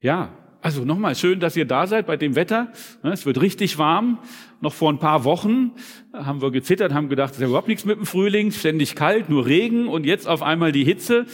Ja, 0.00 0.32
also 0.60 0.84
nochmal 0.84 1.16
schön, 1.16 1.40
dass 1.40 1.56
ihr 1.56 1.64
da 1.64 1.88
seid 1.88 2.06
bei 2.06 2.16
dem 2.16 2.36
Wetter. 2.36 2.72
Es 3.02 3.26
wird 3.26 3.40
richtig 3.40 3.78
warm. 3.78 4.18
Noch 4.60 4.72
vor 4.72 4.92
ein 4.92 5.00
paar 5.00 5.24
Wochen 5.24 5.72
haben 6.12 6.40
wir 6.40 6.52
gezittert, 6.52 6.92
haben 6.92 7.08
gedacht, 7.08 7.30
es 7.30 7.38
ist 7.38 7.42
ja 7.42 7.48
überhaupt 7.48 7.66
nichts 7.66 7.84
mit 7.84 7.98
dem 7.98 8.06
Frühling, 8.06 8.52
ständig 8.52 8.94
kalt, 8.94 9.28
nur 9.28 9.46
Regen 9.46 9.88
und 9.88 10.06
jetzt 10.06 10.28
auf 10.28 10.42
einmal 10.42 10.70
die 10.70 10.84
Hitze. 10.84 11.26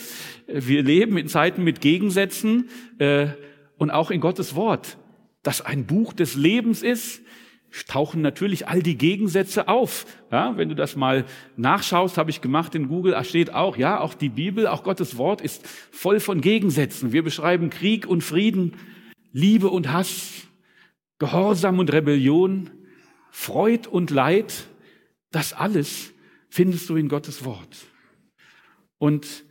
Wir 0.47 0.83
leben 0.83 1.19
in 1.19 1.29
Zeiten 1.29 1.63
mit 1.63 1.83
Gegensätzen 1.83 2.71
äh, 2.99 3.29
und 3.77 3.91
auch 3.91 4.11
in 4.11 4.21
Gottes 4.21 4.55
Wort, 4.55 4.97
das 5.43 5.61
ein 5.61 5.85
Buch 5.85 6.15
des 6.15 6.35
Lebens 6.35 6.83
ist, 6.83 7.23
tauchen 7.83 8.23
natürlich 8.23 8.69
all 8.69 8.83
die 8.83 8.97
Gegensätze 8.97 9.69
auf. 9.69 10.07
Ja, 10.31 10.57
wenn 10.57 10.69
du 10.69 10.75
das 10.75 10.95
mal 10.95 11.25
nachschaust, 11.57 12.19
habe 12.19 12.31
ich 12.31 12.41
gemacht 12.41 12.75
in 12.75 12.89
Google, 12.89 13.13
da 13.13 13.25
steht 13.25 13.53
auch, 13.53 13.77
ja, 13.77 14.01
auch 14.01 14.15
die 14.15 14.29
Bibel, 14.29 14.67
auch 14.67 14.85
Gottes 14.85 15.17
Wort 15.17 15.41
ist 15.41 15.67
voll 15.91 16.21
von 16.21 16.41
Gegensätzen. 16.41 17.13
Wir 17.13 17.25
beschreiben 17.25 17.71
Krieg 17.71 18.07
und 18.07 18.23
Frieden, 18.23 18.77
Liebe 19.33 19.69
und 19.69 19.93
Hass, 19.93 20.47
Gehorsam 21.19 21.81
und 21.81 21.93
Rebellion, 21.93 22.71
Freud 23.31 23.89
und 23.89 24.11
Leid. 24.11 24.69
Das 25.33 25.53
alles 25.53 26.13
findest 26.49 26.89
du 26.89 26.97
in 26.97 27.09
Gottes 27.09 27.45
Wort. 27.45 27.87
Und 28.99 29.45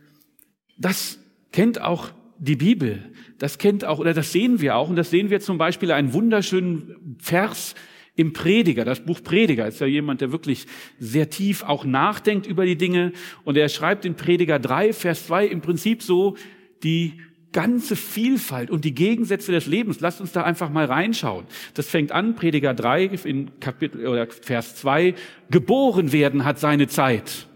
das 0.78 1.18
kennt 1.52 1.80
auch 1.80 2.10
die 2.38 2.56
Bibel. 2.56 3.12
Das 3.38 3.58
kennt 3.58 3.84
auch, 3.84 3.98
oder 3.98 4.14
das 4.14 4.32
sehen 4.32 4.60
wir 4.60 4.76
auch. 4.76 4.88
Und 4.88 4.96
das 4.96 5.10
sehen 5.10 5.28
wir 5.28 5.40
zum 5.40 5.58
Beispiel 5.58 5.92
einen 5.92 6.14
wunderschönen 6.14 7.18
Vers 7.20 7.74
im 8.16 8.32
Prediger, 8.32 8.84
das 8.84 9.00
Buch 9.00 9.22
Prediger 9.22 9.66
ist 9.66 9.80
ja 9.80 9.86
jemand, 9.86 10.20
der 10.20 10.30
wirklich 10.30 10.66
sehr 10.98 11.30
tief 11.30 11.64
auch 11.64 11.84
nachdenkt 11.84 12.46
über 12.46 12.64
die 12.64 12.76
Dinge. 12.76 13.12
Und 13.44 13.56
er 13.56 13.68
schreibt 13.68 14.04
in 14.04 14.14
Prediger 14.14 14.58
3, 14.58 14.92
Vers 14.92 15.26
2 15.26 15.46
im 15.46 15.60
Prinzip 15.60 16.02
so 16.02 16.36
die 16.84 17.14
ganze 17.50 17.96
Vielfalt 17.96 18.70
und 18.70 18.84
die 18.84 18.94
Gegensätze 18.94 19.52
des 19.52 19.66
Lebens. 19.66 20.00
Lasst 20.00 20.20
uns 20.20 20.32
da 20.32 20.42
einfach 20.42 20.70
mal 20.70 20.84
reinschauen. 20.84 21.46
Das 21.74 21.88
fängt 21.88 22.12
an, 22.12 22.34
Prediger 22.34 22.74
3 22.74 23.06
in 23.24 23.58
Kapitel 23.60 24.06
oder 24.06 24.26
Vers 24.28 24.76
2, 24.76 25.14
geboren 25.50 26.12
werden 26.12 26.44
hat 26.44 26.58
seine 26.58 26.88
Zeit. 26.88 27.48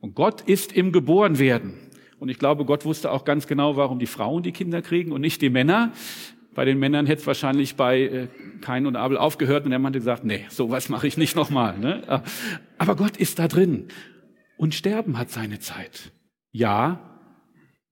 Und 0.00 0.14
Gott 0.14 0.42
ist 0.42 0.72
im 0.72 0.90
Geborenwerden. 0.92 1.74
Und 2.18 2.28
ich 2.28 2.38
glaube, 2.38 2.64
Gott 2.64 2.84
wusste 2.84 3.10
auch 3.10 3.24
ganz 3.24 3.46
genau, 3.46 3.76
warum 3.76 3.98
die 3.98 4.06
Frauen 4.06 4.42
die 4.42 4.52
Kinder 4.52 4.82
kriegen 4.82 5.12
und 5.12 5.20
nicht 5.20 5.42
die 5.42 5.50
Männer. 5.50 5.92
Bei 6.54 6.64
den 6.64 6.78
Männern 6.78 7.06
hätte 7.06 7.22
es 7.22 7.26
wahrscheinlich 7.26 7.76
bei 7.76 8.00
äh, 8.00 8.28
Kain 8.60 8.86
und 8.86 8.96
Abel 8.96 9.16
aufgehört 9.16 9.64
und 9.64 9.70
der 9.70 9.78
Mann 9.78 9.92
hat 9.92 10.00
gesagt, 10.00 10.24
nee, 10.24 10.44
sowas 10.48 10.88
mache 10.88 11.06
ich 11.06 11.16
nicht 11.16 11.34
nochmal. 11.34 11.78
Ne? 11.78 12.22
Aber 12.78 12.96
Gott 12.96 13.16
ist 13.16 13.38
da 13.38 13.48
drin. 13.48 13.88
Und 14.56 14.74
Sterben 14.74 15.18
hat 15.18 15.30
seine 15.30 15.60
Zeit. 15.60 16.12
Ja, 16.52 17.18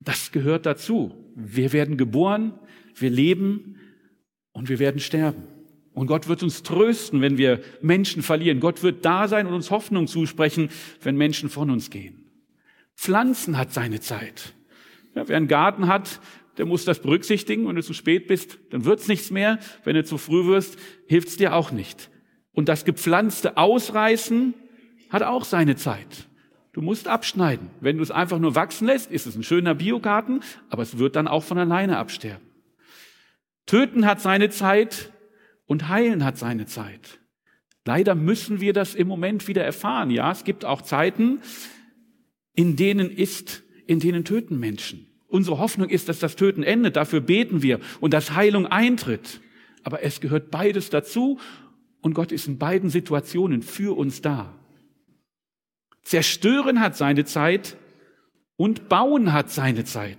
das 0.01 0.33
gehört 0.33 0.67
dazu. 0.67 1.33
Wir 1.35 1.73
werden 1.73 1.97
geboren, 1.97 2.53
wir 2.95 3.11
leben 3.11 3.77
und 4.53 4.69
wir 4.69 4.79
werden 4.79 5.01
sterben. 5.01 5.45
Und 5.93 6.07
Gott 6.07 6.29
wird 6.29 6.43
uns 6.43 6.63
trösten, 6.63 7.21
wenn 7.21 7.39
wir 7.39 7.61
Menschen 7.83 8.23
verlieren. 8.23 8.61
Gott 8.61 8.83
wird 8.83 9.05
da 9.05 9.27
sein 9.27 9.47
und 9.47 9.55
uns 9.55 9.71
Hoffnung 9.71 10.07
zusprechen, 10.07 10.69
wenn 11.03 11.17
Menschen 11.17 11.51
von 11.51 11.71
uns 11.71 11.91
gehen. 11.91 12.31
Pflanzen 12.97 13.59
hat 13.59 13.73
seine 13.73 14.01
Zeit. 14.01 14.55
Ja, 15.15 15.27
wer 15.29 15.37
einen 15.37 15.49
Garten 15.49 15.89
hat, 15.89 16.21
der 16.61 16.67
muss 16.67 16.85
das 16.85 17.01
berücksichtigen. 17.01 17.67
Wenn 17.67 17.77
du 17.77 17.83
zu 17.83 17.95
spät 17.95 18.27
bist, 18.27 18.59
dann 18.69 18.85
wird's 18.85 19.09
nichts 19.09 19.31
mehr. 19.31 19.59
Wenn 19.83 19.95
du 19.95 20.05
zu 20.05 20.19
früh 20.19 20.45
wirst, 20.45 20.79
hilft's 21.07 21.39
dir 21.39 21.55
auch 21.55 21.73
nicht. 21.73 22.11
Und 22.53 22.69
das 22.69 22.85
gepflanzte 22.85 23.57
Ausreißen 23.57 24.53
hat 25.09 25.23
auch 25.23 25.47
seine 25.47 25.77
Zeit. 25.77 26.29
Du 26.75 26.83
musst 26.83 27.09
abschneiden. 27.09 27.71
Wenn 27.81 27.97
du 27.97 28.03
es 28.03 28.11
einfach 28.11 28.39
nur 28.39 28.57
wachsen 28.57 28.87
lässt, 28.87 29.11
ist 29.11 29.27
es 29.27 29.37
ein 29.37 29.43
schöner 29.43 29.75
Biogarten, 29.75 30.43
aber 30.69 30.83
es 30.83 30.99
wird 30.99 31.17
dann 31.17 31.29
auch 31.29 31.45
von 31.45 31.57
alleine 31.57 31.97
absterben. 31.97 32.47
Töten 33.65 34.05
hat 34.05 34.21
seine 34.21 34.51
Zeit 34.51 35.11
und 35.65 35.89
heilen 35.89 36.27
hat 36.27 36.37
seine 36.37 36.67
Zeit. 36.67 37.21
Leider 37.87 38.15
müssen 38.15 38.61
wir 38.61 38.75
das 38.75 38.95
im 38.95 39.09
Moment 39.09 39.49
wieder 39.49 39.65
erfahren. 39.65 40.11
Ja, 40.11 40.31
es 40.31 40.45
gibt 40.45 40.67
auch 40.67 40.83
Zeiten, 40.83 41.41
in 42.53 42.77
denen 42.77 43.11
ist, 43.11 43.63
in 43.87 43.99
denen 43.99 44.27
töten 44.27 44.59
Menschen. 44.59 45.10
Unsere 45.31 45.59
Hoffnung 45.59 45.89
ist, 45.89 46.09
dass 46.09 46.19
das 46.19 46.37
Töten 46.37 46.63
endet. 46.63 46.97
Dafür 46.97 47.21
beten 47.21 47.63
wir 47.63 47.81
und 48.01 48.13
dass 48.13 48.35
Heilung 48.35 48.67
eintritt. 48.67 49.41
Aber 49.85 50.03
es 50.03 50.21
gehört 50.21 50.51
beides 50.51 50.91
dazu 50.91 51.39
und 52.03 52.15
Gott 52.15 52.33
ist 52.33 52.49
in 52.49 52.59
beiden 52.59 52.91
Situationen 52.91 53.63
für 53.63 53.97
uns 53.97 54.21
da. 54.21 54.55
Zerstören 56.03 56.81
hat 56.81 56.97
seine 56.97 57.25
Zeit 57.25 57.77
und 58.57 58.89
bauen 58.89 59.33
hat 59.33 59.51
seine 59.51 59.85
Zeit. 59.85 60.19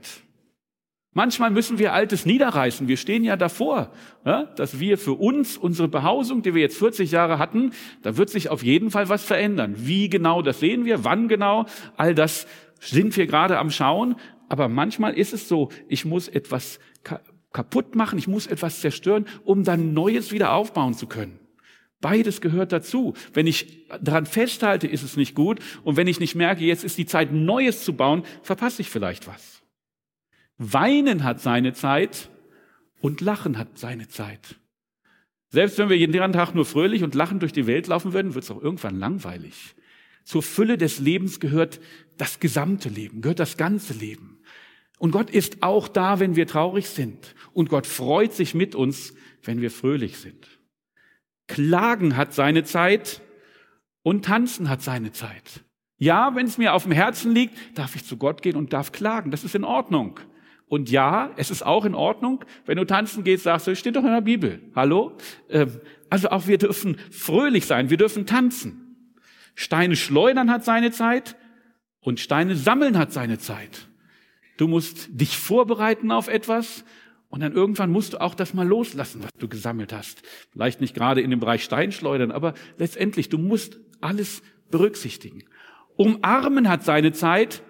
Manchmal 1.14 1.52
müssen 1.52 1.78
wir 1.78 1.92
Altes 1.92 2.26
niederreißen. 2.26 2.88
Wir 2.88 2.96
stehen 2.96 3.26
ja 3.26 3.36
davor, 3.36 3.92
dass 4.24 4.80
wir 4.80 4.98
für 4.98 5.14
uns 5.14 5.58
unsere 5.58 5.90
Behausung, 5.90 6.42
die 6.42 6.56
wir 6.56 6.62
jetzt 6.62 6.78
40 6.78 7.12
Jahre 7.12 7.38
hatten, 7.38 7.74
da 8.02 8.16
wird 8.16 8.30
sich 8.30 8.48
auf 8.48 8.64
jeden 8.64 8.92
Fall 8.92 9.10
was 9.10 9.26
verändern. 9.26 9.76
Wie 9.78 10.08
genau, 10.08 10.42
das 10.42 10.62
sehen 10.62 10.86
wir, 10.86 11.04
wann 11.04 11.28
genau, 11.28 11.66
all 11.98 12.16
das 12.16 12.48
sind 12.80 13.18
wir 13.18 13.28
gerade 13.28 13.60
am 13.60 13.72
Schauen. 13.72 14.16
Aber 14.52 14.68
manchmal 14.68 15.14
ist 15.14 15.32
es 15.32 15.48
so, 15.48 15.70
ich 15.88 16.04
muss 16.04 16.28
etwas 16.28 16.82
kaputt 17.54 17.96
machen, 17.96 18.20
ich 18.20 18.28
muss 18.28 18.48
etwas 18.48 18.82
zerstören, 18.82 19.26
um 19.46 19.64
dann 19.64 19.94
Neues 19.94 20.34
wieder 20.34 20.52
aufbauen 20.52 20.94
zu 20.94 21.08
können. 21.08 21.40
Beides 22.02 22.42
gehört 22.42 22.74
dazu. 22.74 23.14
Wenn 23.32 23.48
ich 23.48 23.88
daran 24.02 24.26
festhalte, 24.26 24.88
ist 24.88 25.04
es 25.04 25.16
nicht 25.16 25.36
gut. 25.36 25.60
Und 25.86 25.96
wenn 25.96 26.08
ich 26.08 26.20
nicht 26.20 26.36
merke, 26.36 26.66
jetzt 26.66 26.84
ist 26.84 26.98
die 26.98 27.06
Zeit, 27.06 27.32
Neues 27.32 27.86
zu 27.86 27.94
bauen, 27.94 28.24
verpasse 28.44 28.82
ich 28.82 28.90
vielleicht 28.90 29.26
was. 29.26 29.62
Weinen 30.58 31.24
hat 31.24 31.40
seine 31.40 31.72
Zeit 31.72 32.28
und 33.00 33.22
Lachen 33.22 33.58
hat 33.58 33.80
seine 33.80 34.10
Zeit. 34.10 34.58
Selbst 35.48 35.78
wenn 35.78 35.88
wir 35.88 35.98
jeden 35.98 36.34
Tag 36.34 36.56
nur 36.56 36.66
fröhlich 36.66 37.04
und 37.04 37.16
lachend 37.16 37.42
durch 37.42 37.54
die 37.54 37.68
Welt 37.68 37.88
laufen 37.88 38.12
würden, 38.12 38.36
wird 38.36 38.44
es 38.44 38.52
auch 38.52 38.62
irgendwann 38.62 39.00
langweilig. 39.00 39.76
Zur 40.26 40.44
Fülle 40.44 40.78
des 40.78 41.00
Lebens 41.00 41.40
gehört 41.40 41.80
das 42.18 42.40
gesamte 42.40 42.90
Leben, 42.90 43.22
gehört 43.22 43.40
das 43.40 43.58
ganze 43.58 43.94
Leben. 43.94 44.41
Und 45.02 45.10
Gott 45.10 45.32
ist 45.32 45.64
auch 45.64 45.88
da, 45.88 46.20
wenn 46.20 46.36
wir 46.36 46.46
traurig 46.46 46.88
sind. 46.88 47.34
Und 47.54 47.70
Gott 47.70 47.88
freut 47.88 48.34
sich 48.34 48.54
mit 48.54 48.76
uns, 48.76 49.16
wenn 49.42 49.60
wir 49.60 49.72
fröhlich 49.72 50.20
sind. 50.20 50.48
Klagen 51.48 52.18
hat 52.18 52.36
seine 52.36 52.66
Zeit 52.66 53.20
und 54.04 54.26
tanzen 54.26 54.70
hat 54.70 54.84
seine 54.84 55.12
Zeit. 55.12 55.64
Ja, 55.98 56.36
wenn 56.36 56.46
es 56.46 56.60
mir 56.60 56.76
auf 56.76 56.84
dem 56.84 56.92
Herzen 56.92 57.32
liegt, 57.32 57.80
darf 57.80 57.96
ich 57.96 58.06
zu 58.06 58.16
Gott 58.16 58.44
gehen 58.44 58.56
und 58.56 58.74
darf 58.74 58.92
klagen. 58.92 59.32
Das 59.32 59.44
ist 59.44 59.56
in 59.56 59.64
Ordnung. 59.64 60.20
Und 60.68 60.92
ja, 60.92 61.32
es 61.36 61.50
ist 61.50 61.66
auch 61.66 61.86
in 61.86 61.96
Ordnung, 61.96 62.46
wenn 62.68 62.78
du 62.78 62.86
tanzen 62.86 63.24
gehst, 63.24 63.46
sagst 63.46 63.66
du, 63.66 63.76
steht 63.76 63.96
doch 63.96 64.04
in 64.04 64.14
der 64.14 64.22
Bibel. 64.22 64.62
Hallo? 64.76 65.18
Ähm, 65.50 65.82
also 66.12 66.30
auch 66.30 66.46
wir 66.46 66.60
dürfen 66.60 66.98
fröhlich 67.10 67.66
sein, 67.66 67.90
wir 67.90 67.98
dürfen 67.98 68.28
tanzen. 68.28 69.16
Steine 69.56 69.96
schleudern 69.96 70.52
hat 70.52 70.64
seine 70.64 70.92
Zeit 70.92 71.38
und 72.02 72.20
Steine 72.20 72.56
sammeln 72.56 73.00
hat 73.00 73.12
seine 73.12 73.40
Zeit. 73.40 73.88
Du 74.62 74.68
musst 74.68 75.10
dich 75.10 75.40
vorbereiten 75.40 76.12
auf 76.12 76.28
etwas 76.28 76.86
und 77.30 77.40
dann 77.40 77.54
irgendwann 77.54 77.90
musst 77.90 78.14
du 78.14 78.22
auch 78.22 78.36
das 78.36 78.54
mal 78.54 78.68
loslassen, 78.68 79.24
was 79.24 79.32
du 79.40 79.48
gesammelt 79.48 79.92
hast. 79.92 80.22
Vielleicht 80.52 80.82
nicht 80.82 80.94
gerade 80.94 81.20
in 81.20 81.32
dem 81.32 81.40
Bereich 81.40 81.64
Steinschleudern, 81.64 82.30
aber 82.30 82.54
letztendlich, 82.78 83.28
du 83.30 83.40
musst 83.40 83.80
alles 84.02 84.44
berücksichtigen. 84.70 85.46
Umarmen 85.96 86.70
hat 86.70 86.84
seine 86.84 87.12
Zeit 87.12 87.64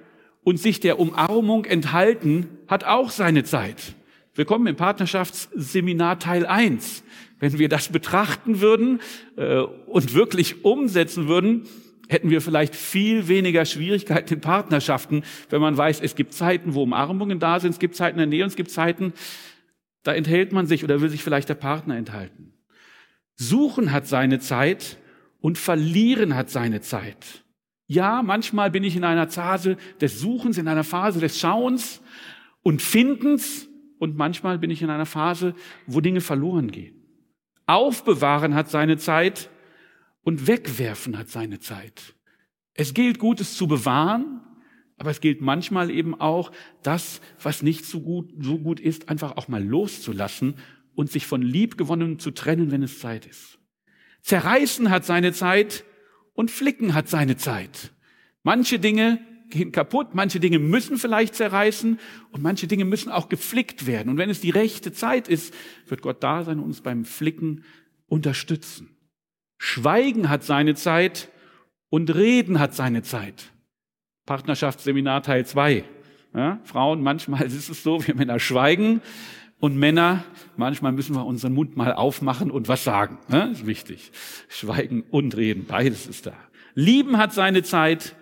und 0.44 0.59
sich 0.59 0.81
der 0.81 1.00
Umarmung 1.00 1.63
enthalten 1.63 2.50
hat 2.68 2.84
auch 2.84 3.09
seine 3.09 3.46
Zeit. 3.46 3.96
Willkommen 4.35 4.68
im 4.68 4.75
Partnerschaftsseminar 4.75 6.19
Teil 6.19 6.46
1. 6.46 7.06
Wenn 7.40 7.58
wir 7.58 7.69
das 7.69 7.88
betrachten 7.88 8.59
würden 8.59 9.00
äh, 9.38 9.59
und 9.59 10.13
wirklich 10.13 10.66
umsetzen 10.66 11.29
würden, 11.29 11.69
hätten 12.12 12.30
wir 12.30 12.42
vielleicht 12.42 12.76
viel 12.76 13.30
weniger 13.30 13.64
Schwierigkeiten 13.64 14.34
in 14.34 14.42
Partnerschaften, 14.42 15.24
wenn 15.50 15.62
man 15.62 15.78
weiß, 15.78 16.02
es 16.02 16.16
gibt 16.16 16.34
Zeiten, 16.34 16.74
wo 16.74 16.84
Umarmungen 16.84 17.40
da 17.40 17.60
sind, 17.60 17.72
es 17.72 17.80
gibt 17.80 17.96
Zeiten 17.96 18.18
der 18.18 18.28
Nähe 18.28 18.44
und 18.44 18.50
es 18.50 18.58
gibt 18.58 18.70
Zeiten, 18.70 19.14
da 20.04 20.14
enthält 20.14 20.52
man 20.52 20.68
sich 20.68 20.84
oder 20.84 21.00
will 21.00 21.10
sich 21.10 21.24
vielleicht 21.24 21.47
der 21.47 21.56
Partner 21.56 21.96
enthalten. 21.96 22.52
Suchen 23.38 23.94
hat 23.94 24.08
seine 24.08 24.40
Zeit 24.40 24.97
und 25.40 25.58
verlieren 25.58 26.35
hat 26.35 26.50
seine 26.50 26.82
Zeit. 26.82 27.46
Ja, 27.88 28.22
manchmal 28.24 28.72
bin 28.72 28.84
ich 28.84 28.97
in 28.97 29.06
einer 29.06 29.30
Phase 29.30 29.78
des 30.02 30.20
Suchens, 30.20 30.58
in 30.58 30.68
einer 30.68 30.84
Phase 30.84 31.22
des 31.22 31.40
Schauens 31.40 32.02
und 32.62 32.82
Findens 32.82 33.70
und 34.00 34.18
manchmal 34.18 34.59
bin 34.59 34.70
ich 34.70 34.82
in 34.82 34.90
einer 34.90 35.06
Phase, 35.06 35.56
wo 35.88 36.02
Dinge 36.02 36.20
verloren 36.20 36.72
gehen. 36.72 36.96
Aufbewahren 37.68 38.53
hat 38.53 38.70
seine 38.70 38.97
Zeit 38.97 39.50
und 40.23 40.47
wegwerfen 40.47 41.18
hat 41.18 41.29
seine 41.29 41.59
Zeit. 41.59 42.16
Es 42.73 42.94
gilt, 42.94 43.20
Gutes 43.20 43.56
zu 43.56 43.68
bewahren, 43.68 44.41
aber 44.97 45.09
es 45.09 45.20
gilt 45.20 45.41
manchmal 45.41 45.90
eben 45.90 46.20
auch, 46.20 46.52
das, 46.84 47.22
was 47.41 47.64
nicht 47.64 47.85
so 47.85 48.02
gut, 48.02 48.32
so 48.40 48.59
gut 48.59 48.79
ist, 48.79 49.09
einfach 49.09 49.35
auch 49.38 49.47
mal 49.47 49.64
loszulassen 49.64 50.56
und 50.94 51.12
sich 51.12 51.26
von 51.26 51.41
Liebgewonnenem 51.41 52.20
zu 52.20 52.32
trennen, 52.32 52.72
wenn 52.72 52.84
es 52.84 53.00
Zeit 53.00 53.26
ist. 53.26 53.58
Zerreißen 54.22 54.90
hat 54.90 55.06
seine 55.06 55.34
Zeit 55.34 55.84
und 56.34 56.52
flicken 56.52 56.94
hat 56.94 57.09
seine 57.09 57.38
Zeit. 57.38 57.91
Manche 58.44 58.79
Dinge 58.79 59.20
gehen 59.50 59.72
kaputt, 59.72 60.14
manche 60.14 60.40
Dinge 60.40 60.59
müssen 60.59 60.97
vielleicht 60.97 61.35
zerreißen 61.35 62.00
und 62.32 62.41
manche 62.41 62.68
Dinge 62.68 62.85
müssen 62.85 63.12
auch 63.12 63.28
geflickt 63.28 63.85
werden. 63.88 64.09
Und 64.09 64.18
wenn 64.18 64.29
es 64.29 64.40
die 64.40 64.50
rechte 64.50 64.94
Zeit 64.94 65.28
ist, 65.28 65.53
wird 65.88 66.02
Gott 66.02 66.23
da 66.23 66.44
sein 66.44 66.59
und 66.59 66.66
uns 66.66 66.82
beim 66.82 67.06
Flicken 67.06 67.66
unterstützen. 68.08 68.91
Schweigen 69.63 70.28
hat 70.28 70.43
seine 70.43 70.73
Zeit 70.73 71.29
und 71.91 72.16
Reden 72.16 72.59
hat 72.59 72.73
seine 72.73 73.03
Zeit. 73.03 73.52
Partnerschaftsseminar 74.25 75.22
Teil 75.22 75.46
2. 75.46 75.84
Ja, 76.34 76.59
Frauen, 76.63 77.03
manchmal 77.03 77.43
ist 77.43 77.69
es 77.69 77.84
so, 77.84 78.05
wir 78.08 78.16
Männer 78.16 78.40
schweigen 78.40 79.03
und 79.59 79.78
Männer, 79.78 80.23
manchmal 80.58 80.93
müssen 80.93 81.16
wir 81.16 81.28
unseren 81.28 81.53
Mund 81.53 81.78
mal 81.78 81.93
aufmachen 81.93 82.49
und 82.49 82.69
was 82.69 82.84
sagen. 82.84 83.19
Ja, 83.31 83.43
ist 83.43 83.67
wichtig. 83.67 84.11
Schweigen 84.49 85.03
und 85.11 85.37
reden, 85.37 85.66
beides 85.67 86.08
ist 86.08 86.25
da. 86.25 86.34
Lieben 86.73 87.19
hat 87.19 87.31
seine 87.31 87.61
Zeit 87.61 88.16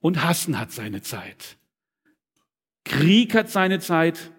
und 0.00 0.24
hassen 0.24 0.58
hat 0.58 0.72
seine 0.72 1.02
Zeit. 1.02 1.56
Krieg 2.84 3.32
hat 3.36 3.48
seine 3.48 3.78
Zeit 3.78 4.32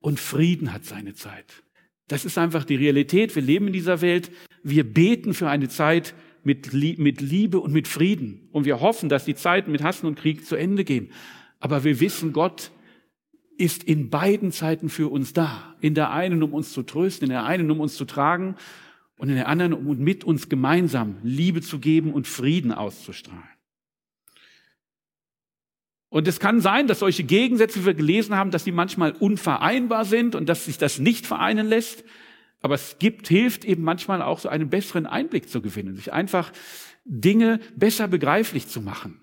und 0.00 0.20
Frieden 0.20 0.70
hat 0.74 0.84
seine 0.84 1.14
Zeit. 1.14 1.62
Das 2.08 2.26
ist 2.26 2.36
einfach 2.36 2.64
die 2.64 2.76
Realität. 2.76 3.34
Wir 3.34 3.42
leben 3.42 3.68
in 3.68 3.72
dieser 3.72 4.02
Welt. 4.02 4.30
Wir 4.68 4.84
beten 4.84 5.34
für 5.34 5.48
eine 5.48 5.68
Zeit 5.68 6.14
mit, 6.44 6.72
Liebe 6.72 7.60
und 7.60 7.72
mit 7.72 7.88
Frieden. 7.88 8.48
Und 8.52 8.64
wir 8.64 8.80
hoffen, 8.80 9.08
dass 9.08 9.24
die 9.24 9.34
Zeiten 9.34 9.72
mit 9.72 9.82
Hassen 9.82 10.06
und 10.06 10.18
Krieg 10.18 10.46
zu 10.46 10.56
Ende 10.56 10.84
gehen. 10.84 11.10
Aber 11.60 11.84
wir 11.84 12.00
wissen, 12.00 12.32
Gott 12.32 12.70
ist 13.56 13.82
in 13.82 14.10
beiden 14.10 14.52
Zeiten 14.52 14.88
für 14.88 15.08
uns 15.08 15.32
da. 15.32 15.74
In 15.80 15.94
der 15.94 16.12
einen, 16.12 16.42
um 16.42 16.54
uns 16.54 16.72
zu 16.72 16.82
trösten, 16.82 17.26
in 17.26 17.30
der 17.30 17.44
einen, 17.44 17.70
um 17.70 17.80
uns 17.80 17.96
zu 17.96 18.04
tragen 18.04 18.56
und 19.16 19.28
in 19.28 19.34
der 19.34 19.48
anderen, 19.48 19.72
um 19.72 19.98
mit 19.98 20.24
uns 20.24 20.48
gemeinsam 20.48 21.16
Liebe 21.22 21.60
zu 21.60 21.80
geben 21.80 22.12
und 22.12 22.26
Frieden 22.26 22.72
auszustrahlen. 22.72 23.42
Und 26.10 26.26
es 26.26 26.40
kann 26.40 26.60
sein, 26.60 26.86
dass 26.86 27.00
solche 27.00 27.24
Gegensätze, 27.24 27.80
wie 27.80 27.86
wir 27.86 27.94
gelesen 27.94 28.36
haben, 28.36 28.50
dass 28.50 28.64
die 28.64 28.72
manchmal 28.72 29.12
unvereinbar 29.12 30.04
sind 30.04 30.34
und 30.34 30.48
dass 30.48 30.64
sich 30.64 30.78
das 30.78 30.98
nicht 30.98 31.26
vereinen 31.26 31.66
lässt. 31.66 32.04
Aber 32.60 32.74
es 32.74 32.96
gibt, 32.98 33.28
hilft 33.28 33.64
eben 33.64 33.82
manchmal 33.82 34.22
auch 34.22 34.38
so 34.38 34.48
einen 34.48 34.68
besseren 34.68 35.06
Einblick 35.06 35.48
zu 35.48 35.62
gewinnen, 35.62 35.94
sich 35.94 36.12
einfach 36.12 36.52
Dinge 37.04 37.60
besser 37.76 38.08
begreiflich 38.08 38.68
zu 38.68 38.80
machen. 38.80 39.20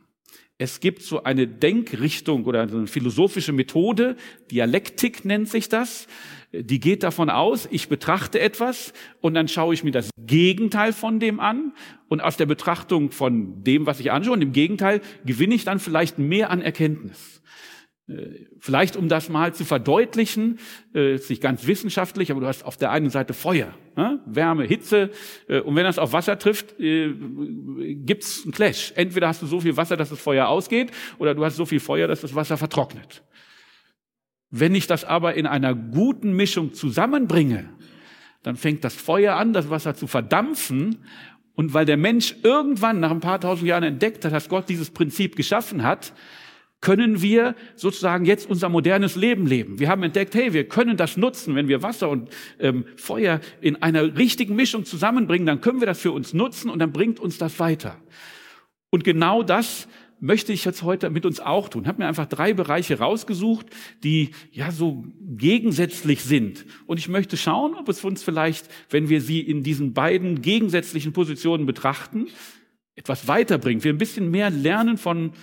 Es 0.57 0.79
gibt 0.79 1.01
so 1.01 1.23
eine 1.23 1.47
Denkrichtung 1.47 2.45
oder 2.45 2.61
eine 2.61 2.87
philosophische 2.87 3.51
Methode, 3.51 4.15
Dialektik 4.51 5.25
nennt 5.25 5.49
sich 5.49 5.67
das, 5.67 6.07
die 6.53 6.79
geht 6.79 7.03
davon 7.03 7.29
aus, 7.29 7.67
ich 7.69 7.89
betrachte 7.89 8.39
etwas 8.39 8.93
und 9.19 9.33
dann 9.33 9.49
schaue 9.49 9.73
ich 9.73 9.83
mir 9.83 9.91
das 9.91 10.09
Gegenteil 10.17 10.93
von 10.93 11.19
dem 11.19 11.41
an 11.41 11.73
und 12.07 12.21
aus 12.21 12.37
der 12.37 12.45
Betrachtung 12.45 13.11
von 13.11 13.65
dem, 13.65 13.85
was 13.85 13.99
ich 13.99 14.13
anschaue 14.13 14.35
und 14.35 14.39
dem 14.39 14.53
Gegenteil 14.53 15.01
gewinne 15.25 15.55
ich 15.55 15.65
dann 15.65 15.79
vielleicht 15.79 16.19
mehr 16.19 16.51
an 16.51 16.61
Erkenntnis. 16.61 17.34
Äh, 18.07 18.45
vielleicht, 18.59 18.97
um 18.97 19.09
das 19.09 19.29
mal 19.29 19.53
zu 19.53 19.65
verdeutlichen, 19.65 20.59
äh, 20.93 21.15
ist 21.15 21.29
nicht 21.29 21.41
ganz 21.41 21.65
wissenschaftlich, 21.65 22.29
aber 22.31 22.41
du 22.41 22.47
hast 22.47 22.63
auf 22.63 22.77
der 22.77 22.91
einen 22.91 23.09
Seite 23.09 23.33
Feuer, 23.33 23.73
Wärme, 24.25 24.65
Hitze, 24.65 25.09
äh, 25.47 25.61
und 25.61 25.75
wenn 25.75 25.85
das 25.85 25.97
auf 25.97 26.13
Wasser 26.13 26.37
trifft, 26.37 26.75
gibt's 26.77 28.43
einen 28.43 28.51
Clash. 28.51 28.93
Entweder 28.95 29.27
hast 29.27 29.41
du 29.41 29.47
so 29.47 29.59
viel 29.59 29.75
Wasser, 29.77 29.97
dass 29.97 30.09
das 30.09 30.19
Feuer 30.19 30.47
ausgeht, 30.47 30.91
oder 31.17 31.33
du 31.33 31.43
hast 31.43 31.55
so 31.55 31.65
viel 31.65 31.79
Feuer, 31.79 32.07
dass 32.07 32.21
das 32.21 32.35
Wasser 32.35 32.57
vertrocknet. 32.57 33.23
Wenn 34.51 34.75
ich 34.75 34.85
das 34.87 35.03
aber 35.03 35.33
in 35.33 35.47
einer 35.47 35.73
guten 35.73 36.33
Mischung 36.33 36.73
zusammenbringe, 36.73 37.69
dann 38.43 38.55
fängt 38.55 38.83
das 38.83 38.93
Feuer 38.93 39.35
an, 39.35 39.53
das 39.53 39.69
Wasser 39.69 39.95
zu 39.95 40.05
verdampfen. 40.05 41.03
Und 41.55 41.73
weil 41.73 41.85
der 41.85 41.97
Mensch 41.97 42.35
irgendwann 42.43 42.99
nach 42.99 43.11
ein 43.11 43.21
paar 43.21 43.41
tausend 43.41 43.67
Jahren 43.67 43.83
entdeckt 43.83 44.23
hat, 44.23 44.33
dass 44.33 44.49
Gott 44.49 44.69
dieses 44.69 44.91
Prinzip 44.91 45.35
geschaffen 45.35 45.83
hat, 45.83 46.13
können 46.85 47.23
wir 47.23 47.55
sozusagen 47.75 48.25
jetzt 48.25 48.47
unser 48.47 48.69
modernes 48.69 49.15
Leben 49.15 49.47
leben. 49.47 49.79
Wir 49.79 49.89
haben 49.89 50.03
entdeckt, 50.03 50.35
hey, 50.35 50.53
wir 50.53 50.67
können 50.67 50.97
das 50.97 51.17
nutzen, 51.17 51.55
wenn 51.55 51.67
wir 51.67 51.81
Wasser 51.81 52.11
und 52.11 52.29
ähm, 52.59 52.85
Feuer 52.95 53.41
in 53.59 53.81
einer 53.81 54.15
richtigen 54.15 54.55
Mischung 54.55 54.85
zusammenbringen, 54.85 55.47
dann 55.47 55.61
können 55.61 55.79
wir 55.79 55.87
das 55.87 55.99
für 55.99 56.11
uns 56.11 56.35
nutzen 56.35 56.69
und 56.69 56.77
dann 56.77 56.91
bringt 56.91 57.19
uns 57.19 57.39
das 57.39 57.59
weiter. 57.59 57.97
Und 58.91 59.03
genau 59.03 59.41
das 59.41 59.87
möchte 60.19 60.53
ich 60.53 60.63
jetzt 60.63 60.83
heute 60.83 61.09
mit 61.09 61.25
uns 61.25 61.39
auch 61.39 61.69
tun. 61.69 61.81
Ich 61.81 61.87
habe 61.87 62.03
mir 62.03 62.07
einfach 62.07 62.27
drei 62.27 62.53
Bereiche 62.53 62.99
rausgesucht, 62.99 63.65
die 64.03 64.29
ja 64.51 64.69
so 64.71 65.05
gegensätzlich 65.21 66.21
sind. 66.21 66.67
Und 66.85 66.99
ich 66.99 67.09
möchte 67.09 67.35
schauen, 67.35 67.73
ob 67.73 67.89
es 67.89 68.03
uns 68.03 68.21
vielleicht, 68.21 68.69
wenn 68.91 69.09
wir 69.09 69.21
sie 69.21 69.39
in 69.39 69.63
diesen 69.63 69.93
beiden 69.93 70.43
gegensätzlichen 70.43 71.13
Positionen 71.13 71.65
betrachten, 71.65 72.27
etwas 72.93 73.27
weiterbringt. 73.27 73.83
Wir 73.83 73.91
ein 73.91 73.97
bisschen 73.97 74.29
mehr 74.29 74.51
lernen 74.51 74.99
von, 74.99 75.33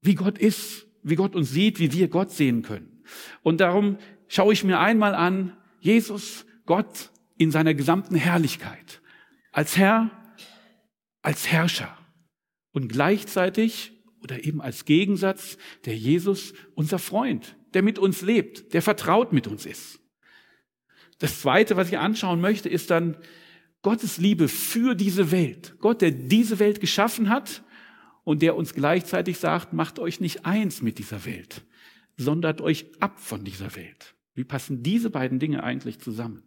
wie 0.00 0.14
Gott 0.14 0.38
ist, 0.38 0.86
wie 1.02 1.16
Gott 1.16 1.34
uns 1.34 1.50
sieht, 1.50 1.78
wie 1.78 1.92
wir 1.92 2.08
Gott 2.08 2.30
sehen 2.30 2.62
können. 2.62 3.02
Und 3.42 3.60
darum 3.60 3.98
schaue 4.28 4.52
ich 4.52 4.64
mir 4.64 4.78
einmal 4.78 5.14
an, 5.14 5.56
Jesus, 5.80 6.46
Gott 6.64 7.10
in 7.36 7.50
seiner 7.50 7.74
gesamten 7.74 8.14
Herrlichkeit, 8.14 9.00
als 9.50 9.76
Herr, 9.76 10.10
als 11.22 11.50
Herrscher 11.50 11.96
und 12.72 12.88
gleichzeitig 12.88 13.92
oder 14.22 14.44
eben 14.44 14.60
als 14.60 14.84
Gegensatz 14.84 15.58
der 15.84 15.96
Jesus, 15.96 16.54
unser 16.74 16.98
Freund, 16.98 17.56
der 17.74 17.82
mit 17.82 17.98
uns 17.98 18.22
lebt, 18.22 18.72
der 18.74 18.82
vertraut 18.82 19.32
mit 19.32 19.46
uns 19.46 19.66
ist. 19.66 19.98
Das 21.18 21.40
Zweite, 21.40 21.76
was 21.76 21.88
ich 21.88 21.98
anschauen 21.98 22.40
möchte, 22.40 22.68
ist 22.68 22.90
dann 22.90 23.16
Gottes 23.82 24.18
Liebe 24.18 24.48
für 24.48 24.94
diese 24.94 25.32
Welt. 25.32 25.74
Gott, 25.80 26.00
der 26.00 26.12
diese 26.12 26.58
Welt 26.60 26.80
geschaffen 26.80 27.28
hat 27.28 27.62
und 28.24 28.42
der 28.42 28.56
uns 28.56 28.74
gleichzeitig 28.74 29.38
sagt, 29.38 29.72
macht 29.72 29.98
euch 29.98 30.20
nicht 30.20 30.46
eins 30.46 30.82
mit 30.82 30.98
dieser 30.98 31.24
Welt, 31.24 31.62
sondert 32.16 32.60
euch 32.60 32.86
ab 33.00 33.18
von 33.18 33.44
dieser 33.44 33.74
Welt. 33.76 34.14
Wie 34.34 34.44
passen 34.44 34.82
diese 34.82 35.10
beiden 35.10 35.38
Dinge 35.38 35.62
eigentlich 35.62 35.98
zusammen? 35.98 36.42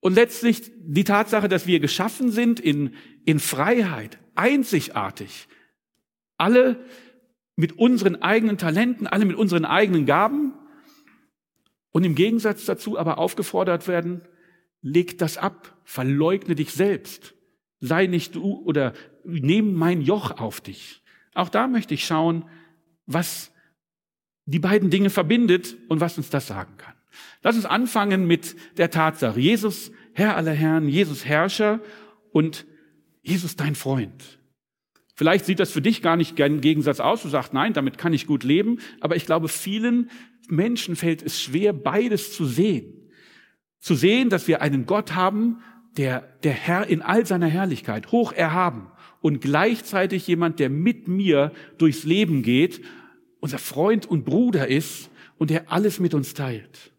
Und 0.00 0.14
letztlich 0.14 0.72
die 0.78 1.04
Tatsache, 1.04 1.48
dass 1.48 1.66
wir 1.66 1.78
geschaffen 1.78 2.30
sind 2.30 2.58
in, 2.58 2.94
in 3.24 3.38
Freiheit, 3.38 4.18
einzigartig, 4.34 5.46
alle 6.38 6.82
mit 7.54 7.78
unseren 7.78 8.16
eigenen 8.16 8.56
Talenten, 8.56 9.06
alle 9.06 9.26
mit 9.26 9.36
unseren 9.36 9.66
eigenen 9.66 10.06
Gaben 10.06 10.54
und 11.90 12.04
im 12.04 12.14
Gegensatz 12.14 12.64
dazu 12.64 12.98
aber 12.98 13.18
aufgefordert 13.18 13.86
werden, 13.86 14.22
leg 14.80 15.18
das 15.18 15.36
ab, 15.36 15.76
verleugne 15.84 16.54
dich 16.54 16.72
selbst, 16.72 17.34
sei 17.80 18.06
nicht 18.06 18.34
du 18.34 18.62
oder 18.64 18.92
nehm 19.24 19.74
mein 19.74 20.02
Joch 20.02 20.38
auf 20.38 20.60
dich. 20.60 21.02
Auch 21.34 21.48
da 21.48 21.66
möchte 21.66 21.94
ich 21.94 22.04
schauen, 22.04 22.44
was 23.06 23.52
die 24.44 24.58
beiden 24.58 24.90
Dinge 24.90 25.10
verbindet 25.10 25.76
und 25.88 26.00
was 26.00 26.16
uns 26.16 26.30
das 26.30 26.46
sagen 26.46 26.76
kann. 26.76 26.94
Lass 27.42 27.56
uns 27.56 27.66
anfangen 27.66 28.26
mit 28.26 28.56
der 28.78 28.90
Tatsache, 28.90 29.40
Jesus, 29.40 29.92
Herr 30.12 30.36
aller 30.36 30.52
Herren, 30.52 30.88
Jesus 30.88 31.24
Herrscher 31.24 31.80
und 32.32 32.66
Jesus 33.22 33.56
dein 33.56 33.74
Freund. 33.74 34.38
Vielleicht 35.14 35.44
sieht 35.44 35.60
das 35.60 35.70
für 35.70 35.82
dich 35.82 36.02
gar 36.02 36.16
nicht 36.16 36.34
gern 36.34 36.60
Gegensatz 36.60 36.98
aus. 36.98 37.22
Du 37.22 37.28
sagst, 37.28 37.52
nein, 37.52 37.74
damit 37.74 37.98
kann 37.98 38.12
ich 38.12 38.26
gut 38.26 38.42
leben. 38.42 38.78
Aber 39.00 39.16
ich 39.16 39.26
glaube, 39.26 39.48
vielen 39.48 40.10
Menschen 40.48 40.96
fällt 40.96 41.22
es 41.22 41.40
schwer, 41.42 41.72
beides 41.72 42.32
zu 42.32 42.46
sehen. 42.46 43.10
Zu 43.78 43.94
sehen, 43.94 44.30
dass 44.30 44.48
wir 44.48 44.62
einen 44.62 44.86
Gott 44.86 45.14
haben, 45.14 45.60
der, 45.96 46.22
der 46.42 46.52
Herr 46.52 46.86
in 46.86 47.02
all 47.02 47.26
seiner 47.26 47.46
Herrlichkeit, 47.46 48.12
hoch 48.12 48.32
erhaben 48.32 48.90
und 49.20 49.40
gleichzeitig 49.40 50.26
jemand, 50.26 50.58
der 50.58 50.70
mit 50.70 51.08
mir 51.08 51.52
durchs 51.78 52.04
Leben 52.04 52.42
geht, 52.42 52.82
unser 53.40 53.58
Freund 53.58 54.06
und 54.06 54.24
Bruder 54.24 54.68
ist 54.68 55.10
und 55.38 55.50
der 55.50 55.72
alles 55.72 56.00
mit 56.00 56.14
uns 56.14 56.34
teilt. 56.34 56.92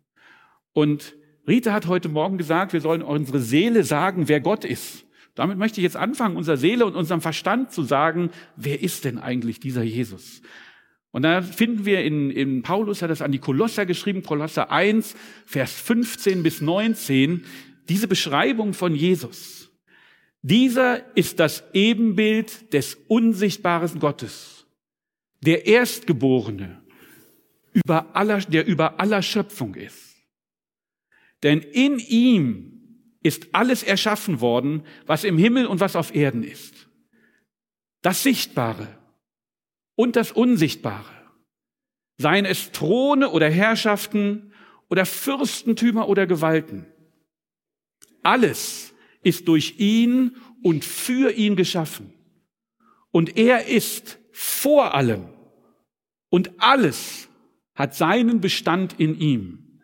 Und 0.73 1.15
Rita 1.47 1.73
hat 1.73 1.87
heute 1.87 2.09
Morgen 2.09 2.37
gesagt, 2.37 2.73
wir 2.73 2.81
sollen 2.81 3.01
unsere 3.01 3.39
Seele 3.39 3.83
sagen, 3.83 4.27
wer 4.27 4.41
Gott 4.41 4.65
ist. 4.65 5.05
Damit 5.35 5.57
möchte 5.57 5.79
ich 5.79 5.83
jetzt 5.83 5.97
anfangen, 5.97 6.35
unserer 6.35 6.57
Seele 6.57 6.85
und 6.85 6.95
unserem 6.95 7.21
Verstand 7.21 7.71
zu 7.71 7.83
sagen, 7.83 8.31
wer 8.55 8.81
ist 8.81 9.05
denn 9.05 9.17
eigentlich 9.17 9.59
dieser 9.59 9.83
Jesus? 9.83 10.41
Und 11.11 11.23
da 11.23 11.41
finden 11.41 11.85
wir 11.85 12.03
in, 12.03 12.29
in 12.29 12.61
Paulus 12.61 13.01
hat 13.01 13.09
das 13.09 13.21
an 13.21 13.31
die 13.31 13.39
Kolosser 13.39 13.85
geschrieben, 13.85 14.23
Kolosser 14.23 14.71
1, 14.71 15.15
Vers 15.45 15.73
15 15.73 16.41
bis 16.43 16.61
19, 16.61 17.43
diese 17.89 18.07
Beschreibung 18.07 18.73
von 18.73 18.95
Jesus. 18.95 19.71
Dieser 20.41 21.15
ist 21.15 21.39
das 21.39 21.63
Ebenbild 21.73 22.73
des 22.73 22.97
unsichtbaren 23.07 23.99
Gottes, 23.99 24.65
der 25.41 25.67
Erstgeborene, 25.67 26.81
über 27.73 28.15
aller, 28.15 28.39
der 28.39 28.65
über 28.65 28.99
aller 28.99 29.21
Schöpfung 29.21 29.75
ist. 29.75 30.15
Denn 31.43 31.59
in 31.59 31.99
ihm 31.99 32.71
ist 33.23 33.49
alles 33.53 33.83
erschaffen 33.83 34.41
worden, 34.41 34.83
was 35.05 35.23
im 35.23 35.37
Himmel 35.37 35.67
und 35.67 35.79
was 35.79 35.95
auf 35.95 36.13
Erden 36.13 36.43
ist. 36.43 36.89
Das 38.01 38.23
Sichtbare 38.23 38.87
und 39.95 40.15
das 40.15 40.31
Unsichtbare. 40.31 41.21
Seien 42.17 42.45
es 42.45 42.71
Throne 42.71 43.29
oder 43.29 43.49
Herrschaften 43.49 44.53
oder 44.89 45.05
Fürstentümer 45.05 46.07
oder 46.07 46.27
Gewalten. 46.27 46.87
Alles 48.23 48.93
ist 49.23 49.47
durch 49.47 49.75
ihn 49.77 50.35
und 50.63 50.85
für 50.85 51.31
ihn 51.31 51.55
geschaffen. 51.55 52.13
Und 53.11 53.37
er 53.37 53.67
ist 53.67 54.19
vor 54.31 54.93
allem 54.95 55.27
Und 56.29 56.51
alles 56.59 57.29
hat 57.75 57.93
seinen 57.93 58.41
Bestand 58.41 58.99
in 58.99 59.19
ihm. 59.19 59.81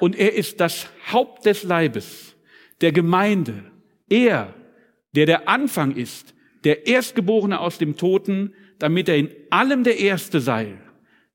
Und 0.00 0.16
er 0.16 0.34
ist 0.34 0.60
das 0.60 0.88
Haupt 1.12 1.46
des 1.46 1.64
Leibes, 1.64 2.36
der 2.80 2.92
Gemeinde. 2.92 3.70
Er, 4.08 4.54
der 5.14 5.26
der 5.26 5.48
Anfang 5.48 5.96
ist, 5.96 6.34
der 6.64 6.86
Erstgeborene 6.86 7.60
aus 7.60 7.78
dem 7.78 7.96
Toten, 7.96 8.54
damit 8.78 9.08
er 9.08 9.16
in 9.16 9.30
allem 9.50 9.84
der 9.84 9.98
Erste 9.98 10.40
sei. 10.40 10.78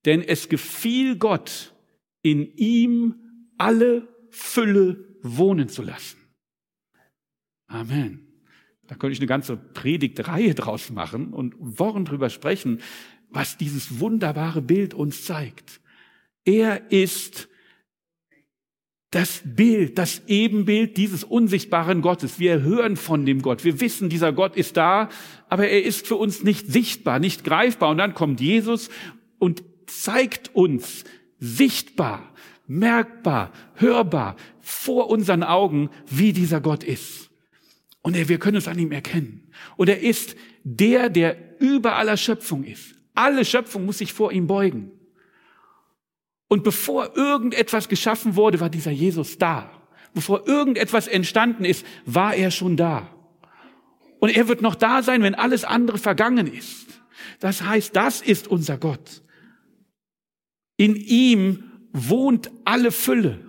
Denn 0.06 0.22
es 0.22 0.50
gefiel 0.50 1.18
Gott, 1.18 1.74
in 2.22 2.56
ihm 2.56 3.16
alle 3.58 4.08
Fülle 4.30 5.06
wohnen 5.22 5.68
zu 5.68 5.82
lassen. 5.82 6.19
Amen. 7.70 8.28
Da 8.88 8.96
könnte 8.96 9.14
ich 9.14 9.20
eine 9.20 9.28
ganze 9.28 9.56
Predigtreihe 9.56 10.56
draus 10.56 10.90
machen 10.90 11.32
und 11.32 11.56
Wochen 11.60 12.06
drüber 12.06 12.30
sprechen, 12.30 12.82
was 13.30 13.58
dieses 13.58 14.00
wunderbare 14.00 14.64
Bild 14.64 14.96
uns 14.96 15.24
zeigt. 15.24 15.80
Er 16.44 16.92
ist 16.92 17.48
das 19.12 19.42
Bild, 19.46 20.00
das 20.00 20.24
Ebenbild 20.28 20.98
dieses 20.98 21.24
unsichtbaren 21.24 22.02
Gottes. 22.02 22.40
Wir 22.40 22.62
hören 22.62 22.96
von 22.96 23.26
dem 23.26 23.44
Gott. 23.44 23.64
Wir 23.64 23.80
wissen, 23.80 24.10
dieser 24.10 24.34
Gott 24.34 24.56
ist 24.56 24.76
da, 24.78 25.10
aber 25.48 25.68
er 25.68 25.84
ist 25.84 26.08
für 26.08 26.16
uns 26.16 26.44
nicht 26.44 26.68
sichtbar, 26.68 27.20
nicht 27.20 27.44
greifbar. 27.44 27.90
Und 27.90 28.00
dann 28.00 28.16
kommt 28.16 28.42
Jesus 28.42 28.90
und 29.38 29.64
zeigt 29.86 30.56
uns 30.56 31.04
sichtbar, 31.38 32.34
merkbar, 32.66 33.52
hörbar 33.76 34.36
vor 34.60 35.10
unseren 35.10 35.44
Augen, 35.44 35.90
wie 36.08 36.34
dieser 36.34 36.62
Gott 36.62 36.84
ist. 36.84 37.29
Und 38.02 38.16
er, 38.16 38.30
wir 38.30 38.40
können 38.40 38.58
es 38.58 38.68
an 38.68 38.80
ihm 38.80 38.92
erkennen. 38.92 39.52
Und 39.76 39.90
er 39.90 40.00
ist 40.00 40.36
der, 40.64 41.10
der 41.10 41.60
über 41.60 41.96
aller 41.96 42.18
Schöpfung 42.18 42.64
ist. 42.64 42.96
Alle 43.14 43.44
Schöpfung 43.44 43.86
muss 43.86 43.98
sich 43.98 44.14
vor 44.14 44.32
ihm 44.32 44.48
beugen. 44.48 44.92
Und 46.48 46.64
bevor 46.64 47.16
irgendetwas 47.16 47.90
geschaffen 47.90 48.36
wurde, 48.36 48.60
war 48.60 48.70
dieser 48.70 48.92
Jesus 48.92 49.38
da. 49.38 49.72
Bevor 50.14 50.48
irgendetwas 50.48 51.08
entstanden 51.08 51.66
ist, 51.66 51.86
war 52.06 52.34
er 52.34 52.52
schon 52.52 52.76
da. 52.76 53.14
Und 54.20 54.36
er 54.36 54.48
wird 54.48 54.62
noch 54.62 54.76
da 54.76 55.04
sein, 55.04 55.22
wenn 55.22 55.36
alles 55.36 55.64
andere 55.64 55.98
vergangen 55.98 56.48
ist. 56.48 56.88
Das 57.40 57.62
heißt, 57.62 57.96
das 57.96 58.22
ist 58.22 58.48
unser 58.48 58.78
Gott. 58.78 59.22
In 60.78 60.96
ihm 60.96 61.64
wohnt 61.92 62.52
alle 62.66 62.92
Fülle. 62.92 63.40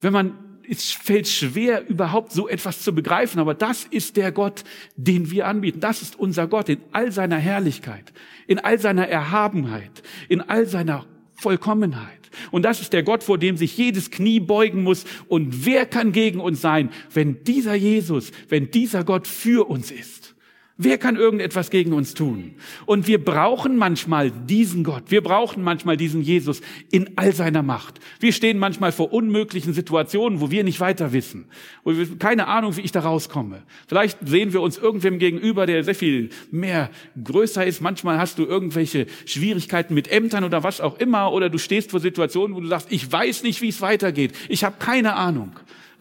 Wenn 0.00 0.12
man, 0.12 0.38
es 0.68 0.90
fällt 0.90 1.28
schwer, 1.28 1.88
überhaupt 1.88 2.32
so 2.32 2.48
etwas 2.48 2.82
zu 2.82 2.94
begreifen, 2.94 3.40
aber 3.40 3.54
das 3.54 3.84
ist 3.84 4.16
der 4.16 4.32
Gott, 4.32 4.64
den 4.96 5.30
wir 5.30 5.46
anbieten. 5.46 5.80
Das 5.80 6.02
ist 6.02 6.18
unser 6.18 6.46
Gott 6.46 6.68
in 6.68 6.80
all 6.92 7.12
seiner 7.12 7.38
Herrlichkeit, 7.38 8.12
in 8.46 8.58
all 8.58 8.78
seiner 8.78 9.08
Erhabenheit, 9.08 10.02
in 10.28 10.40
all 10.40 10.66
seiner 10.66 11.06
Vollkommenheit. 11.34 12.24
Und 12.50 12.64
das 12.64 12.80
ist 12.80 12.92
der 12.92 13.02
Gott, 13.02 13.22
vor 13.22 13.38
dem 13.38 13.56
sich 13.56 13.76
jedes 13.76 14.10
Knie 14.10 14.40
beugen 14.40 14.82
muss. 14.82 15.04
Und 15.28 15.66
wer 15.66 15.86
kann 15.86 16.12
gegen 16.12 16.40
uns 16.40 16.60
sein, 16.60 16.90
wenn 17.12 17.44
dieser 17.44 17.74
Jesus, 17.74 18.32
wenn 18.48 18.70
dieser 18.70 19.04
Gott 19.04 19.26
für 19.26 19.68
uns 19.68 19.90
ist? 19.90 20.33
Wer 20.76 20.98
kann 20.98 21.14
irgendetwas 21.14 21.70
gegen 21.70 21.92
uns 21.92 22.14
tun? 22.14 22.56
Und 22.84 23.06
wir 23.06 23.24
brauchen 23.24 23.76
manchmal 23.76 24.32
diesen 24.32 24.82
Gott. 24.82 25.04
Wir 25.06 25.22
brauchen 25.22 25.62
manchmal 25.62 25.96
diesen 25.96 26.20
Jesus 26.20 26.62
in 26.90 27.10
all 27.14 27.32
seiner 27.32 27.62
Macht. 27.62 28.00
Wir 28.18 28.32
stehen 28.32 28.58
manchmal 28.58 28.90
vor 28.90 29.12
unmöglichen 29.12 29.72
Situationen, 29.72 30.40
wo 30.40 30.50
wir 30.50 30.64
nicht 30.64 30.80
weiter 30.80 31.12
wissen. 31.12 31.44
Wo 31.84 31.96
wir 31.96 32.18
keine 32.18 32.48
Ahnung, 32.48 32.76
wie 32.76 32.80
ich 32.80 32.90
da 32.90 33.00
rauskomme. 33.00 33.62
Vielleicht 33.86 34.18
sehen 34.26 34.52
wir 34.52 34.62
uns 34.62 34.76
irgendwem 34.76 35.20
gegenüber, 35.20 35.66
der 35.66 35.84
sehr 35.84 35.94
viel 35.94 36.30
mehr 36.50 36.90
größer 37.22 37.64
ist. 37.64 37.80
Manchmal 37.80 38.18
hast 38.18 38.40
du 38.40 38.44
irgendwelche 38.44 39.06
Schwierigkeiten 39.26 39.94
mit 39.94 40.10
Ämtern 40.10 40.42
oder 40.42 40.64
was 40.64 40.80
auch 40.80 40.98
immer. 40.98 41.32
Oder 41.32 41.50
du 41.50 41.58
stehst 41.58 41.92
vor 41.92 42.00
Situationen, 42.00 42.56
wo 42.56 42.60
du 42.60 42.66
sagst, 42.66 42.88
ich 42.90 43.12
weiß 43.12 43.44
nicht, 43.44 43.62
wie 43.62 43.68
es 43.68 43.80
weitergeht. 43.80 44.32
Ich 44.48 44.64
habe 44.64 44.74
keine 44.80 45.14
Ahnung. 45.14 45.52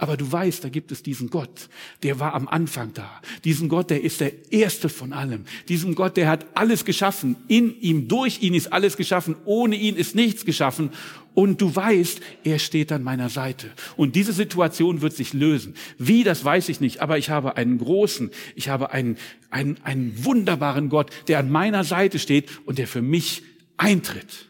Aber 0.04 0.18
du 0.18 0.30
weißt, 0.30 0.66
da 0.66 0.68
gibt 0.68 0.92
es 0.92 1.02
diesen 1.02 1.30
Gott, 1.30 1.70
der 2.04 2.20
war 2.20 2.34
am 2.34 2.50
Anfang 2.50 2.94
da. 2.94 3.22
Diesen 3.46 3.70
Gott, 3.70 3.90
der 3.90 4.04
ist 4.04 4.20
der 4.20 4.52
Erste 4.52 4.90
von 4.90 5.14
allem. 5.14 5.46
Diesen 5.70 5.96
Gott, 5.96 6.18
der 6.18 6.28
hat 6.28 6.46
alles 6.56 6.84
geschaffen. 6.84 7.38
In 7.48 7.80
ihm, 7.80 8.10
durch 8.10 8.42
ihn 8.42 8.54
ist 8.54 8.74
alles 8.74 8.98
geschaffen. 8.98 9.38
Ohne 9.46 9.78
ihn 9.78 9.96
ist 9.96 10.14
nichts 10.14 10.44
geschaffen. 10.44 10.90
Und 11.34 11.62
du 11.62 11.74
weißt, 11.74 12.20
er 12.44 12.60
steht 12.60 12.92
an 12.92 13.02
meiner 13.02 13.30
Seite. 13.30 13.72
Und 13.96 14.18
diese 14.18 14.34
Situation 14.34 15.02
wird 15.02 15.14
sich 15.14 15.32
lösen. 15.32 15.74
Wie, 15.98 16.26
das 16.26 16.44
weiß 16.44 16.68
ich 16.68 16.82
nicht. 16.82 17.02
Aber 17.02 17.18
ich 17.18 17.30
habe 17.30 17.56
einen 17.56 17.78
großen, 17.78 18.30
ich 18.56 18.68
habe 18.68 18.92
einen, 18.92 19.16
einen, 19.52 19.78
einen 19.86 20.26
wunderbaren 20.26 20.90
Gott, 20.90 21.12
der 21.30 21.40
an 21.40 21.50
meiner 21.50 21.86
Seite 21.86 22.20
steht 22.20 22.50
und 22.66 22.78
der 22.78 22.90
für 22.90 23.02
mich 23.02 23.44
eintritt. 23.78 24.50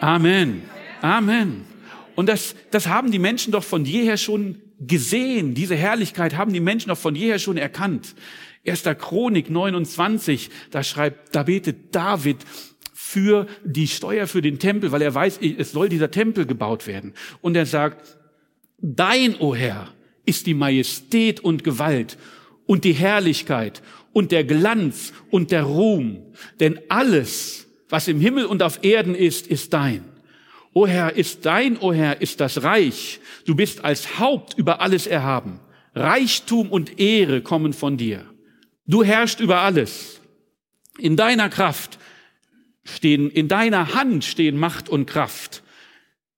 Amen. 0.00 0.62
Amen. 1.00 1.77
Und 2.18 2.28
das, 2.28 2.56
das 2.72 2.88
haben 2.88 3.12
die 3.12 3.20
Menschen 3.20 3.52
doch 3.52 3.62
von 3.62 3.84
jeher 3.84 4.16
schon 4.16 4.60
gesehen. 4.80 5.54
Diese 5.54 5.76
Herrlichkeit 5.76 6.36
haben 6.36 6.52
die 6.52 6.58
Menschen 6.58 6.88
doch 6.88 6.98
von 6.98 7.14
jeher 7.14 7.38
schon 7.38 7.56
erkannt. 7.56 8.16
Erster 8.64 8.96
Chronik 8.96 9.50
29, 9.50 10.50
da 10.72 10.82
schreibt, 10.82 11.36
da 11.36 11.44
betet 11.44 11.94
David 11.94 12.38
für 12.92 13.46
die 13.64 13.86
Steuer 13.86 14.26
für 14.26 14.42
den 14.42 14.58
Tempel, 14.58 14.90
weil 14.90 15.02
er 15.02 15.14
weiß, 15.14 15.38
es 15.58 15.70
soll 15.70 15.88
dieser 15.88 16.10
Tempel 16.10 16.44
gebaut 16.44 16.88
werden. 16.88 17.14
Und 17.40 17.56
er 17.56 17.66
sagt, 17.66 18.18
dein, 18.78 19.36
o 19.36 19.50
oh 19.50 19.54
Herr, 19.54 19.86
ist 20.26 20.46
die 20.46 20.54
Majestät 20.54 21.38
und 21.38 21.62
Gewalt 21.62 22.18
und 22.66 22.82
die 22.82 22.94
Herrlichkeit 22.94 23.80
und 24.12 24.32
der 24.32 24.42
Glanz 24.42 25.12
und 25.30 25.52
der 25.52 25.62
Ruhm. 25.62 26.24
Denn 26.58 26.80
alles, 26.88 27.68
was 27.88 28.08
im 28.08 28.20
Himmel 28.20 28.46
und 28.46 28.64
auf 28.64 28.82
Erden 28.82 29.14
ist, 29.14 29.46
ist 29.46 29.72
dein. 29.72 30.17
O 30.78 30.86
Herr, 30.86 31.16
ist 31.16 31.44
dein, 31.44 31.76
o 31.78 31.92
Herr, 31.92 32.22
ist 32.22 32.38
das 32.38 32.62
Reich. 32.62 33.18
Du 33.46 33.56
bist 33.56 33.84
als 33.84 34.20
Haupt 34.20 34.56
über 34.56 34.80
alles 34.80 35.08
erhaben. 35.08 35.58
Reichtum 35.92 36.70
und 36.70 37.00
Ehre 37.00 37.42
kommen 37.42 37.72
von 37.72 37.96
dir. 37.96 38.24
Du 38.86 39.02
herrschst 39.02 39.40
über 39.40 39.58
alles. 39.58 40.20
In 40.96 41.16
deiner 41.16 41.48
Kraft 41.48 41.98
stehen, 42.84 43.28
in 43.28 43.48
deiner 43.48 43.94
Hand 43.96 44.24
stehen 44.24 44.56
Macht 44.56 44.88
und 44.88 45.06
Kraft. 45.06 45.64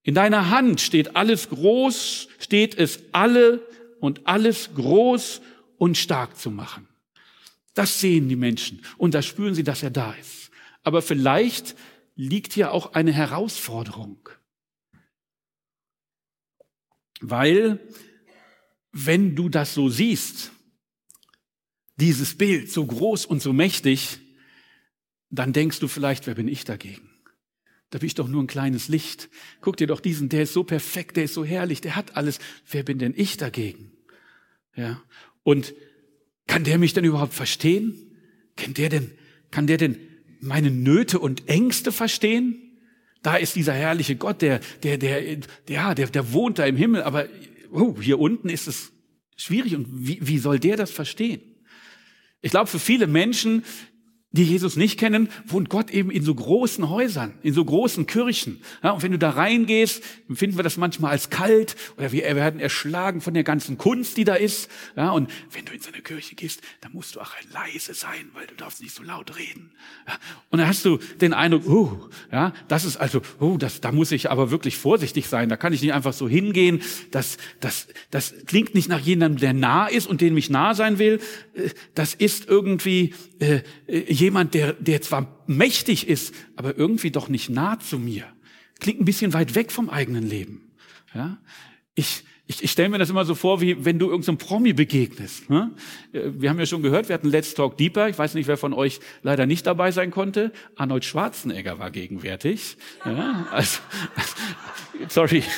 In 0.05 0.15
deiner 0.15 0.49
Hand 0.49 0.81
steht 0.81 1.17
alles 1.17 1.51
groß, 1.51 2.29
steht 2.39 2.79
es 2.79 3.01
alle 3.13 3.61
und 4.01 4.27
alles 4.27 4.71
groß 4.75 5.43
und 5.77 5.99
stark 5.99 6.39
zu 6.39 6.51
machen. 6.51 6.89
Das 7.75 8.01
sehen 8.01 8.31
die 8.31 8.37
Menschen 8.37 8.81
und 8.97 9.13
da 9.13 9.21
spüren 9.21 9.55
sie, 9.55 9.65
dass 9.65 9.83
er 9.83 9.91
da 9.91 10.15
ist. 10.19 10.51
Aber 10.83 11.03
vielleicht 11.03 11.77
liegt 12.21 12.53
hier 12.53 12.73
auch 12.73 12.93
eine 12.93 13.13
Herausforderung. 13.13 14.29
Weil, 17.23 17.81
wenn 18.93 19.35
du 19.35 19.49
das 19.49 19.73
so 19.73 19.89
siehst, 19.89 20.53
dieses 21.97 22.37
Bild 22.37 22.71
so 22.71 22.85
groß 22.85 23.25
und 23.25 23.41
so 23.41 23.55
mächtig, 23.55 24.19
dann 25.31 25.55
denkst 25.55 25.81
du 25.81 25.89
vielleicht, 25.89 26.27
wer 26.27 26.35
bin 26.35 26.49
ich 26.49 26.65
dagegen? 26.65 27.09
Da 27.89 27.99
bin 27.99 28.07
ich 28.07 28.15
doch 28.15 28.29
nur 28.29 28.43
ein 28.43 28.49
kleines 28.49 28.89
Licht. 28.89 29.31
Guck 29.63 29.79
dir 29.79 29.87
doch 29.87 30.01
diesen, 30.01 30.29
der 30.29 30.43
ist 30.43 30.53
so 30.53 30.63
perfekt, 30.63 31.17
der 31.17 31.25
ist 31.25 31.35
so 31.35 31.45
herrlich, 31.45 31.81
der 31.81 31.97
hat 31.97 32.17
alles. 32.17 32.39
Wer 32.71 32.83
bin 32.83 32.99
denn 32.99 33.15
ich 33.17 33.39
dagegen? 33.39 33.93
Ja. 34.77 35.03
Und 35.43 35.75
kann 36.47 36.65
der 36.65 36.77
mich 36.77 36.93
denn 36.93 37.05
überhaupt 37.05 37.33
verstehen? 37.33 38.15
Kann 38.57 38.75
der 38.75 38.91
denn, 38.91 39.11
kann 39.51 39.67
der 39.67 39.79
denn 39.79 40.10
meine 40.41 40.71
Nöte 40.71 41.19
und 41.19 41.49
Ängste 41.49 41.93
verstehen? 41.93 42.79
Da 43.23 43.37
ist 43.37 43.57
dieser 43.57 43.75
herrliche 43.75 44.17
Gott, 44.17 44.43
der, 44.43 44.61
der, 44.83 44.99
der, 44.99 45.39
ja, 45.69 45.95
der, 45.95 46.07
der 46.09 46.33
wohnt 46.33 46.59
da 46.59 46.65
im 46.65 46.77
Himmel, 46.77 47.03
aber 47.03 47.27
oh, 47.71 47.97
hier 48.01 48.19
unten 48.19 48.49
ist 48.49 48.67
es 48.67 48.93
schwierig 49.37 49.75
und 49.75 49.87
wie, 49.91 50.19
wie 50.21 50.39
soll 50.39 50.59
der 50.59 50.77
das 50.77 50.91
verstehen? 50.91 51.41
Ich 52.43 52.51
glaube, 52.51 52.69
für 52.69 52.79
viele 52.79 53.07
Menschen 53.07 53.65
die 54.33 54.45
Jesus 54.45 54.77
nicht 54.77 54.97
kennen, 54.99 55.29
wohnt 55.45 55.69
Gott 55.71 55.91
eben 55.91 56.11
in 56.11 56.23
so 56.23 56.33
großen 56.33 56.89
Häusern, 56.89 57.35
in 57.43 57.53
so 57.53 57.65
großen 57.65 58.07
Kirchen. 58.07 58.63
Ja, 58.83 58.93
und 58.93 59.03
wenn 59.03 59.11
du 59.11 59.19
da 59.19 59.31
reingehst, 59.31 60.05
finden 60.33 60.57
wir 60.57 60.63
das 60.63 60.77
manchmal 60.77 61.11
als 61.11 61.31
kalt 61.31 61.75
oder 61.97 62.13
wir 62.13 62.23
werden 62.23 62.61
erschlagen 62.61 63.21
von 63.21 63.35
der 63.35 63.43
ganzen 63.43 63.77
Kunst, 63.77 64.17
die 64.17 64.23
da 64.23 64.35
ist. 64.35 64.71
Ja, 64.97 65.11
und 65.11 65.29
wenn 65.51 65.65
du 65.65 65.73
in 65.73 65.81
so 65.81 65.91
eine 65.93 66.01
Kirche 66.01 66.37
gehst, 66.37 66.61
dann 66.81 66.93
musst 66.93 67.17
du 67.17 67.21
auch 67.21 67.33
leise 67.53 67.93
sein, 67.93 68.31
weil 68.33 68.47
du 68.47 68.55
darfst 68.55 68.81
nicht 68.81 68.95
so 68.95 69.03
laut 69.03 69.37
reden. 69.37 69.73
Ja, 70.07 70.15
und 70.51 70.59
dann 70.61 70.69
hast 70.69 70.85
du 70.85 70.99
den 71.21 71.33
Eindruck, 71.33 71.67
oh, 71.67 72.09
ja, 72.31 72.53
das 72.69 72.85
ist 72.85 72.99
also, 72.99 73.23
oh, 73.41 73.57
das, 73.57 73.81
da 73.81 73.91
muss 73.91 74.13
ich 74.13 74.31
aber 74.31 74.53
wirklich 74.53 74.77
vorsichtig 74.77 75.27
sein. 75.27 75.49
Da 75.49 75.57
kann 75.57 75.73
ich 75.73 75.83
nicht 75.83 75.93
einfach 75.93 76.13
so 76.13 76.29
hingehen. 76.29 76.83
Das, 77.11 77.37
das, 77.59 77.89
das 78.13 78.33
klingt 78.47 78.77
nicht 78.77 78.89
nach 78.89 79.01
jemandem, 79.01 79.41
der 79.41 79.55
nah 79.55 79.89
ist 79.89 80.07
und 80.07 80.21
dem 80.21 80.37
ich 80.37 80.51
nah 80.51 80.75
sein 80.75 81.01
will. 81.01 81.21
Äh, 81.55 81.71
das 81.97 82.15
ist 82.15 82.49
irgendwie 82.49 83.13
äh, 83.41 83.63
äh 83.89 84.20
jemand, 84.21 84.55
der, 84.55 84.75
der 84.75 85.03
zwar 85.03 85.43
mächtig 85.47 86.09
ist, 86.09 86.35
aber 86.57 86.77
irgendwie 86.77 87.11
doch 87.11 87.29
nicht 87.29 87.51
nah 87.51 87.79
zu 87.81 87.99
mir. 87.99 88.25
Klingt 88.79 89.01
ein 89.01 89.05
bisschen 89.05 89.33
weit 89.33 89.55
weg 89.55 89.73
vom 89.73 89.91
eigenen 89.91 90.25
Leben. 90.25 90.71
Ja? 91.15 91.39
Ich, 91.95 92.25
Ich, 92.51 92.65
ich 92.65 92.73
stelle 92.73 92.89
mir 92.89 92.99
das 92.99 93.11
immer 93.11 93.25
so 93.25 93.37
vor, 93.37 93.61
wie 93.61 93.85
wenn 93.85 94.01
du 94.01 94.11
irgendeinem 94.11 94.37
Promi 94.37 94.73
begegnest. 94.73 95.49
Ne? 95.51 95.71
Wir 96.11 96.51
haben 96.51 96.59
ja 96.59 96.67
schon 96.67 96.83
gehört, 96.83 97.09
wir 97.09 97.15
hatten 97.15 97.29
Let's 97.29 97.55
Talk 97.55 97.77
Deeper. 97.77 98.09
Ich 98.09 98.19
weiß 98.19 98.35
nicht, 98.35 98.49
wer 98.49 98.57
von 98.57 98.73
euch 98.73 98.99
leider 99.23 99.47
nicht 99.47 99.69
dabei 99.69 99.93
sein 99.93 100.11
konnte. 100.11 100.51
Arnold 100.75 101.05
Schwarzenegger 101.05 101.79
war 101.79 101.93
gegenwärtig. 101.93 102.77
Ja, 103.05 103.47
also, 103.53 103.79
sorry. 105.09 105.45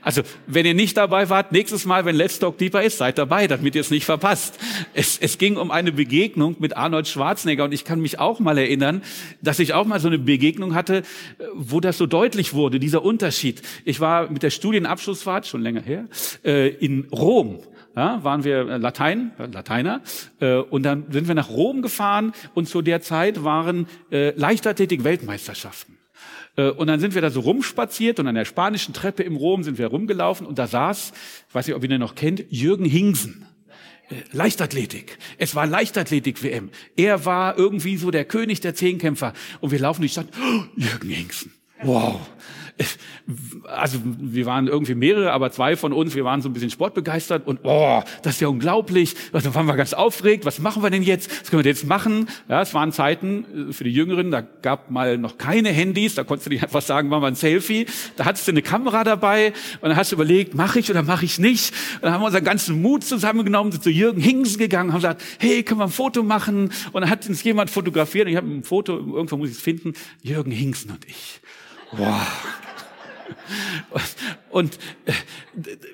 Also, 0.00 0.22
wenn 0.48 0.66
ihr 0.66 0.74
nicht 0.74 0.96
dabei 0.96 1.28
wart, 1.28 1.52
nächstes 1.52 1.84
Mal, 1.84 2.04
wenn 2.04 2.16
Let's 2.16 2.40
Talk 2.40 2.58
Deeper 2.58 2.82
ist, 2.82 2.98
seid 2.98 3.18
dabei, 3.18 3.46
damit 3.46 3.76
ihr 3.76 3.80
es 3.80 3.90
nicht 3.90 4.04
verpasst. 4.04 4.58
Es, 4.94 5.18
es 5.18 5.38
ging 5.38 5.56
um 5.56 5.70
eine 5.70 5.92
Begegnung 5.92 6.56
mit 6.58 6.76
Arnold 6.76 7.06
Schwarzenegger 7.06 7.64
und 7.64 7.72
ich 7.72 7.84
kann 7.84 8.00
mich 8.00 8.18
auch 8.18 8.40
mal 8.40 8.58
erinnern, 8.58 9.02
dass 9.42 9.60
ich 9.60 9.74
auch 9.74 9.84
mal 9.84 10.00
so 10.00 10.08
eine 10.08 10.18
Begegnung 10.18 10.74
hatte, 10.74 11.02
wo 11.54 11.78
das 11.78 11.98
so 11.98 12.06
deutlich 12.06 12.54
wurde, 12.54 12.80
dieser 12.80 13.04
Unterschied. 13.04 13.62
Ich 13.84 14.00
war 14.00 14.28
mit 14.28 14.42
der 14.42 14.50
Studienabschlussfahrt, 14.50 15.46
schon 15.46 15.62
länger 15.62 15.81
her, 15.82 16.08
äh, 16.44 16.68
in 16.68 17.08
Rom. 17.12 17.60
Ja, 17.94 18.24
waren 18.24 18.42
wir 18.44 18.68
äh, 18.68 18.76
Latein, 18.78 19.32
äh, 19.38 19.46
Lateiner, 19.46 20.00
äh, 20.40 20.56
und 20.56 20.82
dann 20.82 21.12
sind 21.12 21.28
wir 21.28 21.34
nach 21.34 21.50
Rom 21.50 21.82
gefahren 21.82 22.32
und 22.54 22.66
zu 22.66 22.80
der 22.80 23.02
Zeit 23.02 23.44
waren 23.44 23.86
äh, 24.10 24.30
Leichtathletik-Weltmeisterschaften. 24.30 25.98
Äh, 26.56 26.70
und 26.70 26.86
dann 26.86 27.00
sind 27.00 27.14
wir 27.14 27.20
da 27.20 27.28
so 27.28 27.40
rumspaziert 27.40 28.18
und 28.18 28.26
an 28.26 28.34
der 28.34 28.46
spanischen 28.46 28.94
Treppe 28.94 29.22
im 29.22 29.36
Rom 29.36 29.62
sind 29.62 29.76
wir 29.76 29.88
rumgelaufen 29.88 30.46
und 30.46 30.58
da 30.58 30.66
saß, 30.66 31.12
weiß 31.52 31.66
nicht, 31.66 31.76
ob 31.76 31.82
ihr 31.82 31.90
den 31.90 32.00
noch 32.00 32.14
kennt, 32.14 32.44
Jürgen 32.48 32.86
Hingsen. 32.86 33.46
Leichtathletik. 34.32 35.18
Es 35.38 35.54
war 35.54 35.66
Leichtathletik-WM. 35.66 36.70
Er 36.96 37.24
war 37.24 37.56
irgendwie 37.56 37.96
so 37.96 38.10
der 38.10 38.26
König 38.26 38.60
der 38.60 38.74
Zehnkämpfer. 38.74 39.32
Und 39.60 39.70
wir 39.70 39.78
laufen 39.78 40.02
durch 40.02 40.12
die 40.12 40.20
Stadt. 40.20 40.28
Oh, 40.38 40.64
Jürgen 40.76 41.08
Hingsen. 41.08 41.52
Wow 41.82 42.20
also 43.66 43.98
wir 44.04 44.46
waren 44.46 44.68
irgendwie 44.68 44.94
mehrere, 44.94 45.32
aber 45.32 45.50
zwei 45.50 45.76
von 45.76 45.92
uns, 45.92 46.14
wir 46.14 46.24
waren 46.24 46.42
so 46.42 46.48
ein 46.48 46.52
bisschen 46.52 46.70
sportbegeistert 46.70 47.46
und 47.46 47.60
oh, 47.64 48.02
das 48.22 48.34
ist 48.34 48.40
ja 48.40 48.48
unglaublich. 48.48 49.14
Da 49.32 49.54
waren 49.54 49.66
wir 49.66 49.76
ganz 49.76 49.92
aufgeregt. 49.92 50.44
Was 50.44 50.58
machen 50.58 50.82
wir 50.82 50.90
denn 50.90 51.02
jetzt? 51.02 51.30
Was 51.30 51.50
können 51.50 51.60
wir 51.60 51.64
denn 51.64 51.72
jetzt 51.72 51.86
machen? 51.86 52.28
Ja, 52.48 52.62
es 52.62 52.74
waren 52.74 52.92
Zeiten 52.92 53.68
äh, 53.70 53.72
für 53.72 53.84
die 53.84 53.92
Jüngeren, 53.92 54.30
da 54.30 54.40
gab 54.40 54.90
mal 54.90 55.18
noch 55.18 55.38
keine 55.38 55.70
Handys, 55.70 56.14
da 56.14 56.24
konntest 56.24 56.46
du 56.46 56.50
nicht 56.50 56.62
einfach 56.62 56.82
sagen, 56.82 57.08
machen 57.08 57.22
wir 57.22 57.28
ein 57.28 57.34
Selfie. 57.34 57.86
Da 58.16 58.24
hattest 58.24 58.46
du 58.46 58.52
eine 58.52 58.62
Kamera 58.62 59.04
dabei 59.04 59.52
und 59.80 59.88
dann 59.88 59.96
hast 59.96 60.12
du 60.12 60.16
überlegt, 60.16 60.54
mache 60.54 60.78
ich 60.78 60.90
oder 60.90 61.02
mache 61.02 61.24
ich 61.24 61.38
nicht? 61.38 61.74
Und 61.96 62.04
dann 62.04 62.12
haben 62.14 62.22
wir 62.22 62.26
unseren 62.26 62.44
ganzen 62.44 62.80
Mut 62.80 63.04
zusammengenommen, 63.04 63.72
sind 63.72 63.84
zu 63.84 63.90
Jürgen 63.90 64.20
Hingsen 64.20 64.58
gegangen, 64.58 64.92
haben 64.92 65.00
gesagt, 65.00 65.22
hey, 65.38 65.62
können 65.62 65.80
wir 65.80 65.84
ein 65.84 65.90
Foto 65.90 66.22
machen? 66.22 66.70
Und 66.92 67.02
dann 67.02 67.10
hat 67.10 67.28
uns 67.28 67.42
jemand 67.42 67.70
fotografiert. 67.70 68.26
Und 68.26 68.32
ich 68.32 68.36
habe 68.36 68.48
ein 68.48 68.64
Foto, 68.64 68.96
irgendwo 68.96 69.36
muss 69.36 69.50
ich 69.50 69.56
es 69.56 69.62
finden, 69.62 69.94
Jürgen 70.22 70.50
Hingsen 70.50 70.90
und 70.90 71.04
ich. 71.06 71.40
Wow. 71.92 72.20
Und 74.50 74.78
äh, 75.06 75.12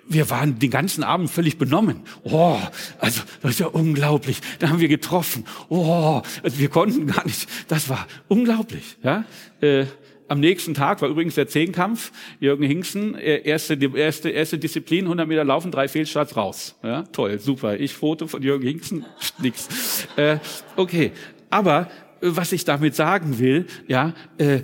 wir 0.09 0.31
waren 0.31 0.59
den 0.59 0.71
ganzen 0.71 1.05
Abend 1.05 1.31
völlig 1.31 1.59
benommen. 1.59 2.03
Oh, 2.25 2.59
also 2.99 3.23
das 3.43 3.53
ist 3.53 3.61
ja 3.61 3.67
unglaublich. 3.67 4.41
Da 4.59 4.69
haben 4.69 4.81
wir 4.81 4.89
getroffen. 4.89 5.45
Oh, 5.69 6.23
also 6.43 6.59
wir 6.59 6.69
konnten 6.69 7.07
gar 7.07 7.25
nicht. 7.27 7.49
Das 7.69 7.89
war 7.89 8.07
unglaublich. 8.29 8.97
Ja. 9.03 9.25
Äh, 9.61 9.87
am 10.29 10.41
nächsten 10.41 10.75
Tag 10.75 11.01
war 11.01 11.09
übrigens 11.09 11.37
der 11.37 11.49
Zehnkampf. 11.49 12.13
Jürgen 12.39 12.65
Hinksen, 12.65 13.15
äh, 13.15 13.41
erste, 13.43 13.75
erste, 13.75 14.29
erste 14.29 14.59
Disziplin, 14.59 15.05
100 15.07 15.27
Meter 15.27 15.45
laufen, 15.45 15.71
drei 15.71 15.89
Fehlstarts 15.89 16.37
raus. 16.37 16.77
Ja, 16.83 17.03
toll, 17.05 17.39
super. 17.39 17.81
Ich 17.81 17.95
Foto 17.95 18.27
von 18.27 18.43
Jürgen 18.43 18.67
Hinksen, 18.67 19.07
nix. 19.39 20.07
Äh, 20.17 20.39
okay, 20.77 21.13
aber 21.49 21.89
was 22.21 22.53
ich 22.53 22.65
damit 22.65 22.95
sagen 22.95 23.39
will, 23.39 23.67
ja, 23.87 24.13
äh, 24.37 24.61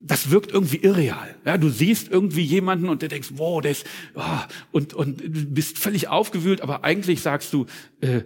das 0.00 0.30
wirkt 0.30 0.52
irgendwie 0.52 0.76
irreal. 0.76 1.34
Ja, 1.44 1.56
du 1.58 1.68
siehst 1.68 2.10
irgendwie 2.10 2.42
jemanden 2.42 2.88
und 2.88 3.02
du 3.02 3.08
denkst, 3.08 3.30
wow, 3.34 3.60
der 3.60 3.72
ist, 3.72 3.86
oh, 4.14 4.22
und, 4.72 4.94
und 4.94 5.20
du 5.20 5.46
bist 5.46 5.78
völlig 5.78 6.08
aufgewühlt, 6.08 6.60
aber 6.60 6.84
eigentlich 6.84 7.22
sagst 7.22 7.52
du, 7.52 7.66
äh, 8.00 8.18
äh, 8.18 8.24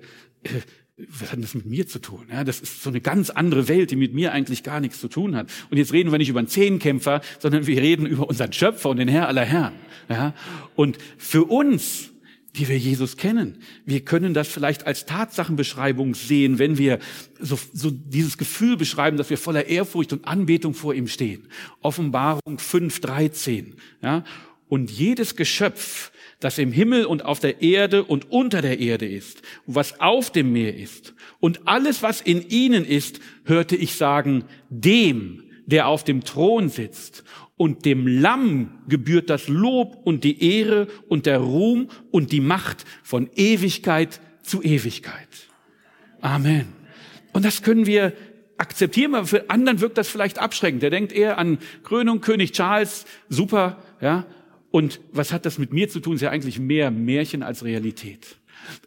was 1.08 1.32
hat 1.32 1.42
das 1.42 1.54
mit 1.54 1.66
mir 1.66 1.86
zu 1.86 1.98
tun? 1.98 2.26
Ja, 2.30 2.44
das 2.44 2.60
ist 2.60 2.82
so 2.82 2.90
eine 2.90 3.00
ganz 3.00 3.30
andere 3.30 3.68
Welt, 3.68 3.90
die 3.90 3.96
mit 3.96 4.12
mir 4.12 4.32
eigentlich 4.32 4.62
gar 4.62 4.80
nichts 4.80 5.00
zu 5.00 5.08
tun 5.08 5.34
hat. 5.34 5.50
Und 5.70 5.78
jetzt 5.78 5.92
reden 5.92 6.10
wir 6.10 6.18
nicht 6.18 6.28
über 6.28 6.40
einen 6.40 6.48
Zehnkämpfer, 6.48 7.22
sondern 7.38 7.66
wir 7.66 7.80
reden 7.80 8.04
über 8.04 8.28
unseren 8.28 8.52
Schöpfer 8.52 8.90
und 8.90 8.98
den 8.98 9.08
Herr 9.08 9.28
aller 9.28 9.44
Herren. 9.44 9.74
Ja, 10.08 10.34
und 10.74 10.98
für 11.16 11.44
uns 11.44 12.10
die 12.57 12.69
wir 12.69 12.78
Jesus 12.78 13.16
kennen. 13.16 13.59
Wir 13.85 14.00
können 14.00 14.35
das 14.35 14.49
vielleicht 14.49 14.87
als 14.87 15.07
Tatsachenbeschreibung 15.07 16.14
sehen, 16.14 16.59
wenn 16.59 16.79
wir 16.79 16.98
so, 17.38 17.59
so 17.72 17.90
dieses 17.90 18.38
Gefühl 18.38 18.77
beschreiben, 18.77 19.16
dass 19.16 19.31
wir 19.31 19.38
voller 19.38 19.66
Ehrfurcht 19.66 20.12
und 20.12 20.27
Anbetung 20.27 20.74
vor 20.74 20.94
ihm 20.94 21.07
stehen. 21.07 21.48
Offenbarung 21.81 22.59
5.13. 22.59 23.74
Ja? 24.03 24.24
Und 24.68 24.90
jedes 24.90 25.37
Geschöpf, 25.37 26.11
das 26.40 26.59
im 26.59 26.72
Himmel 26.72 27.05
und 27.05 27.24
auf 27.24 27.38
der 27.38 27.62
Erde 27.62 28.03
und 28.03 28.31
unter 28.31 28.62
der 28.62 28.81
Erde 28.81 29.07
ist, 29.07 29.42
was 29.66 30.01
auf 30.01 30.31
dem 30.31 30.53
Meer 30.53 30.77
ist, 30.77 31.14
und 31.38 31.66
alles, 31.68 32.03
was 32.03 32.20
in 32.20 32.48
ihnen 32.48 32.85
ist, 32.85 33.20
hörte 33.44 33.77
ich 33.77 33.94
sagen, 33.94 34.44
dem, 34.68 35.44
der 35.66 35.87
auf 35.87 36.05
dem 36.05 36.24
Thron 36.24 36.68
sitzt 36.68 37.24
und 37.61 37.85
dem 37.85 38.07
Lamm 38.07 38.70
gebührt 38.88 39.29
das 39.29 39.46
Lob 39.46 40.01
und 40.05 40.25
die 40.25 40.42
Ehre 40.42 40.88
und 41.11 41.27
der 41.27 41.40
Ruhm 41.40 41.90
und 42.11 42.33
die 42.33 42.40
Macht 42.40 42.87
von 43.03 43.29
Ewigkeit 43.37 44.18
zu 44.42 44.62
Ewigkeit. 44.62 45.29
Amen. 46.23 46.68
Und 47.35 47.44
das 47.44 47.61
können 47.61 47.85
wir 47.85 48.14
akzeptieren, 48.57 49.14
aber 49.14 49.27
für 49.27 49.51
anderen 49.51 49.83
wirkt 49.83 49.99
das 49.99 50.09
vielleicht 50.09 50.38
abschreckend. 50.38 50.83
Der 50.83 50.88
denkt 50.88 51.12
eher 51.12 51.37
an 51.37 51.59
Krönung, 51.85 52.23
König 52.23 52.53
Charles, 52.53 53.05
super, 53.29 53.83
ja. 54.01 54.25
Und 54.70 55.03
was 55.12 55.31
hat 55.31 55.44
das 55.44 55.59
mit 55.59 55.75
mir 55.75 55.90
zu 55.90 56.01
tun? 56.01 56.14
Ist 56.14 56.23
ja 56.23 56.31
eigentlich 56.31 56.59
mehr 56.59 56.90
Märchen 56.90 57.42
als 57.42 57.62
Realität. 57.62 58.38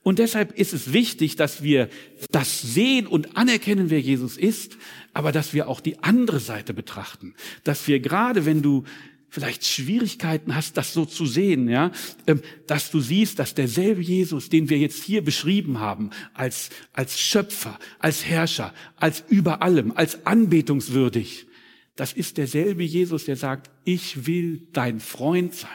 Und 0.02 0.18
deshalb 0.18 0.58
ist 0.58 0.74
es 0.74 0.94
wichtig, 0.94 1.36
dass 1.36 1.62
wir 1.62 1.90
das 2.32 2.62
sehen 2.62 3.06
und 3.06 3.38
anerkennen, 3.38 3.92
wer 3.92 4.00
Jesus 4.00 4.36
ist, 4.36 4.78
aber 5.14 5.32
dass 5.32 5.54
wir 5.54 5.68
auch 5.68 5.80
die 5.80 6.02
andere 6.04 6.40
Seite 6.40 6.74
betrachten. 6.74 7.36
Dass 7.64 7.88
wir 7.88 8.00
gerade, 8.00 8.46
wenn 8.46 8.62
du 8.62 8.84
vielleicht 9.30 9.66
Schwierigkeiten 9.66 10.54
hast, 10.56 10.78
das 10.78 10.94
so 10.94 11.06
zu 11.06 11.26
sehen, 11.26 11.68
ja, 11.68 11.92
ähm, 12.28 12.42
dass 12.68 12.92
du 12.92 13.00
siehst, 13.00 13.40
dass 13.40 13.56
derselbe 13.56 14.02
Jesus, 14.02 14.50
den 14.50 14.70
wir 14.70 14.78
jetzt 14.78 15.04
hier 15.04 15.24
beschrieben 15.24 15.80
haben, 15.80 16.12
als, 16.36 16.70
als 16.94 17.20
Schöpfer, 17.20 17.80
als 17.98 18.26
Herrscher, 18.26 18.74
als 18.96 19.24
über 19.30 19.64
allem, 19.64 19.92
als 19.92 20.28
anbetungswürdig, 20.28 21.48
das 21.96 22.14
ist 22.14 22.38
derselbe 22.38 22.84
Jesus, 22.84 23.26
der 23.26 23.36
sagt, 23.36 23.72
ich 23.86 24.28
will 24.28 24.68
dein 24.72 25.00
Freund 25.00 25.54
sein. 25.54 25.70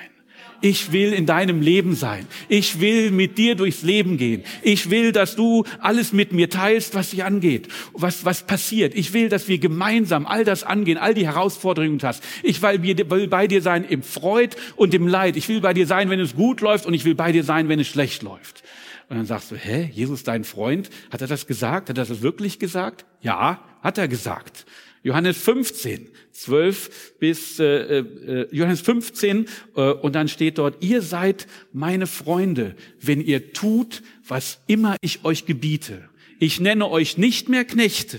Ich 0.60 0.92
will 0.92 1.12
in 1.12 1.26
deinem 1.26 1.62
Leben 1.62 1.94
sein. 1.94 2.26
Ich 2.48 2.80
will 2.80 3.10
mit 3.10 3.38
dir 3.38 3.54
durchs 3.54 3.82
Leben 3.82 4.16
gehen. 4.16 4.42
Ich 4.62 4.90
will, 4.90 5.12
dass 5.12 5.36
du 5.36 5.64
alles 5.80 6.12
mit 6.12 6.32
mir 6.32 6.50
teilst, 6.50 6.94
was 6.94 7.10
sich 7.10 7.24
angeht, 7.24 7.68
was, 7.92 8.24
was 8.24 8.46
passiert. 8.46 8.94
Ich 8.94 9.12
will, 9.12 9.28
dass 9.28 9.48
wir 9.48 9.58
gemeinsam 9.58 10.26
all 10.26 10.44
das 10.44 10.64
angehen, 10.64 10.98
all 10.98 11.14
die 11.14 11.26
Herausforderungen 11.26 12.00
hast. 12.02 12.24
Ich 12.42 12.60
will, 12.62 12.82
will 12.82 13.28
bei 13.28 13.46
dir 13.46 13.62
sein 13.62 13.84
im 13.84 14.02
Freud 14.02 14.56
und 14.76 14.94
im 14.94 15.06
Leid. 15.06 15.36
Ich 15.36 15.48
will 15.48 15.60
bei 15.60 15.74
dir 15.74 15.86
sein, 15.86 16.10
wenn 16.10 16.20
es 16.20 16.34
gut 16.34 16.60
läuft 16.60 16.86
und 16.86 16.94
ich 16.94 17.04
will 17.04 17.14
bei 17.14 17.30
dir 17.30 17.44
sein, 17.44 17.68
wenn 17.68 17.78
es 17.78 17.86
schlecht 17.86 18.22
läuft. 18.22 18.64
Und 19.08 19.16
dann 19.16 19.26
sagst 19.26 19.50
du, 19.50 19.56
hä, 19.56 19.90
Jesus, 19.92 20.22
dein 20.22 20.44
Freund, 20.44 20.90
hat 21.10 21.22
er 21.22 21.28
das 21.28 21.46
gesagt? 21.46 21.88
Hat 21.88 21.96
er 21.96 22.04
das 22.04 22.20
wirklich 22.20 22.58
gesagt? 22.58 23.06
Ja, 23.22 23.62
hat 23.82 23.96
er 23.96 24.06
gesagt. 24.06 24.66
Johannes 25.02 25.36
15, 25.38 26.08
12 26.32 27.14
bis 27.18 27.58
äh, 27.58 27.98
äh, 27.98 28.48
Johannes 28.50 28.80
15 28.80 29.46
äh, 29.76 29.80
und 29.92 30.14
dann 30.14 30.28
steht 30.28 30.58
dort, 30.58 30.82
ihr 30.82 31.02
seid 31.02 31.46
meine 31.72 32.06
Freunde, 32.06 32.74
wenn 33.00 33.20
ihr 33.20 33.52
tut, 33.52 34.02
was 34.26 34.60
immer 34.66 34.96
ich 35.00 35.24
euch 35.24 35.46
gebiete. 35.46 36.08
Ich 36.38 36.60
nenne 36.60 36.88
euch 36.88 37.18
nicht 37.18 37.48
mehr 37.48 37.64
Knechte, 37.64 38.18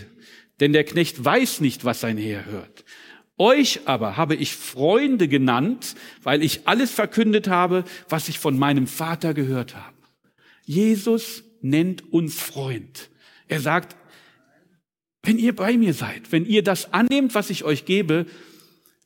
denn 0.59 0.73
der 0.73 0.83
Knecht 0.83 1.23
weiß 1.23 1.61
nicht, 1.61 1.85
was 1.85 2.01
sein 2.01 2.17
Herr 2.17 2.45
hört. 2.45 2.85
Euch 3.37 3.81
aber 3.85 4.17
habe 4.17 4.35
ich 4.35 4.53
Freunde 4.53 5.29
genannt, 5.29 5.95
weil 6.23 6.43
ich 6.43 6.67
alles 6.67 6.91
verkündet 6.91 7.47
habe, 7.47 7.85
was 8.09 8.27
ich 8.27 8.37
von 8.37 8.59
meinem 8.59 8.85
Vater 8.85 9.33
gehört 9.33 9.75
habe. 9.75 9.95
Jesus 10.65 11.43
nennt 11.61 12.11
uns 12.11 12.39
Freund. 12.39 13.09
Er 13.47 13.61
sagt, 13.61 13.95
wenn 15.23 15.37
ihr 15.37 15.55
bei 15.55 15.77
mir 15.77 15.93
seid, 15.93 16.31
wenn 16.31 16.45
ihr 16.45 16.63
das 16.63 16.93
annehmt, 16.93 17.35
was 17.35 17.49
ich 17.49 17.63
euch 17.63 17.85
gebe, 17.85 18.25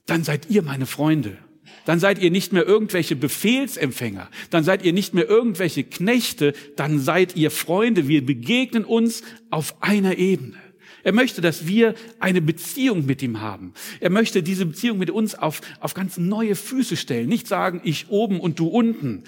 dann 0.06 0.24
seid 0.24 0.50
ihr 0.50 0.62
meine 0.62 0.86
Freunde. 0.86 1.38
Dann 1.86 2.00
seid 2.00 2.20
ihr 2.20 2.32
nicht 2.32 2.54
mehr 2.54 2.66
irgendwelche 2.66 3.16
Befehlsempfänger. 3.16 4.30
Dann 4.50 4.64
seid 4.64 4.84
ihr 4.84 4.94
nicht 4.94 5.14
mehr 5.14 5.28
irgendwelche 5.28 5.84
Knechte. 5.84 6.54
Dann 6.76 7.00
seid 7.00 7.36
ihr 7.36 7.52
Freunde. 7.52 8.08
Wir 8.08 8.26
begegnen 8.26 8.86
uns 8.86 9.24
auf 9.50 9.82
einer 9.82 10.18
Ebene. 10.18 10.58
Er 11.04 11.12
möchte, 11.12 11.42
dass 11.42 11.68
wir 11.68 11.96
eine 12.20 12.42
Beziehung 12.42 13.06
mit 13.06 13.22
ihm 13.22 13.42
haben. 13.42 13.74
Er 14.00 14.10
möchte 14.10 14.42
diese 14.42 14.66
Beziehung 14.66 14.98
mit 14.98 15.10
uns 15.10 15.36
auf, 15.36 15.60
auf 15.82 15.94
ganz 15.94 16.18
neue 16.18 16.56
Füße 16.56 16.96
stellen. 16.96 17.28
Nicht 17.28 17.48
sagen, 17.48 17.82
ich 17.84 18.08
oben 18.08 18.40
und 18.40 18.60
du 18.60 18.68
unten, 18.68 19.26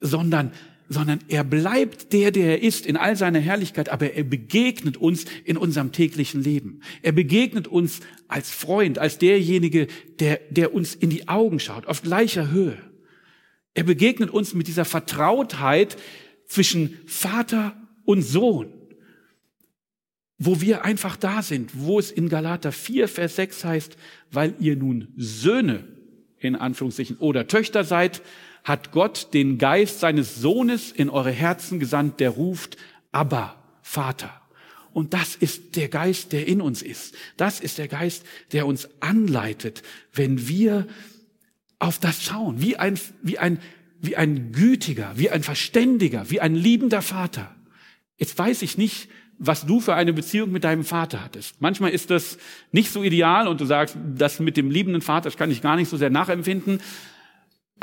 sondern 0.00 0.52
sondern 0.92 1.20
er 1.28 1.44
bleibt 1.44 2.12
der, 2.12 2.30
der 2.30 2.58
er 2.58 2.62
ist 2.62 2.86
in 2.86 2.96
all 2.96 3.16
seiner 3.16 3.40
Herrlichkeit, 3.40 3.88
aber 3.88 4.12
er 4.12 4.24
begegnet 4.24 4.96
uns 4.96 5.24
in 5.44 5.56
unserem 5.56 5.92
täglichen 5.92 6.42
Leben. 6.42 6.80
Er 7.02 7.12
begegnet 7.12 7.66
uns 7.68 8.00
als 8.28 8.50
Freund, 8.50 8.98
als 8.98 9.18
derjenige, 9.18 9.88
der, 10.20 10.40
der 10.50 10.74
uns 10.74 10.94
in 10.94 11.10
die 11.10 11.28
Augen 11.28 11.60
schaut, 11.60 11.86
auf 11.86 12.02
gleicher 12.02 12.50
Höhe. 12.50 12.78
Er 13.74 13.84
begegnet 13.84 14.30
uns 14.30 14.54
mit 14.54 14.66
dieser 14.68 14.84
Vertrautheit 14.84 15.96
zwischen 16.46 16.98
Vater 17.06 17.76
und 18.04 18.22
Sohn, 18.22 18.72
wo 20.38 20.60
wir 20.60 20.84
einfach 20.84 21.16
da 21.16 21.42
sind, 21.42 21.70
wo 21.74 21.98
es 21.98 22.10
in 22.10 22.28
Galater 22.28 22.72
4, 22.72 23.08
Vers 23.08 23.36
6 23.36 23.64
heißt, 23.64 23.96
weil 24.30 24.54
ihr 24.58 24.76
nun 24.76 25.08
Söhne 25.16 25.84
in 26.38 26.56
Anführungszeichen 26.56 27.16
oder 27.18 27.46
Töchter 27.46 27.84
seid, 27.84 28.22
hat 28.64 28.92
Gott 28.92 29.34
den 29.34 29.58
Geist 29.58 30.00
seines 30.00 30.36
Sohnes 30.36 30.92
in 30.92 31.10
eure 31.10 31.32
Herzen 31.32 31.80
gesandt, 31.80 32.20
der 32.20 32.30
ruft, 32.30 32.76
aber 33.10 33.56
Vater. 33.82 34.30
Und 34.92 35.14
das 35.14 35.34
ist 35.34 35.76
der 35.76 35.88
Geist, 35.88 36.32
der 36.32 36.46
in 36.46 36.60
uns 36.60 36.82
ist. 36.82 37.14
Das 37.36 37.60
ist 37.60 37.78
der 37.78 37.88
Geist, 37.88 38.24
der 38.52 38.66
uns 38.66 38.88
anleitet, 39.00 39.82
wenn 40.12 40.48
wir 40.48 40.86
auf 41.78 41.98
das 41.98 42.22
schauen, 42.22 42.60
wie 42.60 42.76
ein, 42.76 42.98
wie 43.22 43.38
ein, 43.38 43.58
wie 44.00 44.16
ein 44.16 44.52
gütiger, 44.52 45.12
wie 45.16 45.30
ein 45.30 45.42
verständiger, 45.42 46.30
wie 46.30 46.40
ein 46.40 46.54
liebender 46.54 47.02
Vater. 47.02 47.54
Jetzt 48.18 48.38
weiß 48.38 48.62
ich 48.62 48.78
nicht, 48.78 49.08
was 49.38 49.66
du 49.66 49.80
für 49.80 49.94
eine 49.94 50.12
Beziehung 50.12 50.52
mit 50.52 50.62
deinem 50.62 50.84
Vater 50.84 51.24
hattest. 51.24 51.60
Manchmal 51.60 51.90
ist 51.90 52.10
das 52.10 52.38
nicht 52.70 52.92
so 52.92 53.02
ideal 53.02 53.48
und 53.48 53.60
du 53.60 53.64
sagst, 53.64 53.96
das 54.14 54.38
mit 54.38 54.56
dem 54.56 54.70
liebenden 54.70 55.02
Vater, 55.02 55.24
das 55.24 55.36
kann 55.36 55.50
ich 55.50 55.62
gar 55.62 55.74
nicht 55.74 55.88
so 55.88 55.96
sehr 55.96 56.10
nachempfinden. 56.10 56.80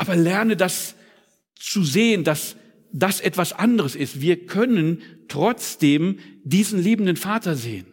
Aber 0.00 0.16
lerne 0.16 0.56
das 0.56 0.94
zu 1.54 1.84
sehen, 1.84 2.24
dass 2.24 2.56
das 2.90 3.20
etwas 3.20 3.52
anderes 3.52 3.94
ist. 3.94 4.22
Wir 4.22 4.46
können 4.46 5.02
trotzdem 5.28 6.20
diesen 6.42 6.82
liebenden 6.82 7.16
Vater 7.16 7.54
sehen. 7.54 7.84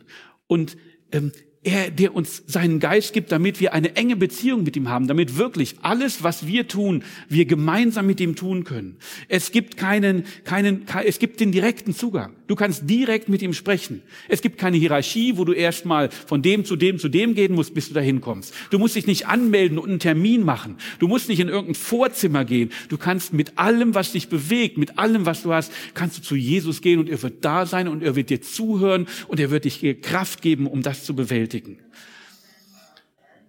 Und 0.47 0.77
ähm, 1.11 1.33
er, 1.63 1.91
der 1.91 2.15
uns 2.15 2.43
seinen 2.47 2.79
Geist 2.79 3.11
gibt, 3.11 3.33
damit 3.33 3.59
wir 3.59 3.73
eine 3.73 3.97
enge 3.97 4.15
Beziehung 4.15 4.63
mit 4.63 4.77
ihm 4.77 4.87
haben, 4.87 5.07
damit 5.07 5.35
wirklich 5.35 5.75
alles, 5.81 6.23
was 6.23 6.47
wir 6.47 6.69
tun, 6.69 7.03
wir 7.27 7.43
gemeinsam 7.43 8.07
mit 8.07 8.21
ihm 8.21 8.37
tun 8.37 8.63
können. 8.63 8.99
Es 9.27 9.51
gibt 9.51 9.75
keinen, 9.75 10.23
keinen, 10.45 10.85
es 11.03 11.19
gibt 11.19 11.41
den 11.41 11.51
direkten 11.51 11.93
Zugang. 11.93 12.36
Du 12.47 12.55
kannst 12.55 12.89
direkt 12.89 13.27
mit 13.27 13.41
ihm 13.41 13.53
sprechen. 13.53 14.01
Es 14.29 14.41
gibt 14.41 14.57
keine 14.57 14.77
Hierarchie, 14.77 15.37
wo 15.37 15.43
du 15.43 15.51
erstmal 15.51 16.09
von 16.09 16.41
dem 16.41 16.63
zu 16.63 16.77
dem 16.77 16.97
zu 16.97 17.09
dem 17.09 17.35
gehen 17.35 17.53
musst, 17.53 17.73
bis 17.73 17.89
du 17.89 17.93
dahin 17.93 18.21
kommst. 18.21 18.53
Du 18.69 18.79
musst 18.79 18.95
dich 18.95 19.05
nicht 19.05 19.27
anmelden 19.27 19.77
und 19.77 19.89
einen 19.89 19.99
Termin 19.99 20.43
machen. 20.43 20.77
Du 20.99 21.09
musst 21.09 21.27
nicht 21.27 21.41
in 21.41 21.49
irgendein 21.49 21.75
Vorzimmer 21.75 22.45
gehen. 22.45 22.71
Du 22.87 22.97
kannst 22.97 23.33
mit 23.33 23.57
allem, 23.57 23.95
was 23.95 24.13
dich 24.13 24.29
bewegt, 24.29 24.77
mit 24.77 24.97
allem, 24.97 25.25
was 25.25 25.43
du 25.43 25.53
hast, 25.53 25.73
kannst 25.93 26.17
du 26.17 26.21
zu 26.21 26.35
Jesus 26.35 26.81
gehen 26.81 26.99
und 26.99 27.09
er 27.09 27.21
wird 27.21 27.43
da 27.43 27.65
sein 27.65 27.89
und 27.89 28.01
er 28.01 28.15
wird 28.15 28.29
dir 28.29 28.41
zuhören 28.41 29.07
und 29.27 29.39
er 29.39 29.51
wird 29.51 29.65
dich 29.65 30.01
Kraft 30.01 30.41
geben, 30.41 30.67
um 30.67 30.81
das 30.81 31.03
zu 31.03 31.15
bewältigen. 31.15 31.79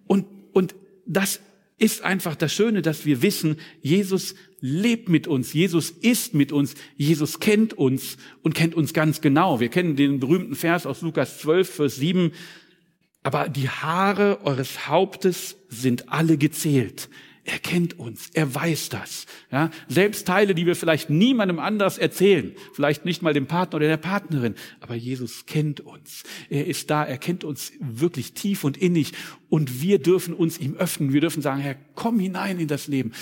Und, 0.07 0.25
und 0.51 0.75
das 1.05 1.39
ist 1.79 2.03
einfach 2.03 2.35
das 2.35 2.53
Schöne, 2.53 2.81
dass 2.81 3.05
wir 3.05 3.21
wissen, 3.21 3.57
Jesus 3.81 4.35
lebt 4.59 5.09
mit 5.09 5.27
uns, 5.27 5.53
Jesus 5.53 5.89
ist 5.89 6.33
mit 6.33 6.51
uns, 6.51 6.75
Jesus 6.95 7.39
kennt 7.39 7.73
uns 7.73 8.17
und 8.41 8.53
kennt 8.53 8.75
uns 8.75 8.93
ganz 8.93 9.21
genau. 9.21 9.59
Wir 9.59 9.69
kennen 9.69 9.95
den 9.95 10.19
berühmten 10.19 10.55
Vers 10.55 10.85
aus 10.85 11.01
Lukas 11.01 11.39
12, 11.39 11.69
Vers 11.69 11.95
7. 11.95 12.31
Aber 13.23 13.49
die 13.49 13.69
Haare 13.69 14.39
eures 14.43 14.87
Hauptes 14.87 15.57
sind 15.69 16.09
alle 16.09 16.37
gezählt. 16.37 17.09
Er 17.51 17.57
kennt 17.57 17.97
uns, 17.97 18.29
er 18.33 18.53
weiß 18.53 18.89
das. 18.89 19.25
Ja, 19.51 19.71
selbst 19.87 20.27
Teile, 20.27 20.53
die 20.53 20.67
wir 20.67 20.75
vielleicht 20.75 21.09
niemandem 21.09 21.57
anders 21.57 21.97
erzählen, 21.97 22.53
vielleicht 22.73 23.05
nicht 23.05 23.23
mal 23.23 23.33
dem 23.33 23.47
Partner 23.47 23.77
oder 23.77 23.87
der 23.87 23.97
Partnerin, 23.97 24.53
aber 24.81 24.93
Jesus 24.93 25.47
kennt 25.47 25.81
uns. 25.81 26.23
Er 26.49 26.67
ist 26.67 26.91
da, 26.91 27.03
er 27.03 27.17
kennt 27.17 27.43
uns 27.43 27.71
wirklich 27.79 28.33
tief 28.33 28.63
und 28.63 28.77
innig 28.77 29.13
und 29.49 29.81
wir 29.81 29.97
dürfen 29.97 30.35
uns 30.35 30.59
ihm 30.59 30.75
öffnen. 30.75 31.11
Wir 31.11 31.21
dürfen 31.21 31.41
sagen, 31.41 31.59
Herr, 31.59 31.75
komm 31.95 32.19
hinein 32.19 32.59
in 32.59 32.67
das 32.67 32.87
Leben. 32.87 33.13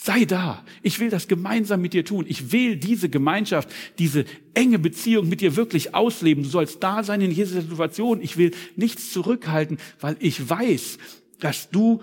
Sei 0.00 0.24
da. 0.24 0.64
Ich 0.82 0.98
will 0.98 1.10
das 1.10 1.28
gemeinsam 1.28 1.82
mit 1.82 1.92
dir 1.92 2.06
tun. 2.06 2.24
Ich 2.26 2.52
will 2.52 2.76
diese 2.76 3.10
Gemeinschaft, 3.10 3.68
diese 3.98 4.24
enge 4.54 4.78
Beziehung 4.78 5.28
mit 5.28 5.42
dir 5.42 5.56
wirklich 5.56 5.94
ausleben. 5.94 6.42
Du 6.44 6.48
sollst 6.48 6.82
da 6.82 7.02
sein 7.02 7.20
in 7.20 7.32
jeder 7.32 7.60
Situation. 7.60 8.22
Ich 8.22 8.38
will 8.38 8.52
nichts 8.76 9.12
zurückhalten, 9.12 9.76
weil 10.00 10.16
ich 10.20 10.48
weiß, 10.48 10.96
dass 11.40 11.68
du 11.68 12.00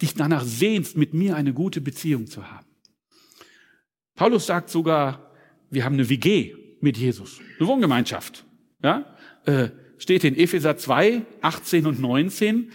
dich 0.00 0.14
danach 0.14 0.44
sehnst, 0.44 0.96
mit 0.96 1.14
mir 1.14 1.36
eine 1.36 1.52
gute 1.52 1.80
Beziehung 1.80 2.26
zu 2.26 2.50
haben. 2.50 2.66
Paulus 4.14 4.46
sagt 4.46 4.70
sogar, 4.70 5.32
wir 5.70 5.84
haben 5.84 5.94
eine 5.94 6.08
WG 6.08 6.54
mit 6.80 6.96
Jesus, 6.96 7.40
eine 7.58 7.68
Wohngemeinschaft. 7.68 8.44
Ja? 8.82 9.16
Äh, 9.44 9.70
steht 9.98 10.24
in 10.24 10.36
Epheser 10.36 10.76
2, 10.76 11.22
18 11.40 11.86
und 11.86 12.00
19. 12.00 12.70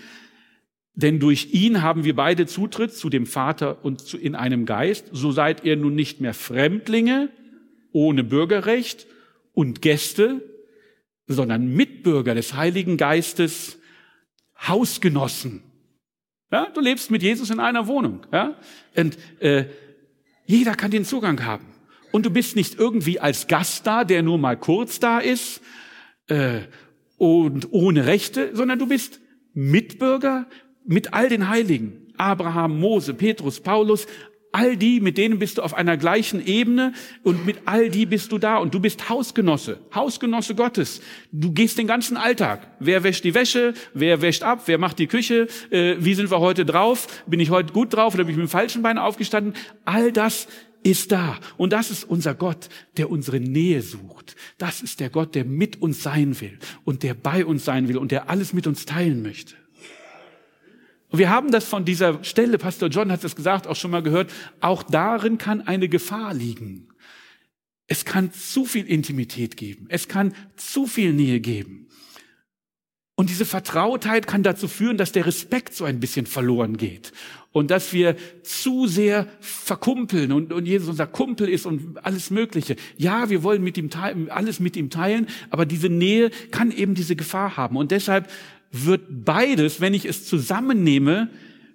Denn 0.93 1.19
durch 1.19 1.53
ihn 1.53 1.81
haben 1.81 2.05
wir 2.05 2.15
beide 2.15 2.45
Zutritt 2.45 2.93
zu 2.93 3.09
dem 3.09 3.25
Vater 3.25 3.83
und 3.83 4.01
zu, 4.01 4.17
in 4.17 4.33
einem 4.33 4.65
Geist. 4.65 5.09
So 5.11 5.31
seid 5.31 5.65
ihr 5.65 5.75
nun 5.75 5.93
nicht 5.93 6.21
mehr 6.21 6.33
Fremdlinge 6.33 7.29
ohne 7.91 8.23
Bürgerrecht 8.23 9.07
und 9.53 9.81
Gäste, 9.81 10.41
sondern 11.27 11.73
Mitbürger 11.73 12.35
des 12.35 12.55
Heiligen 12.55 12.97
Geistes, 12.97 13.77
Hausgenossen 14.67 15.63
ja, 16.51 16.67
du 16.73 16.81
lebst 16.81 17.11
mit 17.11 17.23
Jesus 17.23 17.49
in 17.49 17.59
einer 17.59 17.87
Wohnung. 17.87 18.25
Ja? 18.31 18.55
Und 18.95 19.17
äh, 19.39 19.65
jeder 20.45 20.75
kann 20.75 20.91
den 20.91 21.05
Zugang 21.05 21.43
haben. 21.45 21.65
Und 22.11 22.25
du 22.25 22.29
bist 22.29 22.55
nicht 22.55 22.79
irgendwie 22.79 23.19
als 23.19 23.47
Gast 23.47 23.85
da, 23.85 24.03
der 24.03 24.23
nur 24.23 24.37
mal 24.37 24.57
kurz 24.57 24.99
da 24.99 25.19
ist 25.19 25.61
äh, 26.27 26.61
und 27.17 27.71
ohne 27.71 28.05
Rechte, 28.05 28.55
sondern 28.55 28.79
du 28.79 28.87
bist 28.87 29.19
Mitbürger 29.53 30.47
mit 30.85 31.13
all 31.13 31.29
den 31.29 31.49
Heiligen. 31.49 32.13
Abraham, 32.17 32.79
Mose, 32.79 33.13
Petrus, 33.13 33.59
Paulus, 33.59 34.07
all 34.55 34.77
die, 34.77 35.01
mit 35.01 35.17
denen 35.17 35.37
bist 35.37 35.57
du 35.57 35.63
auf 35.63 35.73
einer 35.73 35.97
gleichen 35.97 36.45
Ebene 36.45 36.93
und 37.23 37.45
mit 37.45 37.57
all 37.65 37.89
die 37.89 38.05
bist 38.05 38.31
du 38.31 38.37
da 38.37 38.55
und 38.55 38.73
du 38.73 38.79
bist 38.79 39.09
Hausgenosse, 39.09 39.79
Hausgenosse 39.93 40.55
Gottes. 40.55 41.01
Du 41.33 41.51
gehst 41.51 41.77
den 41.77 41.87
ganzen 41.87 42.15
Alltag. 42.15 42.65
Wer 42.79 43.03
wäscht 43.03 43.25
die 43.25 43.33
Wäsche? 43.33 43.73
Wer 43.93 44.21
wäscht 44.21 44.43
ab? 44.43 44.63
Wer 44.67 44.77
macht 44.77 44.97
die 44.99 45.07
Küche? 45.07 45.49
Äh, 45.71 45.97
wie 45.99 46.13
sind 46.13 46.31
wir 46.31 46.39
heute 46.39 46.65
drauf? 46.65 47.07
Bin 47.27 47.41
ich 47.41 47.49
heute 47.49 47.73
gut 47.73 47.93
drauf 47.93 48.13
oder 48.13 48.23
bin 48.23 48.31
ich 48.31 48.37
mit 48.37 48.47
dem 48.47 48.49
falschen 48.49 48.81
Bein 48.81 48.97
aufgestanden? 48.97 49.55
All 49.83 50.13
das 50.13 50.47
ist 50.83 51.11
da. 51.11 51.37
Und 51.57 51.73
das 51.73 51.91
ist 51.91 52.05
unser 52.05 52.33
Gott, 52.33 52.69
der 52.95 53.09
unsere 53.09 53.41
Nähe 53.41 53.81
sucht. 53.81 54.37
Das 54.57 54.81
ist 54.81 55.01
der 55.01 55.09
Gott, 55.09 55.35
der 55.35 55.43
mit 55.43 55.81
uns 55.81 56.01
sein 56.01 56.39
will 56.39 56.57
und 56.85 57.03
der 57.03 57.13
bei 57.13 57.45
uns 57.45 57.65
sein 57.65 57.89
will 57.89 57.97
und 57.97 58.09
der 58.09 58.29
alles 58.29 58.53
mit 58.53 58.67
uns 58.67 58.85
teilen 58.85 59.21
möchte. 59.21 59.55
Und 61.09 61.19
wir 61.19 61.29
haben 61.29 61.51
das 61.51 61.65
von 61.65 61.85
dieser 61.85 62.23
Stelle, 62.23 62.57
Pastor 62.57 62.89
John 62.89 63.11
hat 63.11 63.23
es 63.23 63.35
gesagt, 63.35 63.67
auch 63.67 63.75
schon 63.75 63.91
mal 63.91 64.03
gehört, 64.03 64.31
auch 64.59 64.83
darin 64.83 65.37
kann 65.37 65.61
eine 65.61 65.87
Gefahr 65.87 66.33
liegen. 66.33 66.89
Es 67.87 68.05
kann 68.05 68.33
zu 68.33 68.65
viel 68.65 68.85
Intimität 68.87 69.57
geben. 69.57 69.85
Es 69.89 70.07
kann 70.07 70.33
zu 70.55 70.87
viel 70.87 71.13
Nähe 71.13 71.39
geben. 71.39 71.87
Und 73.17 73.29
diese 73.29 73.45
Vertrautheit 73.45 74.27
kann 74.27 74.43
dazu 74.43 74.67
führen, 74.67 74.97
dass 74.97 75.13
der 75.13 75.25
Respekt 75.25 75.73
so 75.73 75.85
ein 75.85 76.01
bisschen 76.01 76.25
verloren 76.25 76.75
geht. 76.75 77.13
Und 77.53 77.71
dass 77.71 77.93
wir 77.93 78.17
zu 78.43 78.87
sehr 78.87 79.27
verkumpeln 79.39 80.33
und, 80.33 80.51
und 80.51 80.65
Jesus 80.65 80.89
unser 80.89 81.07
Kumpel 81.07 81.47
ist 81.47 81.65
und 81.65 82.03
alles 82.05 82.29
Mögliche. 82.29 82.75
Ja, 82.97 83.29
wir 83.29 83.43
wollen 83.43 83.63
mit 83.63 83.77
ihm 83.77 83.89
teilen, 83.89 84.29
alles 84.29 84.59
mit 84.59 84.75
ihm 84.75 84.89
teilen, 84.89 85.27
aber 85.49 85.65
diese 85.65 85.87
Nähe 85.87 86.29
kann 86.51 86.71
eben 86.71 86.95
diese 86.95 87.15
Gefahr 87.15 87.55
haben. 87.55 87.77
Und 87.77 87.91
deshalb 87.91 88.29
wird 88.83 89.25
beides, 89.25 89.79
wenn 89.79 89.93
ich 89.93 90.05
es 90.05 90.25
zusammennehme, 90.25 91.29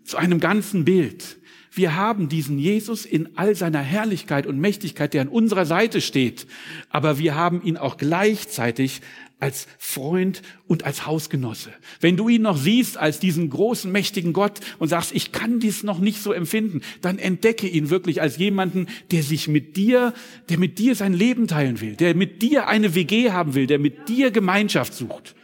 zu 0.04 0.16
einem 0.16 0.40
ganzen 0.40 0.84
Bild. 0.84 1.38
Wir 1.72 1.94
haben 1.94 2.28
diesen 2.28 2.58
Jesus 2.58 3.04
in 3.04 3.28
all 3.36 3.54
seiner 3.54 3.80
Herrlichkeit 3.80 4.46
und 4.46 4.58
Mächtigkeit, 4.58 5.14
der 5.14 5.22
an 5.22 5.28
unserer 5.28 5.66
Seite 5.66 6.00
steht, 6.00 6.46
aber 6.88 7.18
wir 7.18 7.36
haben 7.36 7.62
ihn 7.62 7.76
auch 7.76 7.96
gleichzeitig 7.96 9.02
als 9.38 9.66
Freund 9.78 10.42
und 10.66 10.84
als 10.84 11.06
Hausgenosse. 11.06 11.70
Wenn 12.00 12.16
du 12.16 12.28
ihn 12.28 12.42
noch 12.42 12.56
siehst 12.56 12.98
als 12.98 13.20
diesen 13.20 13.48
großen, 13.50 13.90
mächtigen 13.90 14.32
Gott 14.32 14.60
und 14.78 14.88
sagst, 14.88 15.12
ich 15.12 15.32
kann 15.32 15.60
dies 15.60 15.82
noch 15.82 15.98
nicht 15.98 16.22
so 16.22 16.32
empfinden, 16.32 16.82
dann 17.00 17.18
entdecke 17.18 17.66
ihn 17.66 17.88
wirklich 17.88 18.20
als 18.20 18.36
jemanden, 18.36 18.86
der 19.12 19.22
sich 19.22 19.48
mit 19.48 19.76
dir, 19.76 20.12
der 20.48 20.58
mit 20.58 20.78
dir 20.78 20.94
sein 20.94 21.14
Leben 21.14 21.46
teilen 21.46 21.80
will, 21.80 21.96
der 21.96 22.14
mit 22.14 22.42
dir 22.42 22.68
eine 22.68 22.94
WG 22.94 23.30
haben 23.30 23.54
will, 23.54 23.66
der 23.66 23.78
mit 23.78 24.08
dir 24.08 24.30
Gemeinschaft 24.30 24.92
sucht. 24.92 25.34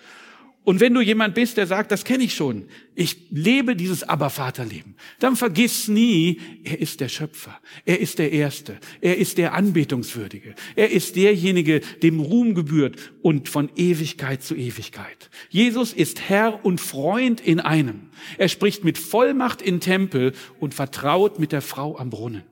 Und 0.66 0.81
wenn 0.81 0.94
du 0.94 1.00
jemand 1.00 1.37
bist, 1.37 1.59
der 1.59 1.68
sagt, 1.68 1.92
das 1.92 2.02
kenne 2.02 2.24
ich 2.24 2.35
schon, 2.35 2.64
ich 2.96 3.31
lebe 3.31 3.76
dieses 3.76 4.02
Aber-Vaterleben, 4.02 4.96
dann 5.20 5.37
vergiss 5.37 5.87
nie, 5.87 6.40
er 6.64 6.81
ist 6.81 6.98
der 6.98 7.09
Schöpfer, 7.09 7.61
er 7.85 8.00
ist 8.00 8.18
der 8.18 8.33
Erste, 8.33 8.76
er 9.00 9.16
ist 9.16 9.38
der 9.38 9.55
Anbetungswürdige, 9.55 10.57
er 10.74 10.90
ist 10.90 11.14
derjenige, 11.14 11.83
dem 12.02 12.18
Ruhm 12.18 12.57
gebührt 12.57 12.96
und 13.22 13.48
von 13.48 13.70
Ewigkeit 13.76 14.42
zu 14.42 14.57
Ewigkeit. 14.57 15.31
Jesus 15.50 15.92
ist 15.92 16.29
Herr 16.29 16.64
und 16.64 16.81
Freund 16.81 17.40
in 17.40 17.61
einem. 17.61 18.09
Er 18.37 18.48
spricht 18.48 18.83
mit 18.83 18.98
Vollmacht 18.98 19.62
in 19.62 19.79
Tempel 19.79 20.33
und 20.59 20.74
vertraut 20.74 21.38
mit 21.38 21.52
der 21.52 21.62
Frau 21.62 21.96
am 21.96 22.11
Brunnen. 22.11 22.42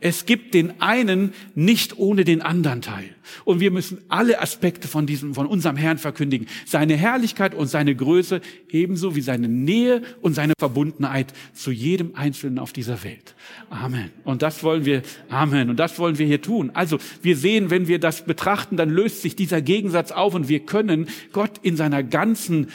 Es 0.00 0.26
gibt 0.26 0.54
den 0.54 0.80
einen 0.80 1.34
nicht 1.54 1.98
ohne 1.98 2.24
den 2.24 2.42
anderen 2.42 2.82
Teil. 2.82 3.14
Und 3.44 3.60
wir 3.60 3.70
müssen 3.70 3.98
alle 4.08 4.40
Aspekte 4.40 4.88
von 4.88 5.06
diesem, 5.06 5.34
von 5.34 5.46
unserem 5.46 5.76
Herrn 5.76 5.98
verkündigen. 5.98 6.46
Seine 6.66 6.96
Herrlichkeit 6.96 7.54
und 7.54 7.68
seine 7.68 7.94
Größe, 7.94 8.40
ebenso 8.70 9.14
wie 9.14 9.20
seine 9.20 9.48
Nähe 9.48 10.02
und 10.20 10.34
seine 10.34 10.54
Verbundenheit 10.58 11.32
zu 11.52 11.70
jedem 11.70 12.14
Einzelnen 12.14 12.58
auf 12.58 12.72
dieser 12.72 13.02
Welt. 13.04 13.34
Amen. 13.68 14.10
Und 14.24 14.42
das 14.42 14.62
wollen 14.62 14.84
wir, 14.84 15.02
Amen. 15.28 15.70
Und 15.70 15.76
das 15.76 15.98
wollen 15.98 16.18
wir 16.18 16.26
hier 16.26 16.42
tun. 16.42 16.70
Also, 16.74 16.98
wir 17.22 17.36
sehen, 17.36 17.70
wenn 17.70 17.88
wir 17.88 17.98
das 17.98 18.24
betrachten, 18.24 18.76
dann 18.76 18.90
löst 18.90 19.22
sich 19.22 19.36
dieser 19.36 19.62
Gegensatz 19.62 20.12
auf 20.12 20.34
und 20.34 20.48
wir 20.48 20.60
können 20.60 21.08
Gott 21.32 21.58
in 21.62 21.76
seiner 21.76 22.02
ganzen 22.02 22.68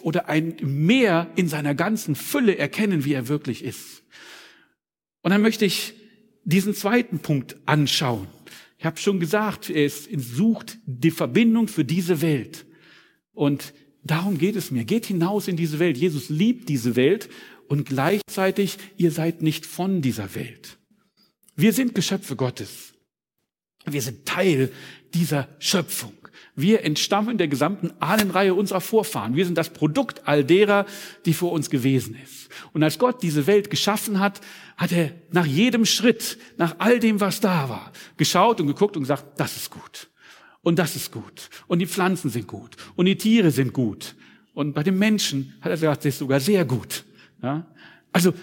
oder 0.00 0.28
ein 0.28 0.56
mehr 0.62 1.28
in 1.36 1.48
seiner 1.48 1.74
ganzen 1.74 2.14
Fülle 2.14 2.56
erkennen, 2.56 3.04
wie 3.04 3.12
er 3.12 3.28
wirklich 3.28 3.64
ist. 3.64 4.02
Und 5.22 5.32
dann 5.32 5.42
möchte 5.42 5.64
ich 5.64 5.94
diesen 6.48 6.74
zweiten 6.74 7.18
Punkt 7.18 7.56
anschauen. 7.66 8.26
Ich 8.78 8.86
habe 8.86 8.98
schon 8.98 9.20
gesagt, 9.20 9.70
er 9.70 9.90
sucht 9.90 10.78
die 10.86 11.10
Verbindung 11.10 11.68
für 11.68 11.84
diese 11.84 12.22
Welt. 12.22 12.64
Und 13.32 13.74
darum 14.02 14.38
geht 14.38 14.56
es 14.56 14.70
mir. 14.70 14.84
Geht 14.84 15.06
hinaus 15.06 15.48
in 15.48 15.56
diese 15.56 15.78
Welt. 15.78 15.98
Jesus 15.98 16.30
liebt 16.30 16.68
diese 16.68 16.96
Welt 16.96 17.28
und 17.68 17.86
gleichzeitig, 17.86 18.78
ihr 18.96 19.10
seid 19.10 19.42
nicht 19.42 19.66
von 19.66 20.00
dieser 20.00 20.34
Welt. 20.34 20.78
Wir 21.54 21.72
sind 21.72 21.94
Geschöpfe 21.94 22.34
Gottes. 22.34 22.94
Wir 23.84 24.00
sind 24.00 24.24
Teil 24.24 24.72
dieser 25.12 25.48
Schöpfung. 25.58 26.12
Wir 26.58 26.84
entstammen 26.84 27.38
der 27.38 27.46
gesamten 27.46 27.92
Ahnenreihe 28.00 28.52
unserer 28.52 28.80
Vorfahren. 28.80 29.36
Wir 29.36 29.44
sind 29.44 29.56
das 29.56 29.70
Produkt 29.70 30.26
all 30.26 30.42
derer, 30.42 30.86
die 31.24 31.32
vor 31.32 31.52
uns 31.52 31.70
gewesen 31.70 32.16
ist. 32.20 32.48
Und 32.72 32.82
als 32.82 32.98
Gott 32.98 33.22
diese 33.22 33.46
Welt 33.46 33.70
geschaffen 33.70 34.18
hat, 34.18 34.40
hat 34.76 34.90
er 34.90 35.12
nach 35.30 35.46
jedem 35.46 35.84
Schritt, 35.84 36.36
nach 36.56 36.74
all 36.78 36.98
dem, 36.98 37.20
was 37.20 37.38
da 37.38 37.68
war, 37.68 37.92
geschaut 38.16 38.60
und 38.60 38.66
geguckt 38.66 38.96
und 38.96 39.04
gesagt, 39.04 39.38
das 39.38 39.56
ist 39.56 39.70
gut. 39.70 40.08
Und 40.62 40.80
das 40.80 40.96
ist 40.96 41.12
gut. 41.12 41.48
Und 41.68 41.78
die 41.78 41.86
Pflanzen 41.86 42.28
sind 42.28 42.48
gut. 42.48 42.74
Und 42.96 43.06
die 43.06 43.16
Tiere 43.16 43.52
sind 43.52 43.72
gut. 43.72 44.16
Und 44.52 44.72
bei 44.72 44.82
den 44.82 44.98
Menschen 44.98 45.54
hat 45.60 45.70
er 45.70 45.76
gesagt, 45.76 46.00
das 46.04 46.06
ist 46.14 46.18
sogar 46.18 46.40
sehr 46.40 46.64
gut. 46.64 47.04
Ja? 47.40 47.68
Also 48.10 48.34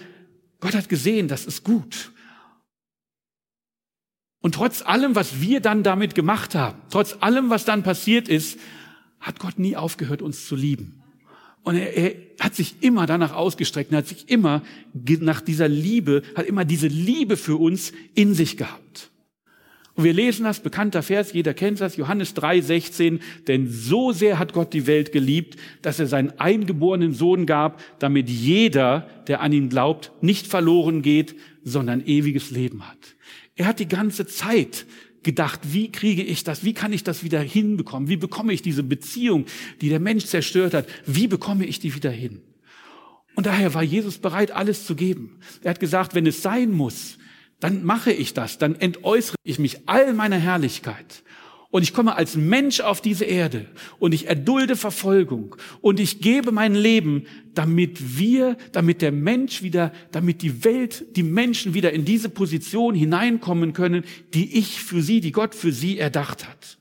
Gott 0.58 0.74
hat 0.74 0.88
gesehen, 0.88 1.28
das 1.28 1.44
ist 1.44 1.62
gut. 1.62 2.12
Und 4.46 4.54
trotz 4.54 4.80
allem, 4.82 5.16
was 5.16 5.40
wir 5.40 5.58
dann 5.58 5.82
damit 5.82 6.14
gemacht 6.14 6.54
haben, 6.54 6.78
trotz 6.88 7.16
allem, 7.18 7.50
was 7.50 7.64
dann 7.64 7.82
passiert 7.82 8.28
ist, 8.28 8.60
hat 9.18 9.40
Gott 9.40 9.58
nie 9.58 9.74
aufgehört, 9.74 10.22
uns 10.22 10.46
zu 10.46 10.54
lieben. 10.54 11.02
Und 11.64 11.74
er, 11.74 11.96
er 11.96 12.14
hat 12.38 12.54
sich 12.54 12.76
immer 12.80 13.06
danach 13.06 13.34
ausgestreckt, 13.34 13.90
er 13.90 13.98
hat 13.98 14.06
sich 14.06 14.30
immer 14.30 14.62
nach 14.94 15.40
dieser 15.40 15.66
Liebe, 15.66 16.22
hat 16.36 16.46
immer 16.46 16.64
diese 16.64 16.86
Liebe 16.86 17.36
für 17.36 17.56
uns 17.56 17.92
in 18.14 18.34
sich 18.34 18.56
gehabt. 18.56 19.10
Und 19.94 20.04
wir 20.04 20.12
lesen 20.12 20.44
das, 20.44 20.60
bekannter 20.60 21.02
Vers, 21.02 21.32
jeder 21.32 21.52
kennt 21.52 21.80
das, 21.80 21.96
Johannes 21.96 22.34
3, 22.34 22.60
16, 22.60 23.20
denn 23.48 23.68
so 23.68 24.12
sehr 24.12 24.38
hat 24.38 24.52
Gott 24.52 24.72
die 24.74 24.86
Welt 24.86 25.10
geliebt, 25.10 25.56
dass 25.82 25.98
er 25.98 26.06
seinen 26.06 26.38
eingeborenen 26.38 27.14
Sohn 27.14 27.46
gab, 27.46 27.82
damit 27.98 28.30
jeder, 28.30 29.08
der 29.26 29.40
an 29.40 29.52
ihn 29.52 29.70
glaubt, 29.70 30.12
nicht 30.20 30.46
verloren 30.46 31.02
geht, 31.02 31.34
sondern 31.64 32.06
ewiges 32.06 32.52
Leben 32.52 32.88
hat. 32.88 33.15
Er 33.56 33.66
hat 33.66 33.80
die 33.80 33.88
ganze 33.88 34.26
Zeit 34.26 34.86
gedacht, 35.22 35.60
wie 35.72 35.90
kriege 35.90 36.22
ich 36.22 36.44
das, 36.44 36.62
wie 36.62 36.74
kann 36.74 36.92
ich 36.92 37.02
das 37.02 37.24
wieder 37.24 37.40
hinbekommen, 37.40 38.08
wie 38.08 38.16
bekomme 38.16 38.52
ich 38.52 38.62
diese 38.62 38.84
Beziehung, 38.84 39.46
die 39.80 39.88
der 39.88 39.98
Mensch 39.98 40.26
zerstört 40.26 40.72
hat, 40.72 40.86
wie 41.04 41.26
bekomme 41.26 41.66
ich 41.66 41.80
die 41.80 41.94
wieder 41.94 42.10
hin? 42.10 42.42
Und 43.34 43.46
daher 43.46 43.74
war 43.74 43.82
Jesus 43.82 44.18
bereit, 44.18 44.52
alles 44.52 44.86
zu 44.86 44.94
geben. 44.94 45.40
Er 45.62 45.70
hat 45.70 45.80
gesagt, 45.80 46.14
wenn 46.14 46.26
es 46.26 46.42
sein 46.42 46.70
muss, 46.70 47.18
dann 47.60 47.84
mache 47.84 48.12
ich 48.12 48.34
das, 48.34 48.58
dann 48.58 48.76
entäußere 48.76 49.36
ich 49.42 49.58
mich 49.58 49.88
all 49.88 50.14
meiner 50.14 50.36
Herrlichkeit. 50.36 51.22
Und 51.76 51.82
ich 51.82 51.92
komme 51.92 52.16
als 52.16 52.36
Mensch 52.36 52.80
auf 52.80 53.02
diese 53.02 53.26
Erde 53.26 53.66
und 53.98 54.14
ich 54.14 54.28
erdulde 54.28 54.76
Verfolgung 54.76 55.56
und 55.82 56.00
ich 56.00 56.22
gebe 56.22 56.50
mein 56.50 56.74
Leben, 56.74 57.24
damit 57.52 58.18
wir, 58.18 58.56
damit 58.72 59.02
der 59.02 59.12
Mensch 59.12 59.62
wieder, 59.62 59.92
damit 60.10 60.40
die 60.40 60.64
Welt, 60.64 61.04
die 61.16 61.22
Menschen 61.22 61.74
wieder 61.74 61.92
in 61.92 62.06
diese 62.06 62.30
Position 62.30 62.94
hineinkommen 62.94 63.74
können, 63.74 64.04
die 64.32 64.56
ich 64.56 64.80
für 64.80 65.02
sie, 65.02 65.20
die 65.20 65.32
Gott 65.32 65.54
für 65.54 65.70
sie 65.70 65.98
erdacht 65.98 66.48
hat. 66.48 66.78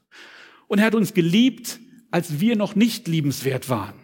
Und 0.68 0.80
er 0.80 0.86
hat 0.86 0.96
uns 0.96 1.14
geliebt, 1.14 1.78
als 2.10 2.40
wir 2.40 2.56
noch 2.56 2.76
nicht 2.76 3.10
liebenswert 3.10 3.68
waren. 3.68 3.96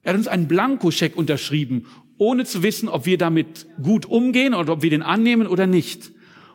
Er 0.00 0.14
hat 0.14 0.18
uns 0.18 0.28
einen 0.28 0.48
Blankoscheck 0.48 1.18
unterschrieben, 1.18 1.84
ohne 2.16 2.46
zu 2.46 2.62
wissen, 2.62 2.88
ob 2.88 3.04
wir 3.04 3.18
damit 3.18 3.66
gut 3.82 4.06
umgehen 4.06 4.54
oder 4.54 4.72
ob 4.72 4.80
wir 4.80 4.88
den 4.88 5.02
annehmen 5.02 5.46
oder 5.46 5.66
nicht. 5.66 6.12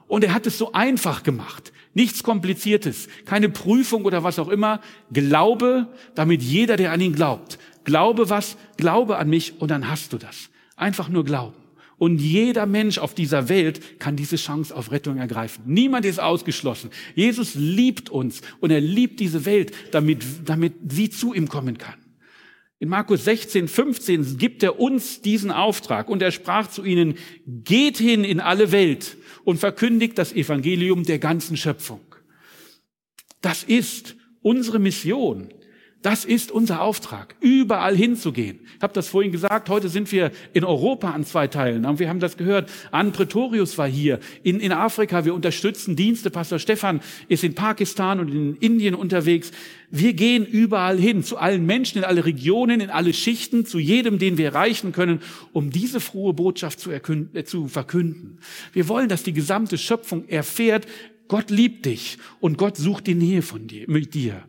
Und 0.08 0.24
er 0.24 0.34
hat 0.34 0.48
es 0.48 0.58
so 0.58 0.72
einfach 0.74 1.22
gemacht. 1.22 1.72
Nichts 1.94 2.24
Kompliziertes, 2.24 3.08
keine 3.26 3.50
Prüfung 3.50 4.06
oder 4.06 4.24
was 4.24 4.40
auch 4.40 4.50
immer. 4.50 4.80
Glaube, 5.12 5.88
damit 6.16 6.42
jeder, 6.42 6.78
der 6.78 6.92
an 6.92 7.02
ihn 7.02 7.14
glaubt. 7.14 7.58
Glaube 7.84 8.30
was? 8.30 8.58
Glaube 8.78 9.18
an 9.18 9.30
mich 9.30 9.60
und 9.60 9.72
dann 9.72 9.90
hast 9.90 10.14
du 10.14 10.18
das. 10.18 10.50
Einfach 10.76 11.10
nur 11.10 11.26
glauben. 11.26 11.56
Und 11.98 12.20
jeder 12.22 12.66
Mensch 12.66 12.98
auf 12.98 13.14
dieser 13.14 13.50
Welt 13.50 14.00
kann 14.00 14.16
diese 14.16 14.38
Chance 14.38 14.74
auf 14.74 14.92
Rettung 14.92 15.18
ergreifen. 15.18 15.64
Niemand 15.68 16.06
ist 16.06 16.20
ausgeschlossen. 16.20 16.92
Jesus 17.14 17.56
liebt 17.56 18.10
uns 18.10 18.42
und 18.62 18.72
er 18.72 18.80
liebt 18.80 19.20
diese 19.20 19.46
Welt, 19.46 19.74
damit, 19.92 20.24
damit 20.46 20.74
sie 20.88 21.10
zu 21.10 21.34
ihm 21.34 21.50
kommen 21.50 21.78
kann. 21.78 21.96
In 22.82 22.88
Markus 22.88 23.26
16, 23.26 23.68
15 23.68 24.38
gibt 24.38 24.64
er 24.64 24.80
uns 24.80 25.22
diesen 25.22 25.52
Auftrag 25.52 26.08
und 26.08 26.22
er 26.22 26.32
sprach 26.32 26.70
zu 26.70 26.86
ihnen, 26.86 27.16
geht 27.46 27.98
hin 27.98 28.24
in 28.24 28.40
alle 28.40 28.72
Welt 28.72 29.18
und 29.44 29.58
verkündigt 29.58 30.18
das 30.18 30.32
Evangelium 30.32 31.04
der 31.04 31.20
ganzen 31.20 31.58
Schöpfung. 31.58 32.00
Das 33.42 33.64
ist 33.64 34.16
unsere 34.42 34.80
Mission. 34.80 35.54
Das 36.02 36.24
ist 36.24 36.50
unser 36.50 36.82
Auftrag, 36.82 37.36
überall 37.42 37.94
hinzugehen. 37.94 38.62
Ich 38.78 38.82
habe 38.82 38.94
das 38.94 39.10
vorhin 39.10 39.34
gesagt, 39.34 39.68
heute 39.68 39.90
sind 39.90 40.10
wir 40.14 40.32
in 40.54 40.64
Europa 40.64 41.12
an 41.12 41.26
zwei 41.26 41.48
Teilen. 41.48 42.00
Wir 42.00 42.08
haben 42.08 42.22
das 42.22 42.38
gehört, 42.38 42.72
An 42.92 43.12
Pretorius 43.12 43.78
war 43.78 43.88
hier, 43.88 44.22
in, 44.42 44.62
in 44.62 44.72
Afrika, 44.72 45.26
wir 45.26 45.34
unterstützen 45.34 45.98
Dienste, 45.98 46.30
Pastor 46.30 46.58
Stefan 46.58 47.02
ist 47.28 47.44
in 47.44 47.54
Pakistan 47.54 48.22
und 48.22 48.30
in 48.30 48.56
Indien 48.56 48.96
unterwegs. 48.96 49.52
Wir 49.92 50.14
gehen 50.14 50.46
überall 50.46 50.98
hin, 50.98 51.22
zu 51.22 51.38
allen 51.38 51.66
Menschen, 51.66 51.98
in 51.98 52.04
alle 52.06 52.24
Regionen, 52.24 52.80
in 52.80 52.92
alle 52.92 53.12
Schichten, 53.12 53.66
zu 53.66 53.78
jedem, 53.78 54.20
den 54.20 54.38
wir 54.38 54.46
erreichen 54.46 54.94
können, 54.94 55.20
um 55.52 55.70
diese 55.70 56.00
frohe 56.00 56.34
Botschaft 56.34 56.80
zu, 56.80 56.92
äh, 56.92 57.44
zu 57.44 57.68
verkünden. 57.68 58.40
Wir 58.72 58.88
wollen, 58.88 59.10
dass 59.10 59.24
die 59.24 59.34
gesamte 59.34 59.78
Schöpfung 59.78 60.30
erfährt, 60.30 60.88
Gott 61.28 61.50
liebt 61.50 61.86
dich 61.86 62.20
und 62.40 62.58
Gott 62.58 62.78
sucht 62.78 63.06
die 63.06 63.16
Nähe 63.16 63.42
von 63.42 63.68
dir, 63.68 63.84
mit 63.88 64.14
dir. 64.14 64.44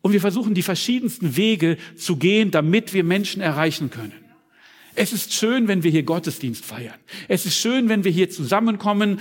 Und 0.00 0.12
wir 0.12 0.20
versuchen 0.20 0.54
die 0.54 0.62
verschiedensten 0.62 1.36
Wege 1.36 1.76
zu 1.96 2.16
gehen, 2.16 2.50
damit 2.50 2.94
wir 2.94 3.04
Menschen 3.04 3.42
erreichen 3.42 3.90
können. 3.90 4.12
Es 4.94 5.12
ist 5.12 5.32
schön, 5.32 5.68
wenn 5.68 5.84
wir 5.84 5.90
hier 5.90 6.02
Gottesdienst 6.02 6.64
feiern. 6.64 6.98
Es 7.28 7.46
ist 7.46 7.56
schön, 7.56 7.88
wenn 7.88 8.04
wir 8.04 8.10
hier 8.10 8.30
zusammenkommen 8.30 9.20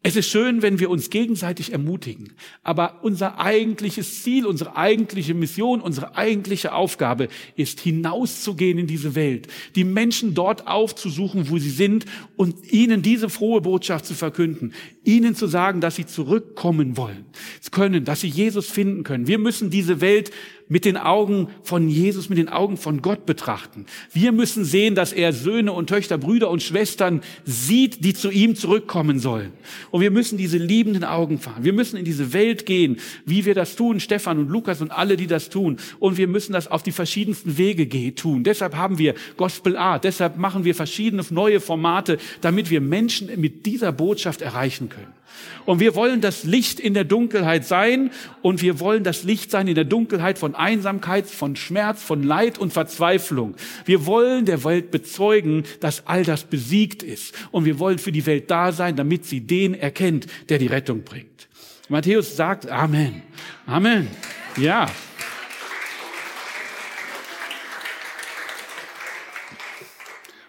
es 0.00 0.14
ist 0.14 0.30
schön, 0.30 0.62
wenn 0.62 0.78
wir 0.78 0.90
uns 0.90 1.10
gegenseitig 1.10 1.72
ermutigen, 1.72 2.32
aber 2.62 3.00
unser 3.02 3.40
eigentliches 3.40 4.22
Ziel, 4.22 4.46
unsere 4.46 4.76
eigentliche 4.76 5.34
Mission, 5.34 5.80
unsere 5.80 6.16
eigentliche 6.16 6.72
Aufgabe 6.72 7.26
ist 7.56 7.80
hinauszugehen 7.80 8.78
in 8.78 8.86
diese 8.86 9.16
Welt, 9.16 9.48
die 9.74 9.82
Menschen 9.82 10.34
dort 10.34 10.68
aufzusuchen, 10.68 11.50
wo 11.50 11.58
sie 11.58 11.70
sind 11.70 12.04
und 12.36 12.72
ihnen 12.72 13.02
diese 13.02 13.28
frohe 13.28 13.60
Botschaft 13.60 14.06
zu 14.06 14.14
verkünden, 14.14 14.72
ihnen 15.02 15.34
zu 15.34 15.48
sagen, 15.48 15.80
dass 15.80 15.96
sie 15.96 16.06
zurückkommen 16.06 16.96
wollen, 16.96 17.24
können, 17.72 18.04
dass 18.04 18.20
sie 18.20 18.28
Jesus 18.28 18.70
finden 18.70 19.02
können. 19.02 19.26
Wir 19.26 19.38
müssen 19.38 19.68
diese 19.68 20.00
Welt 20.00 20.30
mit 20.68 20.84
den 20.84 20.96
Augen 20.96 21.48
von 21.62 21.88
Jesus, 21.88 22.28
mit 22.28 22.38
den 22.38 22.48
Augen 22.48 22.76
von 22.76 23.02
Gott 23.02 23.26
betrachten. 23.26 23.86
Wir 24.12 24.32
müssen 24.32 24.64
sehen, 24.64 24.94
dass 24.94 25.12
er 25.12 25.32
Söhne 25.32 25.72
und 25.72 25.88
Töchter, 25.88 26.18
Brüder 26.18 26.50
und 26.50 26.62
Schwestern 26.62 27.22
sieht, 27.44 28.04
die 28.04 28.14
zu 28.14 28.30
ihm 28.30 28.56
zurückkommen 28.56 29.18
sollen. 29.18 29.52
Und 29.90 30.00
wir 30.00 30.10
müssen 30.10 30.38
diese 30.38 30.58
liebenden 30.58 31.04
Augen 31.04 31.38
fahren. 31.38 31.64
Wir 31.64 31.72
müssen 31.72 31.96
in 31.96 32.04
diese 32.04 32.32
Welt 32.32 32.66
gehen, 32.66 32.98
wie 33.24 33.44
wir 33.44 33.54
das 33.54 33.76
tun, 33.76 34.00
Stefan 34.00 34.38
und 34.38 34.48
Lukas 34.48 34.80
und 34.80 34.90
alle, 34.90 35.16
die 35.16 35.26
das 35.26 35.48
tun. 35.48 35.78
Und 35.98 36.16
wir 36.16 36.28
müssen 36.28 36.52
das 36.52 36.68
auf 36.68 36.82
die 36.82 36.92
verschiedensten 36.92 37.58
Wege 37.58 38.14
tun. 38.14 38.44
Deshalb 38.44 38.76
haben 38.76 38.98
wir 38.98 39.14
Gospel 39.36 39.76
Art. 39.76 40.04
Deshalb 40.04 40.36
machen 40.36 40.64
wir 40.64 40.74
verschiedene 40.74 41.24
neue 41.30 41.60
Formate, 41.60 42.18
damit 42.40 42.70
wir 42.70 42.80
Menschen 42.80 43.28
mit 43.40 43.66
dieser 43.66 43.92
Botschaft 43.92 44.42
erreichen 44.42 44.88
können. 44.88 45.17
Und 45.66 45.80
wir 45.80 45.94
wollen 45.94 46.20
das 46.20 46.44
Licht 46.44 46.80
in 46.80 46.94
der 46.94 47.04
Dunkelheit 47.04 47.66
sein 47.66 48.10
und 48.42 48.62
wir 48.62 48.80
wollen 48.80 49.04
das 49.04 49.24
Licht 49.24 49.50
sein 49.50 49.68
in 49.68 49.74
der 49.74 49.84
Dunkelheit 49.84 50.38
von 50.38 50.54
Einsamkeit, 50.54 51.26
von 51.26 51.56
Schmerz, 51.56 52.02
von 52.02 52.22
Leid 52.22 52.58
und 52.58 52.72
Verzweiflung. 52.72 53.54
Wir 53.84 54.06
wollen 54.06 54.44
der 54.44 54.64
Welt 54.64 54.90
bezeugen, 54.90 55.64
dass 55.80 56.06
all 56.06 56.24
das 56.24 56.44
besiegt 56.44 57.02
ist. 57.02 57.34
Und 57.50 57.64
wir 57.64 57.78
wollen 57.78 57.98
für 57.98 58.12
die 58.12 58.26
Welt 58.26 58.50
da 58.50 58.72
sein, 58.72 58.96
damit 58.96 59.24
sie 59.26 59.40
den 59.40 59.74
erkennt, 59.74 60.26
der 60.48 60.58
die 60.58 60.66
Rettung 60.66 61.02
bringt. 61.02 61.48
Matthäus 61.88 62.36
sagt 62.36 62.68
Amen. 62.68 63.22
Amen. 63.66 64.08
Ja. 64.56 64.90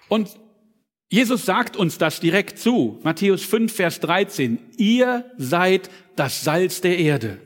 Und 0.10 0.39
Jesus 1.10 1.46
sagt 1.46 1.76
uns 1.76 1.98
das 1.98 2.20
direkt 2.20 2.60
zu. 2.60 3.00
Matthäus 3.04 3.44
5, 3.44 3.74
Vers 3.74 4.00
13. 4.00 4.60
Ihr 4.78 5.26
seid 5.38 5.90
das 6.16 6.44
Salz 6.44 6.82
der 6.82 7.00
Erde. 7.00 7.40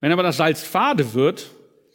Wenn 0.00 0.12
aber 0.12 0.22
das 0.22 0.38
Salz 0.38 0.62
fade 0.62 1.12
wird, 1.12 1.50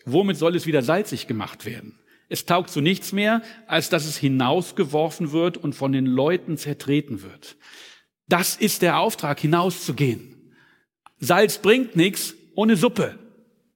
womit 0.05 0.37
soll 0.37 0.55
es 0.55 0.67
wieder 0.67 0.83
salzig 0.83 1.25
gemacht 1.25 1.65
werden? 1.65 1.97
Es 2.29 2.45
taugt 2.45 2.69
zu 2.69 2.79
nichts 2.79 3.11
mehr, 3.11 3.41
als 3.67 3.89
dass 3.89 4.05
es 4.05 4.17
hinausgeworfen 4.17 5.31
wird 5.31 5.57
und 5.57 5.73
von 5.73 5.91
den 5.91 6.05
Leuten 6.05 6.57
zertreten 6.57 7.23
wird. 7.23 7.57
Das 8.27 8.55
ist 8.55 8.83
der 8.83 8.99
Auftrag, 8.99 9.39
hinauszugehen. 9.39 10.53
Salz 11.19 11.57
bringt 11.57 11.95
nichts 11.95 12.35
ohne 12.55 12.75
Suppe. 12.75 13.17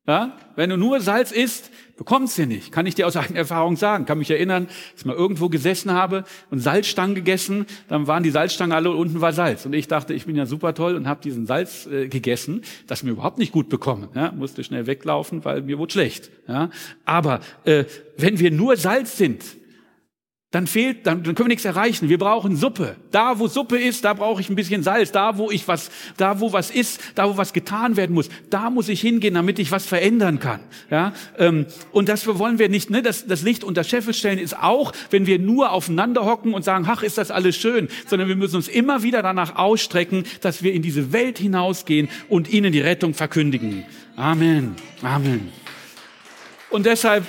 Ja? 0.08 0.38
Wenn 0.56 0.70
du 0.70 0.78
nur 0.78 1.02
Salz 1.02 1.32
isst, 1.32 1.72
bekommst 1.98 2.38
du 2.38 2.46
nicht. 2.46 2.72
Kann 2.72 2.86
ich 2.86 2.96
dir 2.96 3.08
aus 3.08 3.16
eigener 3.16 3.40
Erfahrung 3.40 3.76
sagen. 3.76 4.06
Kann 4.06 4.18
mich 4.18 4.30
erinnern, 4.30 4.66
dass 4.66 5.02
ich 5.02 5.06
mal 5.06 5.16
irgendwo 5.16 5.50
gesessen 5.50 5.92
habe 5.92 6.24
und 6.50 6.60
Salzstangen 6.60 7.16
gegessen. 7.16 7.66
Dann 7.88 8.08
waren 8.08 8.24
die 8.24 8.32
Salzstangen 8.32 8.74
alle 8.74 8.92
und 8.92 8.98
unten 8.98 9.22
war 9.22 9.34
Salz. 9.34 9.66
Und 9.66 9.74
ich 9.74 9.88
dachte, 9.88 10.14
ich 10.14 10.26
bin 10.26 10.36
ja 10.36 10.46
super 10.46 10.74
toll 10.74 10.96
und 10.96 11.08
habe 11.08 11.22
diesen 11.22 11.46
Salz 11.46 11.86
äh, 11.88 12.08
gegessen, 12.08 12.64
das 12.88 13.04
mir 13.04 13.12
überhaupt 13.12 13.38
nicht 13.38 13.52
gut 13.52 13.70
bekommen. 13.70 14.10
Ja? 14.16 14.32
Musste 14.32 14.64
schnell 14.64 14.88
weglaufen, 14.88 15.46
weil 15.46 15.62
mir 15.62 15.78
wurde 15.78 15.94
schlecht. 15.94 16.32
Ja? 16.48 16.70
Aber 17.06 17.40
äh, 17.64 17.86
wenn 18.18 18.40
wir 18.40 18.52
nur 18.52 18.78
Salz 18.78 19.18
sind, 19.18 19.44
dann 20.56 20.68
fehlt, 20.68 21.06
dann, 21.06 21.22
dann 21.22 21.36
können 21.36 21.48
wir 21.48 21.54
nichts 21.54 21.66
erreichen. 21.66 22.08
Wir 22.08 22.18
brauchen 22.18 22.56
Suppe. 22.56 22.96
Da, 23.12 23.40
wo 23.40 23.48
Suppe 23.50 23.78
ist, 23.78 24.06
da 24.06 24.14
brauche 24.14 24.40
ich 24.40 24.50
ein 24.50 24.56
bisschen 24.56 24.84
Salz. 24.84 25.12
Da, 25.12 25.38
wo 25.38 25.52
ich 25.52 25.68
was, 25.68 25.92
da, 26.16 26.40
wo 26.40 26.54
was 26.54 26.72
ist, 26.72 27.02
da, 27.14 27.28
wo 27.28 27.36
was 27.36 27.52
getan 27.52 27.98
werden 27.98 28.14
muss, 28.14 28.30
da 28.50 28.70
muss 28.70 28.88
ich 28.88 29.02
hingehen, 29.02 29.34
damit 29.34 29.60
ich 29.60 29.72
was 29.72 29.86
verändern 29.86 30.40
kann. 30.40 30.62
Ja, 30.90 31.12
ähm, 31.38 31.66
und 31.92 32.08
das 32.08 32.26
wollen 32.26 32.58
wir 32.58 32.70
nicht. 32.70 32.90
Ne? 32.90 33.02
Das, 33.02 33.28
das 33.28 33.42
Licht 33.42 33.66
unter 33.66 33.84
Scheffel 33.84 34.14
stellen 34.14 34.40
ist 34.40 34.58
auch, 34.58 34.94
wenn 35.10 35.28
wir 35.28 35.40
nur 35.40 35.74
aufeinander 35.74 36.24
hocken 36.24 36.54
und 36.54 36.64
sagen, 36.64 36.86
ach, 36.88 37.04
ist 37.04 37.18
das 37.18 37.32
alles 37.32 37.58
schön, 37.58 37.90
sondern 38.08 38.30
wir 38.30 38.38
müssen 38.38 38.56
uns 38.56 38.70
immer 38.70 39.04
wieder 39.04 39.22
danach 39.22 39.58
ausstrecken, 39.58 40.24
dass 40.40 40.64
wir 40.64 40.72
in 40.72 40.82
diese 40.82 41.12
Welt 41.12 41.38
hinausgehen 41.38 42.08
und 42.30 42.48
ihnen 42.50 42.72
die 42.72 42.80
Rettung 42.80 43.14
verkündigen. 43.14 43.84
Amen. 44.16 44.76
Amen. 45.04 45.52
Und 46.70 46.86
deshalb 46.86 47.26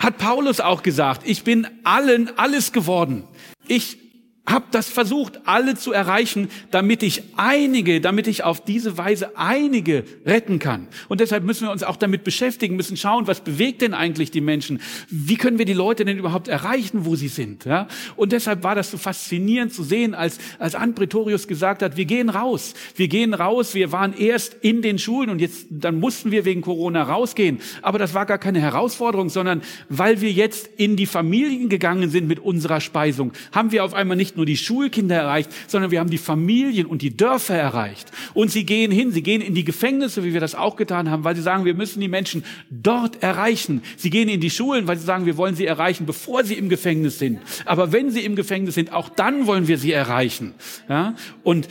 hat 0.00 0.18
Paulus 0.18 0.60
auch 0.60 0.82
gesagt, 0.82 1.22
ich 1.24 1.44
bin 1.44 1.68
allen 1.84 2.36
alles 2.36 2.72
geworden. 2.72 3.24
Ich 3.68 3.98
habe 4.46 4.66
das 4.70 4.88
versucht, 4.88 5.40
alle 5.44 5.76
zu 5.76 5.92
erreichen, 5.92 6.48
damit 6.70 7.02
ich 7.02 7.22
einige, 7.36 8.00
damit 8.00 8.26
ich 8.26 8.42
auf 8.42 8.64
diese 8.64 8.98
Weise 8.98 9.36
einige 9.36 10.04
retten 10.26 10.58
kann. 10.58 10.88
Und 11.08 11.20
deshalb 11.20 11.44
müssen 11.44 11.66
wir 11.66 11.72
uns 11.72 11.82
auch 11.82 11.96
damit 11.96 12.24
beschäftigen, 12.24 12.74
müssen 12.74 12.96
schauen, 12.96 13.26
was 13.26 13.40
bewegt 13.40 13.82
denn 13.82 13.94
eigentlich 13.94 14.30
die 14.30 14.40
Menschen? 14.40 14.80
Wie 15.08 15.36
können 15.36 15.58
wir 15.58 15.66
die 15.66 15.72
Leute 15.72 16.04
denn 16.04 16.18
überhaupt 16.18 16.48
erreichen, 16.48 17.04
wo 17.04 17.14
sie 17.14 17.28
sind? 17.28 17.64
Ja? 17.64 17.86
Und 18.16 18.32
deshalb 18.32 18.64
war 18.64 18.74
das 18.74 18.90
so 18.90 18.98
faszinierend 18.98 19.72
zu 19.72 19.84
sehen, 19.84 20.14
als, 20.14 20.38
als 20.58 20.74
Anpretorius 20.74 21.46
gesagt 21.46 21.82
hat, 21.82 21.96
wir 21.96 22.06
gehen 22.06 22.28
raus. 22.28 22.74
Wir 22.96 23.08
gehen 23.08 23.34
raus. 23.34 23.74
Wir 23.74 23.92
waren 23.92 24.14
erst 24.14 24.56
in 24.62 24.82
den 24.82 24.98
Schulen 24.98 25.30
und 25.30 25.40
jetzt, 25.40 25.66
dann 25.70 26.00
mussten 26.00 26.30
wir 26.32 26.44
wegen 26.44 26.62
Corona 26.62 27.04
rausgehen. 27.04 27.60
Aber 27.82 27.98
das 27.98 28.14
war 28.14 28.26
gar 28.26 28.38
keine 28.38 28.60
Herausforderung, 28.60 29.28
sondern 29.28 29.62
weil 29.88 30.20
wir 30.20 30.32
jetzt 30.32 30.68
in 30.76 30.96
die 30.96 31.06
Familien 31.06 31.68
gegangen 31.68 32.10
sind 32.10 32.26
mit 32.26 32.40
unserer 32.40 32.80
Speisung, 32.80 33.32
haben 33.52 33.70
wir 33.70 33.84
auf 33.84 33.94
einmal 33.94 34.16
nicht 34.16 34.29
nur 34.36 34.46
die 34.46 34.56
Schulkinder 34.56 35.16
erreicht, 35.16 35.50
sondern 35.66 35.90
wir 35.90 36.00
haben 36.00 36.10
die 36.10 36.18
Familien 36.18 36.86
und 36.86 37.02
die 37.02 37.16
Dörfer 37.16 37.54
erreicht. 37.56 38.10
Und 38.34 38.50
sie 38.50 38.64
gehen 38.64 38.90
hin, 38.90 39.12
sie 39.12 39.22
gehen 39.22 39.40
in 39.40 39.54
die 39.54 39.64
Gefängnisse, 39.64 40.24
wie 40.24 40.32
wir 40.32 40.40
das 40.40 40.54
auch 40.54 40.76
getan 40.76 41.10
haben, 41.10 41.24
weil 41.24 41.36
sie 41.36 41.42
sagen, 41.42 41.64
wir 41.64 41.74
müssen 41.74 42.00
die 42.00 42.08
Menschen 42.08 42.44
dort 42.70 43.22
erreichen. 43.22 43.82
Sie 43.96 44.10
gehen 44.10 44.28
in 44.28 44.40
die 44.40 44.50
Schulen, 44.50 44.86
weil 44.86 44.98
sie 44.98 45.04
sagen, 45.04 45.26
wir 45.26 45.36
wollen 45.36 45.54
sie 45.54 45.66
erreichen, 45.66 46.06
bevor 46.06 46.44
sie 46.44 46.54
im 46.54 46.68
Gefängnis 46.68 47.18
sind. 47.18 47.40
Aber 47.64 47.92
wenn 47.92 48.10
sie 48.10 48.24
im 48.24 48.36
Gefängnis 48.36 48.74
sind, 48.74 48.92
auch 48.92 49.08
dann 49.08 49.46
wollen 49.46 49.68
wir 49.68 49.78
sie 49.78 49.92
erreichen. 49.92 50.54
Ja? 50.88 51.14
Und 51.42 51.68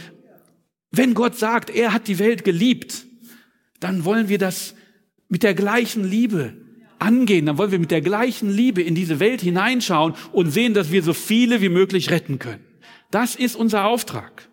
wenn 0.91 1.13
Gott 1.13 1.37
sagt, 1.37 1.69
er 1.69 1.93
hat 1.93 2.07
die 2.07 2.19
Welt 2.19 2.43
geliebt, 2.43 3.05
dann 3.79 4.05
wollen 4.05 4.29
wir 4.29 4.37
das 4.37 4.75
mit 5.29 5.43
der 5.43 5.53
gleichen 5.53 6.03
Liebe 6.03 6.53
angehen, 6.99 7.45
dann 7.45 7.57
wollen 7.57 7.71
wir 7.71 7.79
mit 7.79 7.91
der 7.91 8.01
gleichen 8.01 8.49
Liebe 8.49 8.81
in 8.81 8.95
diese 8.95 9.19
Welt 9.19 9.41
hineinschauen 9.41 10.13
und 10.31 10.51
sehen, 10.51 10.73
dass 10.73 10.91
wir 10.91 11.01
so 11.01 11.13
viele 11.13 11.61
wie 11.61 11.69
möglich 11.69 12.11
retten 12.11 12.39
können. 12.39 12.63
Das 13.11 13.35
ist 13.35 13.55
unser 13.55 13.85
Auftrag. 13.85 14.47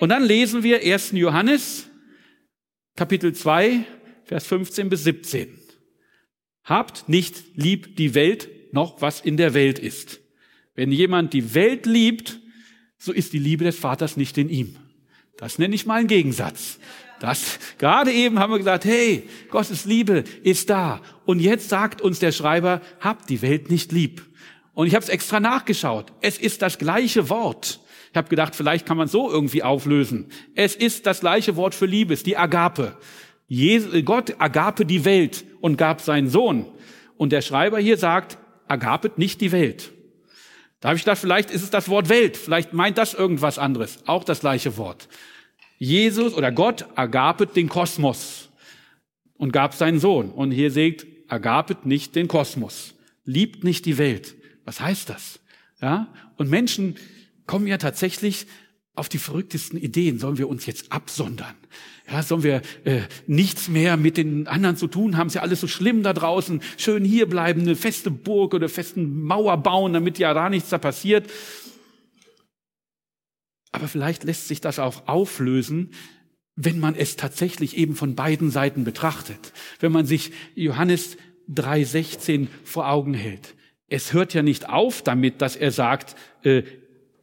Und 0.00 0.08
dann 0.08 0.24
lesen 0.24 0.62
wir 0.62 0.82
1. 0.82 1.12
Johannes, 1.12 1.88
Kapitel 2.96 3.34
2, 3.34 3.84
Vers 4.24 4.46
15 4.46 4.88
bis 4.88 5.04
17. 5.04 5.48
Habt 6.64 7.08
nicht 7.08 7.44
lieb 7.54 7.96
die 7.96 8.14
Welt 8.14 8.48
noch, 8.72 9.00
was 9.00 9.20
in 9.20 9.36
der 9.36 9.54
Welt 9.54 9.78
ist. 9.78 10.20
Wenn 10.74 10.90
jemand 10.90 11.32
die 11.32 11.54
Welt 11.54 11.86
liebt, 11.86 12.40
so 12.98 13.12
ist 13.12 13.32
die 13.32 13.38
Liebe 13.38 13.64
des 13.64 13.78
Vaters 13.78 14.16
nicht 14.16 14.36
in 14.36 14.48
ihm. 14.48 14.76
Das 15.36 15.58
nenne 15.58 15.74
ich 15.74 15.86
mal 15.86 16.00
einen 16.00 16.08
Gegensatz. 16.08 16.78
Das, 17.20 17.58
gerade 17.78 18.12
eben 18.12 18.38
haben 18.38 18.52
wir 18.52 18.58
gesagt, 18.58 18.84
hey, 18.84 19.28
Gottes 19.50 19.84
Liebe 19.84 20.24
ist 20.42 20.68
da. 20.70 21.00
Und 21.24 21.40
jetzt 21.40 21.68
sagt 21.68 22.02
uns 22.02 22.18
der 22.18 22.32
Schreiber, 22.32 22.80
habt 23.00 23.30
die 23.30 23.42
Welt 23.42 23.70
nicht 23.70 23.92
lieb. 23.92 24.22
Und 24.74 24.86
ich 24.86 24.94
habe 24.94 25.02
es 25.02 25.08
extra 25.08 25.40
nachgeschaut. 25.40 26.12
Es 26.20 26.36
ist 26.36 26.60
das 26.60 26.78
gleiche 26.78 27.30
Wort. 27.30 27.80
Ich 28.10 28.16
habe 28.16 28.28
gedacht, 28.28 28.54
vielleicht 28.54 28.86
kann 28.86 28.98
man 28.98 29.08
so 29.08 29.30
irgendwie 29.30 29.62
auflösen. 29.62 30.28
Es 30.54 30.76
ist 30.76 31.06
das 31.06 31.20
gleiche 31.20 31.56
Wort 31.56 31.74
für 31.74 31.86
Liebes, 31.86 32.22
die 32.22 32.36
Agape. 32.36 32.96
Gott 34.04 34.34
agape 34.38 34.84
die 34.84 35.04
Welt 35.04 35.44
und 35.60 35.76
gab 35.76 36.00
seinen 36.00 36.28
Sohn. 36.28 36.66
Und 37.16 37.32
der 37.32 37.40
Schreiber 37.42 37.78
hier 37.78 37.96
sagt, 37.96 38.38
agapet 38.68 39.18
nicht 39.18 39.40
die 39.40 39.52
Welt. 39.52 39.92
Da 40.80 40.88
habe 40.90 40.96
ich 40.96 41.04
gedacht, 41.04 41.18
vielleicht 41.18 41.50
ist 41.50 41.62
es 41.62 41.70
das 41.70 41.88
Wort 41.88 42.08
Welt. 42.08 42.36
Vielleicht 42.36 42.72
meint 42.72 42.98
das 42.98 43.14
irgendwas 43.14 43.58
anderes. 43.58 44.00
Auch 44.06 44.24
das 44.24 44.40
gleiche 44.40 44.76
Wort. 44.76 45.08
Jesus 45.78 46.34
oder 46.34 46.52
Gott 46.52 46.86
agapet 46.94 47.56
den 47.56 47.68
Kosmos 47.68 48.48
und 49.34 49.52
gab 49.52 49.74
seinen 49.74 49.98
Sohn. 49.98 50.30
Und 50.30 50.50
hier 50.50 50.70
seht, 50.70 51.06
agapet 51.28 51.86
nicht 51.86 52.14
den 52.16 52.28
Kosmos. 52.28 52.94
Liebt 53.24 53.64
nicht 53.64 53.84
die 53.86 53.98
Welt. 53.98 54.36
Was 54.64 54.80
heißt 54.80 55.10
das? 55.10 55.40
Ja? 55.80 56.08
Und 56.36 56.50
Menschen 56.50 56.96
kommen 57.46 57.66
ja 57.66 57.78
tatsächlich 57.78 58.46
auf 58.94 59.08
die 59.08 59.18
verrücktesten 59.18 59.78
Ideen. 59.78 60.18
Sollen 60.18 60.38
wir 60.38 60.48
uns 60.48 60.66
jetzt 60.66 60.90
absondern? 60.90 61.54
Ja, 62.10 62.22
sollen 62.22 62.42
wir 62.42 62.62
äh, 62.84 63.02
nichts 63.26 63.68
mehr 63.68 63.96
mit 63.96 64.16
den 64.16 64.46
anderen 64.46 64.76
zu 64.76 64.86
tun 64.86 65.16
haben? 65.16 65.26
Ist 65.26 65.34
ja 65.34 65.42
alles 65.42 65.60
so 65.60 65.66
schlimm 65.66 66.02
da 66.02 66.12
draußen. 66.12 66.62
Schön 66.76 67.04
hier 67.04 67.28
bleiben, 67.28 67.62
eine 67.62 67.76
feste 67.76 68.10
Burg 68.10 68.54
oder 68.54 68.68
festen 68.68 69.22
Mauer 69.22 69.56
bauen, 69.58 69.92
damit 69.92 70.18
ja 70.18 70.32
da 70.32 70.48
nichts 70.48 70.70
da 70.70 70.78
passiert. 70.78 71.28
Aber 73.72 73.88
vielleicht 73.88 74.24
lässt 74.24 74.48
sich 74.48 74.60
das 74.60 74.78
auch 74.78 75.06
auflösen, 75.08 75.90
wenn 76.54 76.78
man 76.78 76.94
es 76.94 77.16
tatsächlich 77.16 77.76
eben 77.76 77.94
von 77.94 78.14
beiden 78.14 78.50
Seiten 78.50 78.84
betrachtet. 78.84 79.52
Wenn 79.78 79.92
man 79.92 80.06
sich 80.06 80.32
Johannes 80.54 81.16
3,16 81.50 82.48
vor 82.64 82.88
Augen 82.88 83.14
hält. 83.14 83.54
Es 83.88 84.12
hört 84.12 84.34
ja 84.34 84.42
nicht 84.42 84.68
auf 84.68 85.02
damit, 85.02 85.42
dass 85.42 85.54
er 85.54 85.70
sagt, 85.70 86.16
äh, 86.42 86.62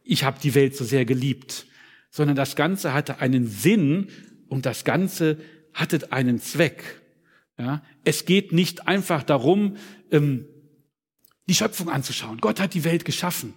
ich 0.02 0.24
habe 0.24 0.38
die 0.40 0.54
Welt 0.54 0.76
so 0.76 0.84
sehr 0.84 1.04
geliebt, 1.04 1.66
sondern 2.10 2.36
das 2.36 2.56
Ganze 2.56 2.94
hatte 2.94 3.20
einen 3.20 3.46
Sinn 3.46 4.08
und 4.48 4.66
das 4.66 4.84
Ganze 4.84 5.38
hatte 5.72 6.12
einen 6.12 6.38
Zweck. 6.40 7.02
Ja? 7.58 7.82
Es 8.04 8.24
geht 8.24 8.52
nicht 8.52 8.86
einfach 8.86 9.22
darum, 9.22 9.76
ähm, 10.10 10.46
die 11.48 11.54
Schöpfung 11.54 11.90
anzuschauen. 11.90 12.38
Gott 12.40 12.60
hat 12.60 12.72
die 12.74 12.84
Welt 12.84 13.04
geschaffen. 13.04 13.54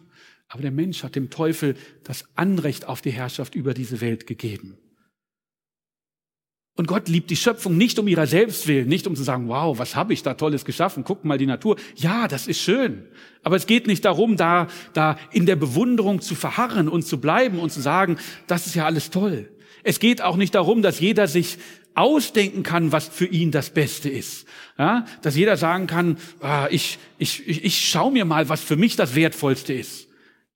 Aber 0.50 0.62
der 0.62 0.72
Mensch 0.72 1.04
hat 1.04 1.16
dem 1.16 1.30
Teufel 1.30 1.76
das 2.04 2.26
Anrecht 2.36 2.86
auf 2.88 3.02
die 3.02 3.12
Herrschaft 3.12 3.56
über 3.56 3.74
diese 3.74 4.02
Welt 4.02 4.28
gegeben. 4.28 4.78
Und 6.78 6.88
Gott 6.88 7.10
liebt 7.10 7.32
die 7.32 7.36
Schöpfung 7.36 7.76
nicht 7.76 7.98
um 7.98 8.08
ihrer 8.08 8.28
selbst 8.28 8.68
willen, 8.68 8.88
nicht 8.88 9.08
um 9.08 9.16
zu 9.16 9.24
sagen, 9.24 9.48
wow, 9.50 9.80
was 9.80 9.96
habe 9.96 10.14
ich 10.14 10.22
da 10.22 10.36
Tolles 10.36 10.64
geschaffen, 10.64 11.04
guck 11.04 11.26
mal 11.26 11.40
die 11.40 11.48
Natur. 11.48 11.76
Ja, 11.96 12.28
das 12.28 12.48
ist 12.48 12.62
schön. 12.62 13.04
Aber 13.44 13.56
es 13.56 13.66
geht 13.66 13.88
nicht 13.88 14.06
darum, 14.06 14.38
da, 14.38 14.68
da 14.94 15.18
in 15.32 15.48
der 15.48 15.56
Bewunderung 15.56 16.22
zu 16.22 16.36
verharren 16.36 16.88
und 16.88 17.02
zu 17.02 17.20
bleiben 17.20 17.58
und 17.58 17.72
zu 17.72 17.82
sagen, 17.82 18.18
das 18.46 18.68
ist 18.68 18.76
ja 18.76 18.86
alles 18.86 19.10
toll. 19.10 19.50
Es 19.84 20.00
geht 20.00 20.22
auch 20.22 20.38
nicht 20.38 20.54
darum, 20.54 20.84
dass 20.84 21.00
jeder 21.00 21.28
sich 21.28 21.58
ausdenken 21.96 22.62
kann, 22.62 22.92
was 22.92 23.08
für 23.08 23.26
ihn 23.26 23.50
das 23.50 23.72
Beste 23.72 24.10
ist. 24.10 24.46
Ja, 24.78 25.06
dass 25.24 25.36
jeder 25.36 25.58
sagen 25.58 25.88
kann, 25.88 26.18
ah, 26.42 26.68
ich, 26.70 27.00
ich, 27.18 27.48
ich, 27.48 27.66
ich 27.66 27.90
schau 27.90 28.12
mir 28.12 28.24
mal, 28.24 28.50
was 28.50 28.62
für 28.62 28.76
mich 28.76 28.96
das 28.96 29.16
Wertvollste 29.16 29.74
ist. 29.74 30.07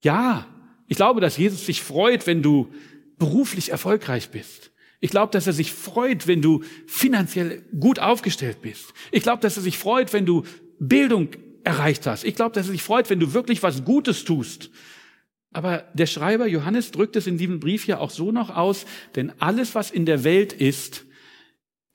Ja, 0.04 0.48
ich 0.88 0.98
glaube, 0.98 1.22
dass 1.22 1.38
Jesus 1.38 1.66
sich 1.66 1.82
freut, 1.82 2.28
wenn 2.28 2.42
du 2.42 2.72
beruflich 3.18 3.72
erfolgreich 3.72 4.30
bist. 4.30 4.72
Ich 5.00 5.12
glaube, 5.12 5.32
dass 5.32 5.48
er 5.48 5.54
sich 5.54 5.74
freut, 5.74 6.28
wenn 6.28 6.42
du 6.42 6.64
finanziell 6.86 7.64
gut 7.80 8.00
aufgestellt 8.00 8.62
bist. 8.62 8.94
Ich 9.12 9.24
glaube, 9.24 9.42
dass 9.42 9.58
er 9.58 9.64
sich 9.64 9.78
freut, 9.78 10.14
wenn 10.14 10.26
du 10.26 10.44
Bildung 10.80 11.30
erreicht 11.64 12.06
hast. 12.08 12.24
Ich 12.24 12.36
glaube, 12.36 12.54
dass 12.54 12.68
er 12.68 12.72
sich 12.72 12.84
freut, 12.84 13.10
wenn 13.10 13.20
du 13.20 13.34
wirklich 13.34 13.64
was 13.64 13.84
Gutes 13.84 14.26
tust. 14.26 14.70
Aber 15.54 15.90
der 15.94 16.06
Schreiber 16.06 16.48
Johannes 16.48 16.92
drückt 16.92 17.16
es 17.16 17.28
in 17.28 17.38
diesem 17.38 17.60
Brief 17.60 17.86
ja 17.88 18.00
auch 18.00 18.10
so 18.10 18.32
noch 18.32 18.56
aus, 18.56 18.86
denn 19.16 19.32
alles, 19.40 19.76
was 19.76 19.92
in 19.92 20.06
der 20.06 20.24
Welt 20.24 20.54
ist, 20.54 21.06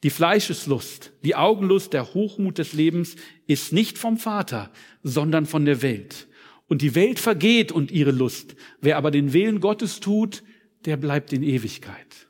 die 0.02 0.10
Fleischeslust, 0.10 1.12
die 1.24 1.34
Augenlust, 1.34 1.92
der 1.92 2.12
Hochmut 2.12 2.58
des 2.58 2.74
Lebens, 2.74 3.16
ist 3.46 3.72
nicht 3.72 3.98
vom 3.98 4.18
Vater, 4.18 4.70
sondern 5.02 5.46
von 5.46 5.64
der 5.64 5.80
Welt. 5.80 6.28
Und 6.68 6.82
die 6.82 6.94
Welt 6.94 7.18
vergeht 7.18 7.70
und 7.72 7.90
ihre 7.90 8.10
Lust. 8.10 8.56
Wer 8.80 8.96
aber 8.96 9.10
den 9.10 9.32
Willen 9.32 9.60
Gottes 9.60 10.00
tut, 10.00 10.42
der 10.84 10.96
bleibt 10.96 11.32
in 11.32 11.42
Ewigkeit. 11.42 12.26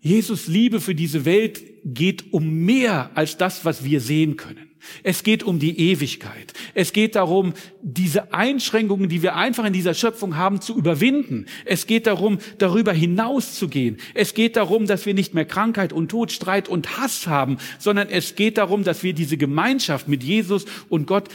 Jesus 0.00 0.48
Liebe 0.48 0.80
für 0.80 0.94
diese 0.94 1.24
Welt 1.24 1.62
geht 1.84 2.32
um 2.32 2.64
mehr 2.64 3.10
als 3.14 3.38
das, 3.38 3.64
was 3.64 3.84
wir 3.84 4.00
sehen 4.00 4.36
können. 4.36 4.74
Es 5.02 5.22
geht 5.22 5.42
um 5.42 5.58
die 5.58 5.78
Ewigkeit. 5.78 6.52
Es 6.74 6.92
geht 6.92 7.14
darum, 7.14 7.54
diese 7.80 8.34
Einschränkungen, 8.34 9.08
die 9.08 9.22
wir 9.22 9.34
einfach 9.34 9.64
in 9.64 9.72
dieser 9.72 9.94
Schöpfung 9.94 10.36
haben, 10.36 10.60
zu 10.60 10.76
überwinden. 10.76 11.46
Es 11.64 11.86
geht 11.86 12.06
darum, 12.06 12.38
darüber 12.58 12.92
hinauszugehen. 12.92 13.96
Es 14.12 14.34
geht 14.34 14.56
darum, 14.56 14.86
dass 14.86 15.06
wir 15.06 15.14
nicht 15.14 15.32
mehr 15.32 15.46
Krankheit 15.46 15.94
und 15.94 16.10
Tod, 16.10 16.32
Streit 16.32 16.68
und 16.68 16.98
Hass 16.98 17.26
haben, 17.26 17.56
sondern 17.78 18.08
es 18.08 18.34
geht 18.34 18.58
darum, 18.58 18.84
dass 18.84 19.02
wir 19.02 19.14
diese 19.14 19.38
Gemeinschaft 19.38 20.06
mit 20.06 20.22
Jesus 20.22 20.66
und 20.90 21.06
Gott 21.06 21.28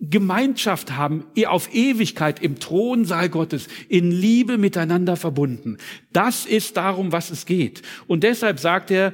Gemeinschaft 0.00 0.92
haben, 0.92 1.24
auf 1.46 1.74
Ewigkeit 1.74 2.42
im 2.42 2.58
Thronsaal 2.58 3.28
Gottes, 3.28 3.68
in 3.88 4.10
Liebe 4.10 4.56
miteinander 4.56 5.16
verbunden. 5.16 5.76
Das 6.12 6.46
ist 6.46 6.76
darum, 6.76 7.12
was 7.12 7.30
es 7.30 7.44
geht. 7.44 7.82
Und 8.06 8.24
deshalb 8.24 8.58
sagt 8.58 8.90
er, 8.90 9.12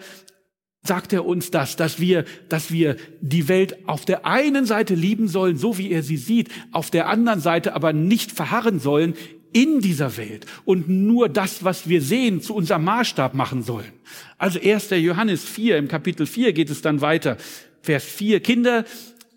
sagt 0.87 1.13
er 1.13 1.27
uns 1.27 1.51
das, 1.51 1.75
dass 1.75 1.99
wir, 1.99 2.25
dass 2.49 2.71
wir 2.71 2.97
die 3.21 3.49
Welt 3.49 3.89
auf 3.89 4.05
der 4.05 4.25
einen 4.25 4.65
Seite 4.65 4.95
lieben 4.95 5.27
sollen, 5.27 5.57
so 5.57 5.79
wie 5.79 5.91
er 5.91 6.05
sie 6.05 6.17
sieht, 6.17 6.51
auf 6.71 6.91
der 6.91 7.09
anderen 7.09 7.41
Seite 7.41 7.75
aber 7.75 7.93
nicht 7.93 8.31
verharren 8.31 8.79
sollen 8.79 9.15
in 9.53 9.81
dieser 9.81 10.17
Welt 10.17 10.47
und 10.65 10.89
nur 10.89 11.29
das, 11.29 11.65
was 11.65 11.89
wir 11.89 12.03
sehen, 12.03 12.41
zu 12.43 12.55
unserem 12.55 12.85
Maßstab 12.85 13.35
machen 13.35 13.63
sollen. 13.63 13.93
Also 14.39 14.61
1. 14.61 14.91
Johannes 14.91 15.45
4, 15.45 15.79
im 15.79 15.89
Kapitel 15.89 16.27
4 16.27 16.53
geht 16.53 16.71
es 16.71 16.83
dann 16.83 17.01
weiter. 17.01 17.37
Vers 17.83 18.05
4, 18.05 18.41
Kinder, 18.41 18.85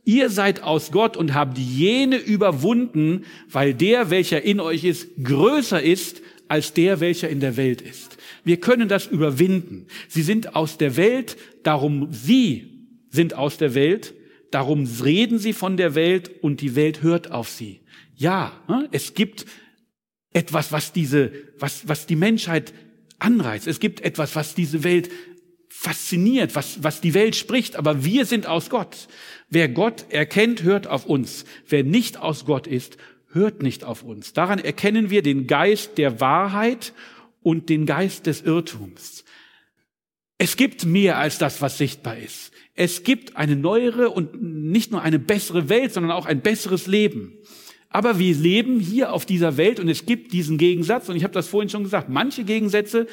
Ihr 0.10 0.32
seid 0.32 0.64
aus 0.64 0.92
Gott 0.92 1.18
und 1.18 1.36
habt 1.36 1.60
jene 1.60 2.18
überwunden, 2.18 3.26
weil 3.48 3.76
der, 3.76 4.10
welcher 4.10 4.42
in 4.42 4.60
euch 4.60 4.84
ist, 4.84 5.08
größer 5.24 5.84
ist 5.84 6.24
als 6.48 6.74
der, 6.74 7.00
welcher 7.00 7.30
in 7.30 7.42
der 7.42 7.58
Welt 7.58 7.80
ist. 7.80 8.18
Wir 8.44 8.60
können 8.60 8.90
das 8.90 9.06
überwinden. 9.06 9.86
Sie 10.08 10.24
sind 10.24 10.56
aus 10.56 10.80
der 10.80 10.98
Welt, 10.98 11.38
darum 11.62 12.08
sie 12.12 12.88
sind 13.12 13.36
aus 13.36 13.58
der 13.58 13.76
Welt, 13.76 14.16
darum 14.50 14.88
reden 15.04 15.38
sie 15.38 15.54
von 15.54 15.78
der 15.78 15.94
Welt 15.94 16.32
und 16.42 16.62
die 16.62 16.76
Welt 16.76 17.04
hört 17.04 17.30
auf 17.30 17.48
sie. 17.48 17.82
Ja, 18.16 18.52
ne, 18.68 18.90
es 18.92 19.14
gibt 19.14 19.46
etwas, 20.34 20.72
was 20.72 20.92
diese, 20.92 21.32
was, 21.60 21.88
was 21.88 22.08
die 22.08 22.16
Menschheit 22.16 22.74
anreizt. 23.20 23.68
Es 23.68 23.80
gibt 23.80 24.02
etwas, 24.02 24.36
was 24.36 24.56
diese 24.56 24.84
Welt 24.84 25.08
fasziniert, 25.70 26.56
was, 26.56 26.84
was 26.84 27.00
die 27.00 27.14
Welt 27.14 27.36
spricht, 27.36 27.76
aber 27.76 28.04
wir 28.04 28.26
sind 28.26 28.48
aus 28.48 28.72
Gott. 28.72 29.08
Wer 29.50 29.70
Gott 29.70 30.06
erkennt, 30.10 30.64
hört 30.64 30.88
auf 30.88 31.06
uns. 31.06 31.46
Wer 31.68 31.84
nicht 31.84 32.18
aus 32.18 32.46
Gott 32.46 32.68
ist, 32.68 32.98
hört 33.32 33.62
nicht 33.64 33.84
auf 33.84 34.04
uns. 34.04 34.34
Daran 34.34 34.60
erkennen 34.60 35.10
wir 35.10 35.22
den 35.22 35.48
Geist 35.48 35.98
der 35.98 36.20
Wahrheit 36.20 36.94
und 37.42 37.70
den 37.70 37.86
Geist 37.86 38.28
des 38.28 38.42
Irrtums. 38.42 39.24
Es 40.38 40.56
gibt 40.56 40.86
mehr 40.86 41.18
als 41.18 41.38
das, 41.38 41.62
was 41.62 41.78
sichtbar 41.78 42.18
ist. 42.18 42.52
Es 42.76 43.04
gibt 43.04 43.36
eine 43.36 43.56
neuere 43.56 44.10
und 44.10 44.42
nicht 44.42 44.92
nur 44.92 45.02
eine 45.02 45.20
bessere 45.20 45.68
Welt, 45.68 45.94
sondern 45.94 46.14
auch 46.14 46.26
ein 46.26 46.42
besseres 46.42 46.88
Leben. 46.88 47.34
Aber 47.90 48.20
wir 48.20 48.36
leben 48.36 48.80
hier 48.80 49.12
auf 49.12 49.26
dieser 49.26 49.58
Welt 49.58 49.80
und 49.80 49.90
es 49.90 50.06
gibt 50.06 50.32
diesen 50.32 50.58
Gegensatz 50.58 51.10
und 51.10 51.16
ich 51.16 51.24
habe 51.24 51.34
das 51.34 51.48
vorhin 51.48 51.70
schon 51.70 51.84
gesagt, 51.84 52.08
manche 52.08 52.44
Gegensätze 52.44 53.08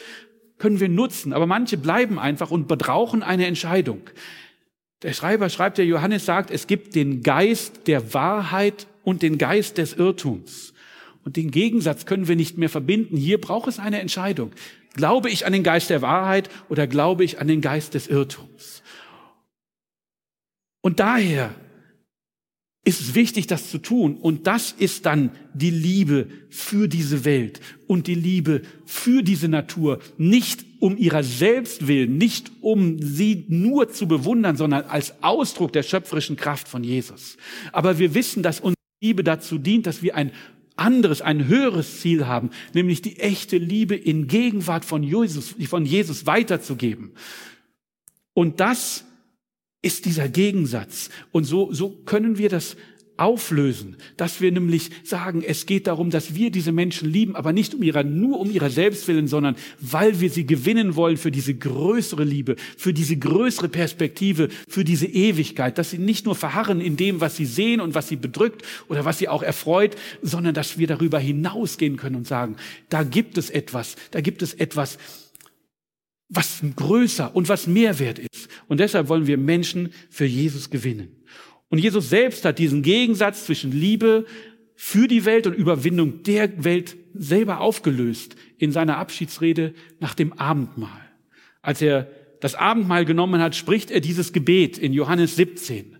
können 0.58 0.80
wir 0.80 0.88
nutzen, 0.88 1.32
aber 1.32 1.46
manche 1.46 1.78
bleiben 1.78 2.18
einfach 2.18 2.50
und 2.50 2.68
brauchen 2.68 3.22
eine 3.22 3.46
Entscheidung. 3.46 4.02
Der 5.02 5.12
Schreiber 5.12 5.50
schreibt, 5.50 5.78
der 5.78 5.84
Johannes 5.84 6.24
sagt, 6.24 6.50
es 6.50 6.66
gibt 6.66 6.94
den 6.94 7.22
Geist 7.22 7.86
der 7.86 8.14
Wahrheit 8.14 8.86
und 9.02 9.22
den 9.22 9.38
Geist 9.38 9.78
des 9.78 9.94
Irrtums. 9.94 10.72
Und 11.24 11.36
den 11.36 11.50
Gegensatz 11.50 12.06
können 12.06 12.28
wir 12.28 12.36
nicht 12.36 12.56
mehr 12.56 12.68
verbinden. 12.68 13.16
Hier 13.16 13.40
braucht 13.40 13.68
es 13.68 13.78
eine 13.78 14.00
Entscheidung. 14.00 14.52
Glaube 14.94 15.28
ich 15.28 15.44
an 15.44 15.52
den 15.52 15.62
Geist 15.62 15.90
der 15.90 16.00
Wahrheit 16.00 16.48
oder 16.68 16.86
glaube 16.86 17.24
ich 17.24 17.40
an 17.40 17.48
den 17.48 17.60
Geist 17.60 17.94
des 17.94 18.06
Irrtums? 18.06 18.82
Und 20.80 21.00
daher 21.00 21.54
ist 22.86 23.00
es 23.00 23.14
wichtig, 23.16 23.48
das 23.48 23.68
zu 23.68 23.78
tun. 23.78 24.16
Und 24.16 24.46
das 24.46 24.70
ist 24.70 25.06
dann 25.06 25.32
die 25.54 25.70
Liebe 25.70 26.28
für 26.50 26.86
diese 26.86 27.24
Welt 27.24 27.60
und 27.88 28.06
die 28.06 28.14
Liebe 28.14 28.62
für 28.84 29.24
diese 29.24 29.48
Natur. 29.48 29.98
Nicht 30.18 30.64
um 30.78 30.96
ihrer 30.96 31.24
selbst 31.24 31.88
willen, 31.88 32.16
nicht 32.16 32.52
um 32.60 33.02
sie 33.02 33.44
nur 33.48 33.90
zu 33.90 34.06
bewundern, 34.06 34.56
sondern 34.56 34.84
als 34.84 35.20
Ausdruck 35.20 35.72
der 35.72 35.82
schöpferischen 35.82 36.36
Kraft 36.36 36.68
von 36.68 36.84
Jesus. 36.84 37.36
Aber 37.72 37.98
wir 37.98 38.14
wissen, 38.14 38.44
dass 38.44 38.60
unsere 38.60 38.76
Liebe 39.02 39.24
dazu 39.24 39.58
dient, 39.58 39.88
dass 39.88 40.02
wir 40.04 40.14
ein 40.14 40.30
anderes, 40.76 41.22
ein 41.22 41.48
höheres 41.48 42.00
Ziel 42.00 42.28
haben, 42.28 42.50
nämlich 42.72 43.02
die 43.02 43.18
echte 43.18 43.58
Liebe 43.58 43.96
in 43.96 44.28
Gegenwart 44.28 44.84
von 44.84 45.02
Jesus, 45.02 45.56
von 45.68 45.84
Jesus 45.84 46.24
weiterzugeben. 46.26 47.14
Und 48.32 48.60
das 48.60 49.04
ist 49.86 50.04
dieser 50.04 50.28
Gegensatz. 50.28 51.10
Und 51.30 51.44
so, 51.44 51.72
so 51.72 51.90
können 51.90 52.38
wir 52.38 52.48
das 52.48 52.76
auflösen, 53.18 53.96
dass 54.16 54.40
wir 54.40 54.50
nämlich 54.50 54.90
sagen, 55.04 55.44
es 55.46 55.64
geht 55.64 55.86
darum, 55.86 56.10
dass 56.10 56.34
wir 56.34 56.50
diese 56.50 56.72
Menschen 56.72 57.10
lieben, 57.10 57.36
aber 57.36 57.52
nicht 57.52 57.72
um 57.72 57.82
ihrer, 57.84 58.02
nur 58.02 58.40
um 58.40 58.50
ihrer 58.50 58.68
selbst 58.68 59.06
willen, 59.06 59.28
sondern 59.28 59.54
weil 59.80 60.20
wir 60.20 60.28
sie 60.28 60.44
gewinnen 60.44 60.96
wollen 60.96 61.16
für 61.16 61.30
diese 61.30 61.54
größere 61.54 62.24
Liebe, 62.24 62.56
für 62.76 62.92
diese 62.92 63.16
größere 63.16 63.68
Perspektive, 63.68 64.48
für 64.68 64.82
diese 64.84 65.06
Ewigkeit, 65.06 65.78
dass 65.78 65.90
sie 65.90 65.98
nicht 65.98 66.26
nur 66.26 66.34
verharren 66.34 66.80
in 66.80 66.96
dem, 66.96 67.20
was 67.20 67.36
sie 67.36 67.46
sehen 67.46 67.80
und 67.80 67.94
was 67.94 68.08
sie 68.08 68.16
bedrückt 68.16 68.62
oder 68.88 69.04
was 69.04 69.18
sie 69.18 69.28
auch 69.28 69.44
erfreut, 69.44 69.96
sondern 70.20 70.52
dass 70.52 70.78
wir 70.78 70.88
darüber 70.88 71.20
hinausgehen 71.20 71.96
können 71.96 72.16
und 72.16 72.26
sagen, 72.26 72.56
da 72.88 73.04
gibt 73.04 73.38
es 73.38 73.50
etwas, 73.50 73.94
da 74.10 74.20
gibt 74.20 74.42
es 74.42 74.52
etwas, 74.52 74.98
was 76.28 76.62
größer 76.74 77.34
und 77.34 77.48
was 77.48 77.66
mehr 77.66 77.98
wert 77.98 78.18
ist. 78.18 78.48
Und 78.68 78.80
deshalb 78.80 79.08
wollen 79.08 79.26
wir 79.26 79.38
Menschen 79.38 79.90
für 80.10 80.24
Jesus 80.24 80.70
gewinnen. 80.70 81.08
Und 81.68 81.78
Jesus 81.78 82.10
selbst 82.10 82.44
hat 82.44 82.58
diesen 82.58 82.82
Gegensatz 82.82 83.46
zwischen 83.46 83.72
Liebe 83.72 84.26
für 84.74 85.08
die 85.08 85.24
Welt 85.24 85.46
und 85.46 85.54
Überwindung 85.54 86.22
der 86.22 86.64
Welt 86.64 86.96
selber 87.14 87.60
aufgelöst 87.60 88.36
in 88.58 88.72
seiner 88.72 88.98
Abschiedsrede 88.98 89.74
nach 90.00 90.14
dem 90.14 90.32
Abendmahl. 90.34 91.00
Als 91.62 91.80
er 91.80 92.10
das 92.40 92.54
Abendmahl 92.54 93.04
genommen 93.04 93.40
hat, 93.40 93.56
spricht 93.56 93.90
er 93.90 94.00
dieses 94.00 94.32
Gebet 94.32 94.78
in 94.78 94.92
Johannes 94.92 95.36
17, 95.36 95.96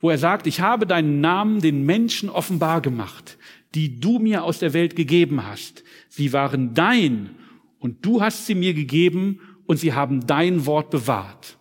wo 0.00 0.10
er 0.10 0.18
sagt, 0.18 0.46
ich 0.46 0.60
habe 0.60 0.86
deinen 0.86 1.20
Namen 1.20 1.60
den 1.60 1.84
Menschen 1.84 2.30
offenbar 2.30 2.80
gemacht, 2.80 3.38
die 3.74 3.98
du 4.00 4.18
mir 4.18 4.44
aus 4.44 4.60
der 4.60 4.72
Welt 4.72 4.96
gegeben 4.96 5.46
hast. 5.46 5.82
Sie 6.08 6.32
waren 6.32 6.74
dein 6.74 7.30
und 7.78 8.06
du 8.06 8.20
hast 8.20 8.46
sie 8.46 8.54
mir 8.54 8.74
gegeben 8.74 9.40
und 9.72 9.78
sie 9.78 9.94
haben 9.94 10.26
dein 10.26 10.66
Wort 10.66 10.90
bewahrt. 10.90 11.56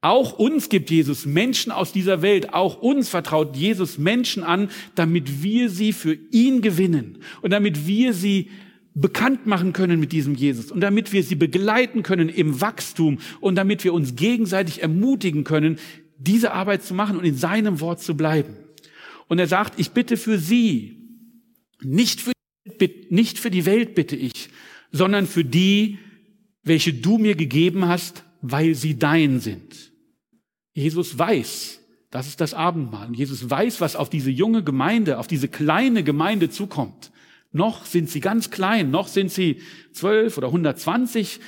Auch 0.00 0.38
uns 0.38 0.68
gibt 0.68 0.88
Jesus 0.88 1.26
Menschen 1.26 1.72
aus 1.72 1.92
dieser 1.92 2.22
Welt, 2.22 2.54
auch 2.54 2.80
uns 2.80 3.08
vertraut 3.08 3.56
Jesus 3.56 3.98
Menschen 3.98 4.44
an, 4.44 4.70
damit 4.94 5.42
wir 5.42 5.68
sie 5.68 5.92
für 5.92 6.16
ihn 6.30 6.62
gewinnen 6.62 7.18
und 7.42 7.50
damit 7.50 7.88
wir 7.88 8.12
sie 8.12 8.50
bekannt 8.94 9.46
machen 9.46 9.72
können 9.72 9.98
mit 9.98 10.12
diesem 10.12 10.36
Jesus 10.36 10.70
und 10.70 10.80
damit 10.80 11.12
wir 11.12 11.24
sie 11.24 11.34
begleiten 11.34 12.04
können 12.04 12.28
im 12.28 12.60
Wachstum 12.60 13.18
und 13.40 13.56
damit 13.56 13.82
wir 13.82 13.92
uns 13.92 14.14
gegenseitig 14.14 14.80
ermutigen 14.80 15.42
können, 15.42 15.80
diese 16.18 16.52
Arbeit 16.52 16.84
zu 16.84 16.94
machen 16.94 17.16
und 17.16 17.24
in 17.24 17.36
seinem 17.36 17.80
Wort 17.80 18.00
zu 18.00 18.16
bleiben. 18.16 18.54
Und 19.26 19.40
er 19.40 19.48
sagt, 19.48 19.80
ich 19.80 19.90
bitte 19.90 20.16
für 20.16 20.38
sie, 20.38 20.98
nicht 21.80 22.20
für, 22.20 22.30
die 23.50 23.66
Welt 23.66 23.96
bitte 23.96 24.14
ich, 24.14 24.50
sondern 24.92 25.26
für 25.26 25.44
die, 25.44 25.98
welche 26.66 26.92
du 26.92 27.16
mir 27.18 27.36
gegeben 27.36 27.86
hast, 27.86 28.24
weil 28.42 28.74
sie 28.74 28.98
dein 28.98 29.40
sind. 29.40 29.92
Jesus 30.74 31.18
weiß, 31.18 31.80
das 32.10 32.26
ist 32.26 32.40
das 32.40 32.54
Abendmahl. 32.54 33.14
Jesus 33.14 33.48
weiß, 33.48 33.80
was 33.80 33.96
auf 33.96 34.10
diese 34.10 34.30
junge 34.30 34.62
Gemeinde, 34.62 35.18
auf 35.18 35.26
diese 35.26 35.48
kleine 35.48 36.02
Gemeinde 36.02 36.50
zukommt. 36.50 37.10
Noch 37.52 37.86
sind 37.86 38.10
sie 38.10 38.20
ganz 38.20 38.50
klein, 38.50 38.90
noch 38.90 39.08
sind 39.08 39.30
sie 39.30 39.62
zwölf 39.92 40.36
oder 40.36 40.48
120 40.48 41.40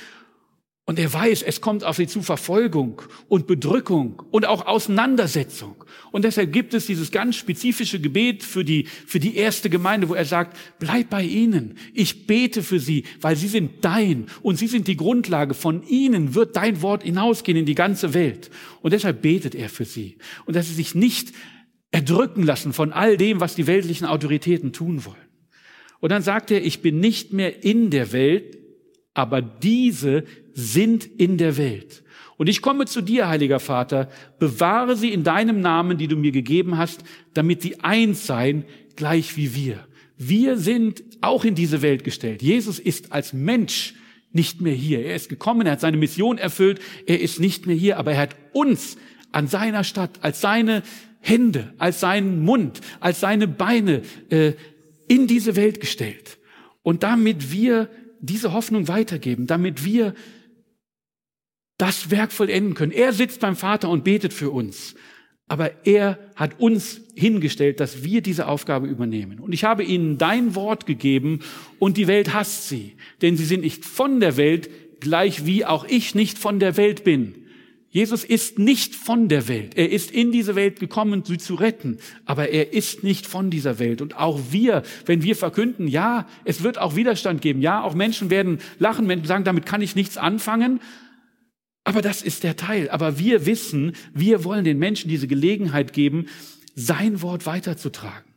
und 0.89 0.97
er 0.97 1.13
weiß, 1.13 1.43
es 1.43 1.61
kommt 1.61 1.83
auf 1.83 1.97
sie 1.97 2.07
zu 2.07 2.23
Verfolgung 2.23 3.03
und 3.27 3.45
Bedrückung 3.45 4.23
und 4.31 4.47
auch 4.47 4.65
Auseinandersetzung. 4.65 5.75
Und 6.11 6.25
deshalb 6.25 6.51
gibt 6.51 6.73
es 6.73 6.87
dieses 6.87 7.11
ganz 7.11 7.35
spezifische 7.35 8.01
Gebet 8.01 8.41
für 8.41 8.65
die, 8.65 8.85
für 9.05 9.19
die 9.19 9.35
erste 9.35 9.69
Gemeinde, 9.69 10.09
wo 10.09 10.15
er 10.15 10.25
sagt, 10.25 10.57
bleib 10.79 11.11
bei 11.11 11.21
ihnen. 11.21 11.77
Ich 11.93 12.25
bete 12.25 12.63
für 12.63 12.79
sie, 12.79 13.03
weil 13.21 13.35
sie 13.35 13.49
sind 13.49 13.85
dein 13.85 14.25
und 14.41 14.55
sie 14.55 14.65
sind 14.65 14.87
die 14.87 14.97
Grundlage. 14.97 15.53
Von 15.53 15.85
ihnen 15.85 16.33
wird 16.33 16.55
dein 16.55 16.81
Wort 16.81 17.03
hinausgehen 17.03 17.59
in 17.59 17.67
die 17.67 17.75
ganze 17.75 18.15
Welt. 18.15 18.49
Und 18.81 18.91
deshalb 18.91 19.21
betet 19.21 19.53
er 19.53 19.69
für 19.69 19.85
sie. 19.85 20.17
Und 20.47 20.55
dass 20.55 20.69
sie 20.69 20.73
sich 20.73 20.95
nicht 20.95 21.33
erdrücken 21.91 22.41
lassen 22.41 22.73
von 22.73 22.93
all 22.93 23.15
dem, 23.15 23.41
was 23.41 23.53
die 23.53 23.67
weltlichen 23.67 24.07
Autoritäten 24.07 24.73
tun 24.73 25.05
wollen. 25.05 25.17
Und 25.99 26.11
dann 26.11 26.23
sagt 26.23 26.49
er, 26.49 26.65
ich 26.65 26.81
bin 26.81 26.99
nicht 26.99 27.31
mehr 27.31 27.63
in 27.63 27.91
der 27.91 28.11
Welt, 28.11 28.57
aber 29.13 29.41
diese 29.41 30.23
sind 30.59 31.05
in 31.05 31.37
der 31.37 31.57
Welt. 31.57 32.03
Und 32.37 32.47
ich 32.47 32.61
komme 32.61 32.85
zu 32.85 33.01
dir, 33.01 33.27
heiliger 33.27 33.59
Vater, 33.59 34.09
bewahre 34.39 34.95
sie 34.95 35.11
in 35.11 35.23
deinem 35.23 35.61
Namen, 35.61 35.97
die 35.97 36.07
du 36.07 36.15
mir 36.15 36.31
gegeben 36.31 36.77
hast, 36.77 37.03
damit 37.33 37.61
sie 37.61 37.81
eins 37.81 38.25
seien, 38.25 38.65
gleich 38.95 39.35
wie 39.35 39.55
wir. 39.55 39.85
Wir 40.17 40.57
sind 40.57 41.03
auch 41.21 41.43
in 41.43 41.55
diese 41.55 41.81
Welt 41.81 42.03
gestellt. 42.03 42.41
Jesus 42.41 42.79
ist 42.79 43.11
als 43.11 43.33
Mensch 43.33 43.93
nicht 44.31 44.61
mehr 44.61 44.73
hier. 44.73 45.05
Er 45.05 45.15
ist 45.15 45.29
gekommen, 45.29 45.65
er 45.65 45.73
hat 45.73 45.81
seine 45.81 45.97
Mission 45.97 46.37
erfüllt, 46.37 46.79
er 47.05 47.19
ist 47.19 47.39
nicht 47.39 47.67
mehr 47.67 47.75
hier, 47.75 47.97
aber 47.97 48.11
er 48.13 48.21
hat 48.21 48.35
uns 48.53 48.97
an 49.31 49.47
seiner 49.47 49.83
Stadt 49.83 50.19
als 50.21 50.41
seine 50.41 50.83
Hände, 51.21 51.73
als 51.77 51.99
seinen 51.99 52.43
Mund, 52.43 52.81
als 52.99 53.19
seine 53.19 53.47
Beine 53.47 54.01
äh, 54.29 54.53
in 55.07 55.27
diese 55.27 55.55
Welt 55.55 55.79
gestellt. 55.79 56.37
Und 56.83 57.03
damit 57.03 57.51
wir 57.51 57.89
diese 58.21 58.53
Hoffnung 58.53 58.87
weitergeben, 58.87 59.47
damit 59.47 59.83
wir 59.83 60.13
das 61.79 62.11
Werk 62.11 62.31
vollenden 62.31 62.75
können. 62.75 62.91
Er 62.91 63.13
sitzt 63.13 63.39
beim 63.39 63.55
Vater 63.55 63.89
und 63.89 64.03
betet 64.03 64.33
für 64.33 64.51
uns. 64.51 64.93
Aber 65.47 65.71
er 65.87 66.19
hat 66.35 66.59
uns 66.59 67.01
hingestellt, 67.15 67.79
dass 67.79 68.03
wir 68.03 68.21
diese 68.21 68.47
Aufgabe 68.47 68.85
übernehmen. 68.85 69.39
Und 69.39 69.51
ich 69.51 69.63
habe 69.63 69.83
ihnen 69.83 70.19
dein 70.19 70.53
Wort 70.53 70.85
gegeben 70.85 71.39
und 71.79 71.97
die 71.97 72.05
Welt 72.05 72.35
hasst 72.35 72.69
sie. 72.69 72.95
Denn 73.23 73.35
sie 73.35 73.45
sind 73.45 73.61
nicht 73.61 73.83
von 73.83 74.19
der 74.19 74.37
Welt, 74.37 74.69
gleich 74.99 75.47
wie 75.47 75.65
auch 75.65 75.85
ich 75.85 76.13
nicht 76.13 76.37
von 76.37 76.59
der 76.59 76.77
Welt 76.77 77.03
bin. 77.03 77.33
Jesus 77.89 78.23
ist 78.23 78.59
nicht 78.59 78.93
von 78.93 79.29
der 79.29 79.47
Welt. 79.47 79.75
Er 79.75 79.91
ist 79.91 80.11
in 80.11 80.31
diese 80.31 80.55
Welt 80.55 80.79
gekommen, 80.79 81.23
sie 81.25 81.39
zu 81.39 81.55
retten. 81.55 81.97
Aber 82.25 82.49
er 82.49 82.73
ist 82.73 83.03
nicht 83.03 83.25
von 83.25 83.49
dieser 83.49 83.79
Welt. 83.79 84.03
Und 84.03 84.17
auch 84.17 84.39
wir, 84.51 84.83
wenn 85.07 85.23
wir 85.23 85.35
verkünden, 85.35 85.87
ja, 85.87 86.27
es 86.45 86.61
wird 86.61 86.77
auch 86.77 86.95
Widerstand 86.95 87.41
geben. 87.41 87.61
Ja, 87.61 87.81
auch 87.81 87.95
Menschen 87.95 88.29
werden 88.29 88.59
lachen, 88.77 89.07
Menschen 89.07 89.25
sagen, 89.25 89.45
damit 89.45 89.65
kann 89.65 89.81
ich 89.81 89.95
nichts 89.95 90.17
anfangen. 90.17 90.81
Aber 91.89 92.03
das 92.03 92.21
ist 92.21 92.43
der 92.43 92.55
Teil. 92.55 92.87
Aber 92.91 93.17
wir 93.17 93.47
wissen, 93.47 93.93
wir 94.13 94.43
wollen 94.43 94.63
den 94.63 94.77
Menschen 94.77 95.09
diese 95.09 95.27
Gelegenheit 95.27 95.91
geben, 95.91 96.27
sein 96.75 97.23
Wort 97.23 97.47
weiterzutragen. 97.47 98.31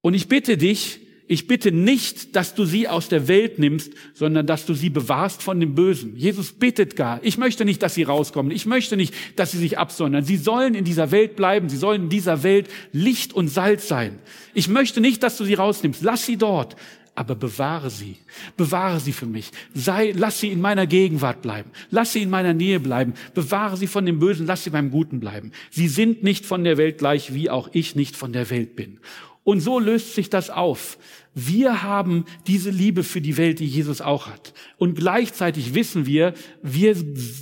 Und 0.00 0.14
ich 0.14 0.26
bitte 0.26 0.56
dich, 0.56 1.00
ich 1.28 1.48
bitte 1.48 1.70
nicht, 1.70 2.34
dass 2.34 2.54
du 2.54 2.64
sie 2.64 2.88
aus 2.88 3.10
der 3.10 3.28
Welt 3.28 3.58
nimmst, 3.58 3.92
sondern 4.14 4.46
dass 4.46 4.64
du 4.64 4.72
sie 4.72 4.88
bewahrst 4.88 5.42
von 5.42 5.60
dem 5.60 5.74
Bösen. 5.74 6.16
Jesus 6.16 6.54
bittet 6.54 6.96
gar. 6.96 7.20
Ich 7.22 7.36
möchte 7.36 7.66
nicht, 7.66 7.82
dass 7.82 7.92
sie 7.92 8.04
rauskommen. 8.04 8.52
Ich 8.52 8.64
möchte 8.64 8.96
nicht, 8.96 9.12
dass 9.36 9.50
sie 9.50 9.58
sich 9.58 9.76
absondern. 9.76 10.24
Sie 10.24 10.38
sollen 10.38 10.74
in 10.74 10.84
dieser 10.84 11.10
Welt 11.10 11.36
bleiben. 11.36 11.68
Sie 11.68 11.76
sollen 11.76 12.04
in 12.04 12.08
dieser 12.08 12.42
Welt 12.42 12.70
Licht 12.92 13.34
und 13.34 13.48
Salz 13.48 13.86
sein. 13.86 14.18
Ich 14.54 14.66
möchte 14.66 15.02
nicht, 15.02 15.22
dass 15.22 15.36
du 15.36 15.44
sie 15.44 15.54
rausnimmst. 15.54 16.00
Lass 16.00 16.24
sie 16.24 16.38
dort. 16.38 16.74
Aber 17.14 17.34
bewahre 17.34 17.90
sie. 17.90 18.16
Bewahre 18.56 18.98
sie 18.98 19.12
für 19.12 19.26
mich. 19.26 19.50
Sei, 19.74 20.12
lass 20.16 20.40
sie 20.40 20.50
in 20.50 20.62
meiner 20.62 20.86
Gegenwart 20.86 21.42
bleiben. 21.42 21.70
Lass 21.90 22.14
sie 22.14 22.22
in 22.22 22.30
meiner 22.30 22.54
Nähe 22.54 22.80
bleiben. 22.80 23.12
Bewahre 23.34 23.76
sie 23.76 23.86
von 23.86 24.06
dem 24.06 24.18
Bösen. 24.18 24.46
Lass 24.46 24.64
sie 24.64 24.70
beim 24.70 24.90
Guten 24.90 25.20
bleiben. 25.20 25.52
Sie 25.70 25.88
sind 25.88 26.22
nicht 26.22 26.46
von 26.46 26.64
der 26.64 26.78
Welt 26.78 26.98
gleich, 26.98 27.34
wie 27.34 27.50
auch 27.50 27.68
ich 27.72 27.96
nicht 27.96 28.16
von 28.16 28.32
der 28.32 28.48
Welt 28.48 28.76
bin. 28.76 28.98
Und 29.44 29.60
so 29.60 29.78
löst 29.78 30.14
sich 30.14 30.30
das 30.30 30.48
auf. 30.50 30.98
Wir 31.34 31.82
haben 31.82 32.26
diese 32.46 32.68
Liebe 32.70 33.02
für 33.02 33.22
die 33.22 33.38
Welt, 33.38 33.58
die 33.58 33.66
Jesus 33.66 34.02
auch 34.02 34.26
hat. 34.26 34.52
Und 34.76 34.96
gleichzeitig 34.96 35.74
wissen 35.74 36.04
wir, 36.04 36.34
wir 36.62 36.94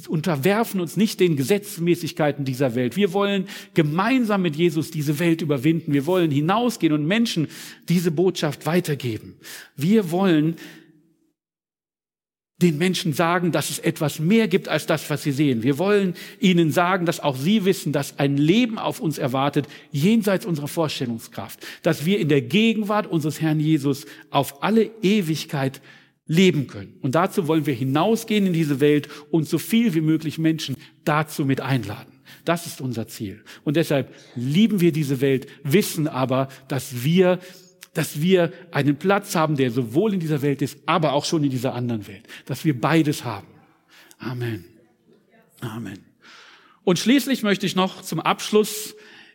unterwerfen 0.09 0.81
uns 0.81 0.97
nicht 0.97 1.19
den 1.19 1.37
Gesetzmäßigkeiten 1.37 2.45
dieser 2.45 2.77
Welt. 2.77 2.97
Wir 2.97 3.13
wollen 3.13 3.47
gemeinsam 3.75 4.43
mit 4.43 4.55
Jesus 4.55 4.93
diese 4.93 5.19
Welt 5.19 5.43
überwinden. 5.43 5.93
Wir 5.93 6.07
wollen 6.07 6.31
hinausgehen 6.31 6.93
und 6.93 7.05
Menschen 7.05 7.49
diese 7.89 8.13
Botschaft 8.13 8.65
weitergeben. 8.65 9.35
Wir 9.77 10.13
wollen 10.13 10.55
den 12.63 12.79
Menschen 12.79 13.13
sagen, 13.13 13.53
dass 13.53 13.71
es 13.71 13.79
etwas 13.79 14.19
mehr 14.19 14.49
gibt 14.49 14.69
als 14.69 14.87
das, 14.87 15.09
was 15.09 15.23
sie 15.23 15.33
sehen. 15.33 15.63
Wir 15.63 15.79
wollen 15.79 16.15
ihnen 16.41 16.71
sagen, 16.71 17.07
dass 17.07 17.21
auch 17.21 17.37
sie 17.37 17.65
wissen, 17.65 17.93
dass 17.93 18.19
ein 18.19 18.37
Leben 18.37 18.79
auf 18.79 19.01
uns 19.01 19.19
erwartet, 19.19 19.67
jenseits 19.91 20.47
unserer 20.47 20.69
Vorstellungskraft, 20.69 21.67
dass 21.83 22.05
wir 22.05 22.19
in 22.19 22.29
der 22.29 22.43
Gegenwart 22.43 23.07
unseres 23.07 23.41
Herrn 23.41 23.61
Jesus 23.61 24.07
auf 24.31 24.63
alle 24.63 24.91
Ewigkeit 25.03 25.81
leben 26.27 26.67
können. 26.67 26.95
Und 27.03 27.15
dazu 27.15 27.49
wollen 27.49 27.67
wir 27.67 27.75
hinausgehen 27.75 28.47
in 28.47 28.53
diese 28.53 28.81
Welt 28.81 29.09
und 29.31 29.49
so 29.49 29.59
viel 29.59 29.95
wie 29.95 30.01
möglich 30.01 30.39
Menschen 30.39 30.77
dazu 31.05 31.45
mit 31.45 31.61
einladen. 31.61 32.13
Das 32.45 32.67
ist 32.67 32.81
unser 32.81 33.09
Ziel. 33.09 33.43
Und 33.65 33.77
deshalb 33.77 34.15
lieben 34.37 34.81
wir 34.81 34.93
diese 34.93 35.21
Welt, 35.21 35.47
wissen 35.65 36.07
aber, 36.07 36.49
dass 36.69 37.03
wir 37.03 37.41
dass 37.95 38.21
wir 38.21 38.53
einen 38.71 38.97
Platz 38.97 39.35
haben, 39.35 39.57
der 39.57 39.71
sowohl 39.71 40.15
in 40.15 40.21
dieser 40.21 40.43
Welt 40.43 40.63
ist, 40.63 40.79
aber 40.87 41.13
auch 41.13 41.25
schon 41.25 41.43
in 41.45 41.51
dieser 41.51 41.75
anderen 41.75 42.07
Welt. 42.07 42.27
Dass 42.47 42.65
wir 42.65 42.79
beides 42.81 43.25
haben. 43.25 43.49
Amen. 44.19 44.65
Amen. 45.61 45.99
Und 46.85 46.99
schließlich 46.99 47.43
möchte 47.43 47.67
ich 47.67 47.77
noch 47.77 48.03
zum 48.03 48.21
Abschluss 48.21 48.95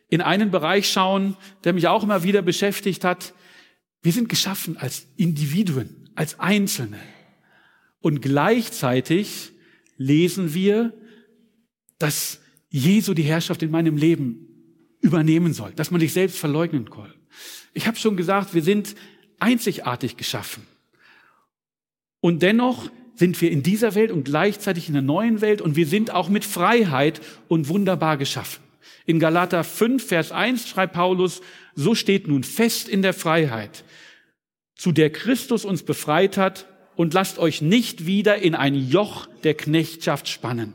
in 0.10 0.22
einen 0.22 0.52
Bereich 0.52 0.90
schauen, 0.92 1.36
der 1.64 1.74
mich 1.74 1.88
auch 1.88 2.04
immer 2.04 2.24
wieder 2.24 2.42
beschäftigt 2.42 3.04
hat. 3.04 3.34
Wir 4.02 4.12
sind 4.12 4.30
geschaffen 4.30 4.78
als 4.78 5.08
Individuen, 5.18 6.10
als 6.16 6.40
Einzelne. 6.40 7.00
Und 8.00 8.22
gleichzeitig 8.22 9.52
lesen 9.98 10.54
wir, 10.54 10.94
dass 11.98 12.40
Jesu 12.70 13.14
die 13.14 13.24
Herrschaft 13.24 13.64
in 13.64 13.72
meinem 13.72 13.98
Leben 13.98 14.48
übernehmen 15.02 15.54
soll, 15.54 15.72
dass 15.74 15.92
man 15.92 16.02
sich 16.02 16.14
selbst 16.14 16.38
verleugnen 16.38 16.88
soll. 16.94 17.14
Ich 17.74 17.88
habe 17.88 17.98
schon 17.98 18.18
gesagt, 18.18 18.54
wir 18.54 18.64
sind 18.64 18.96
einzigartig 19.40 20.18
geschaffen. 20.18 20.66
Und 22.22 22.42
dennoch 22.42 22.90
sind 23.16 23.40
wir 23.42 23.52
in 23.52 23.64
dieser 23.64 23.96
Welt 23.96 24.12
und 24.12 24.26
gleichzeitig 24.26 24.88
in 24.88 24.94
der 24.94 25.02
neuen 25.02 25.42
Welt 25.42 25.62
und 25.62 25.76
wir 25.76 25.88
sind 25.88 26.12
auch 26.12 26.30
mit 26.30 26.44
Freiheit 26.44 27.22
und 27.48 27.70
wunderbar 27.70 28.18
geschaffen. 28.18 28.64
In 29.06 29.20
Galater 29.20 29.64
5, 29.64 30.06
Vers 30.06 30.32
1 30.32 30.68
schreibt 30.68 30.94
Paulus, 30.94 31.42
so 31.76 31.96
steht 31.96 32.28
nun 32.28 32.44
fest 32.44 32.90
in 32.90 33.02
der 33.02 33.14
Freiheit, 33.14 33.84
zu 34.76 34.92
der 34.92 35.12
Christus 35.12 35.66
uns 35.66 35.84
befreit 35.84 36.38
hat 36.38 36.66
und 36.96 37.14
lasst 37.14 37.40
euch 37.40 37.62
nicht 37.62 38.06
wieder 38.06 38.38
in 38.38 38.56
ein 38.56 38.76
Joch 38.76 39.28
der 39.44 39.54
Knechtschaft 39.54 40.28
spannen. 40.28 40.74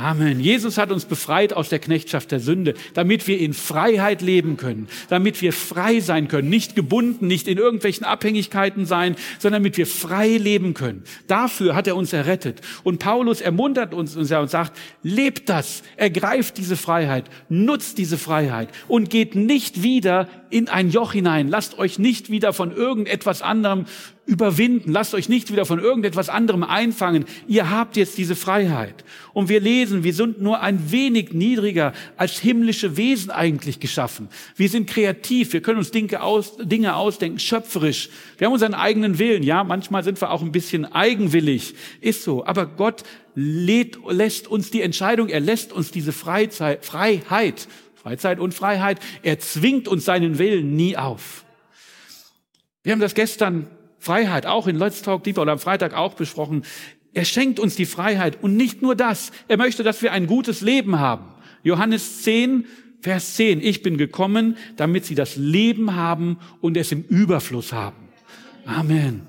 Amen. 0.00 0.40
Jesus 0.40 0.78
hat 0.78 0.90
uns 0.92 1.04
befreit 1.04 1.52
aus 1.52 1.68
der 1.68 1.78
Knechtschaft 1.78 2.32
der 2.32 2.40
Sünde, 2.40 2.72
damit 2.94 3.26
wir 3.26 3.38
in 3.38 3.52
Freiheit 3.52 4.22
leben 4.22 4.56
können, 4.56 4.88
damit 5.10 5.42
wir 5.42 5.52
frei 5.52 6.00
sein 6.00 6.26
können, 6.26 6.48
nicht 6.48 6.74
gebunden, 6.74 7.26
nicht 7.26 7.46
in 7.46 7.58
irgendwelchen 7.58 8.06
Abhängigkeiten 8.06 8.86
sein, 8.86 9.14
sondern 9.38 9.62
damit 9.62 9.76
wir 9.76 9.86
frei 9.86 10.38
leben 10.38 10.72
können. 10.72 11.04
Dafür 11.26 11.74
hat 11.74 11.86
er 11.86 11.96
uns 11.96 12.14
errettet. 12.14 12.62
Und 12.82 12.98
Paulus 12.98 13.42
ermuntert 13.42 13.92
uns 13.92 14.16
und 14.16 14.24
sagt, 14.24 14.72
lebt 15.02 15.50
das, 15.50 15.82
ergreift 15.96 16.56
diese 16.56 16.78
Freiheit, 16.78 17.24
nutzt 17.50 17.98
diese 17.98 18.16
Freiheit 18.16 18.70
und 18.88 19.10
geht 19.10 19.34
nicht 19.34 19.82
wieder 19.82 20.28
in 20.48 20.70
ein 20.70 20.90
Joch 20.90 21.12
hinein. 21.12 21.48
Lasst 21.48 21.78
euch 21.78 21.98
nicht 21.98 22.30
wieder 22.30 22.54
von 22.54 22.72
irgendetwas 22.74 23.42
anderem 23.42 23.84
überwinden. 24.30 24.92
Lasst 24.92 25.12
euch 25.12 25.28
nicht 25.28 25.52
wieder 25.52 25.66
von 25.66 25.78
irgendetwas 25.78 26.28
anderem 26.28 26.62
einfangen. 26.62 27.24
Ihr 27.48 27.68
habt 27.68 27.96
jetzt 27.96 28.16
diese 28.16 28.36
Freiheit. 28.36 29.04
Und 29.32 29.48
wir 29.48 29.60
lesen, 29.60 30.04
wir 30.04 30.14
sind 30.14 30.40
nur 30.40 30.60
ein 30.60 30.90
wenig 30.92 31.32
niedriger 31.32 31.92
als 32.16 32.38
himmlische 32.38 32.96
Wesen 32.96 33.30
eigentlich 33.30 33.80
geschaffen. 33.80 34.28
Wir 34.56 34.68
sind 34.68 34.88
kreativ. 34.88 35.52
Wir 35.52 35.60
können 35.60 35.78
uns 35.78 35.90
Dinge, 35.90 36.22
aus, 36.22 36.56
Dinge 36.56 36.96
ausdenken, 36.96 37.38
schöpferisch. 37.38 38.08
Wir 38.38 38.46
haben 38.46 38.54
unseren 38.54 38.74
eigenen 38.74 39.18
Willen. 39.18 39.42
Ja, 39.42 39.64
manchmal 39.64 40.04
sind 40.04 40.20
wir 40.20 40.30
auch 40.30 40.42
ein 40.42 40.52
bisschen 40.52 40.90
eigenwillig. 40.90 41.74
Ist 42.00 42.22
so. 42.22 42.46
Aber 42.46 42.66
Gott 42.66 43.02
lädt, 43.34 43.98
lässt 44.08 44.48
uns 44.48 44.70
die 44.70 44.82
Entscheidung, 44.82 45.28
er 45.28 45.40
lässt 45.40 45.72
uns 45.72 45.90
diese 45.90 46.12
Freizeit, 46.12 46.84
Freiheit 46.84 47.68
Freizeit 48.00 48.40
und 48.40 48.54
Freiheit. 48.54 48.98
Er 49.22 49.38
zwingt 49.40 49.86
uns 49.86 50.06
seinen 50.06 50.38
Willen 50.38 50.74
nie 50.74 50.96
auf. 50.96 51.44
Wir 52.82 52.92
haben 52.92 53.00
das 53.00 53.14
gestern 53.14 53.66
Freiheit 54.00 54.46
auch 54.46 54.66
in 54.66 54.76
Let's 54.76 55.02
Talk 55.02 55.22
Deeper 55.22 55.42
oder 55.42 55.52
am 55.52 55.58
Freitag 55.58 55.94
auch 55.94 56.14
besprochen. 56.14 56.64
Er 57.12 57.24
schenkt 57.24 57.60
uns 57.60 57.76
die 57.76 57.86
Freiheit 57.86 58.42
und 58.42 58.56
nicht 58.56 58.82
nur 58.82 58.96
das. 58.96 59.30
Er 59.46 59.58
möchte, 59.58 59.82
dass 59.82 60.02
wir 60.02 60.12
ein 60.12 60.26
gutes 60.26 60.62
Leben 60.62 60.98
haben. 60.98 61.26
Johannes 61.62 62.22
10, 62.22 62.66
Vers 63.02 63.34
10. 63.36 63.60
Ich 63.60 63.82
bin 63.82 63.98
gekommen, 63.98 64.56
damit 64.76 65.04
sie 65.04 65.14
das 65.14 65.36
Leben 65.36 65.94
haben 65.94 66.38
und 66.60 66.76
es 66.76 66.92
im 66.92 67.02
Überfluss 67.02 67.72
haben. 67.72 68.08
Amen. 68.64 69.22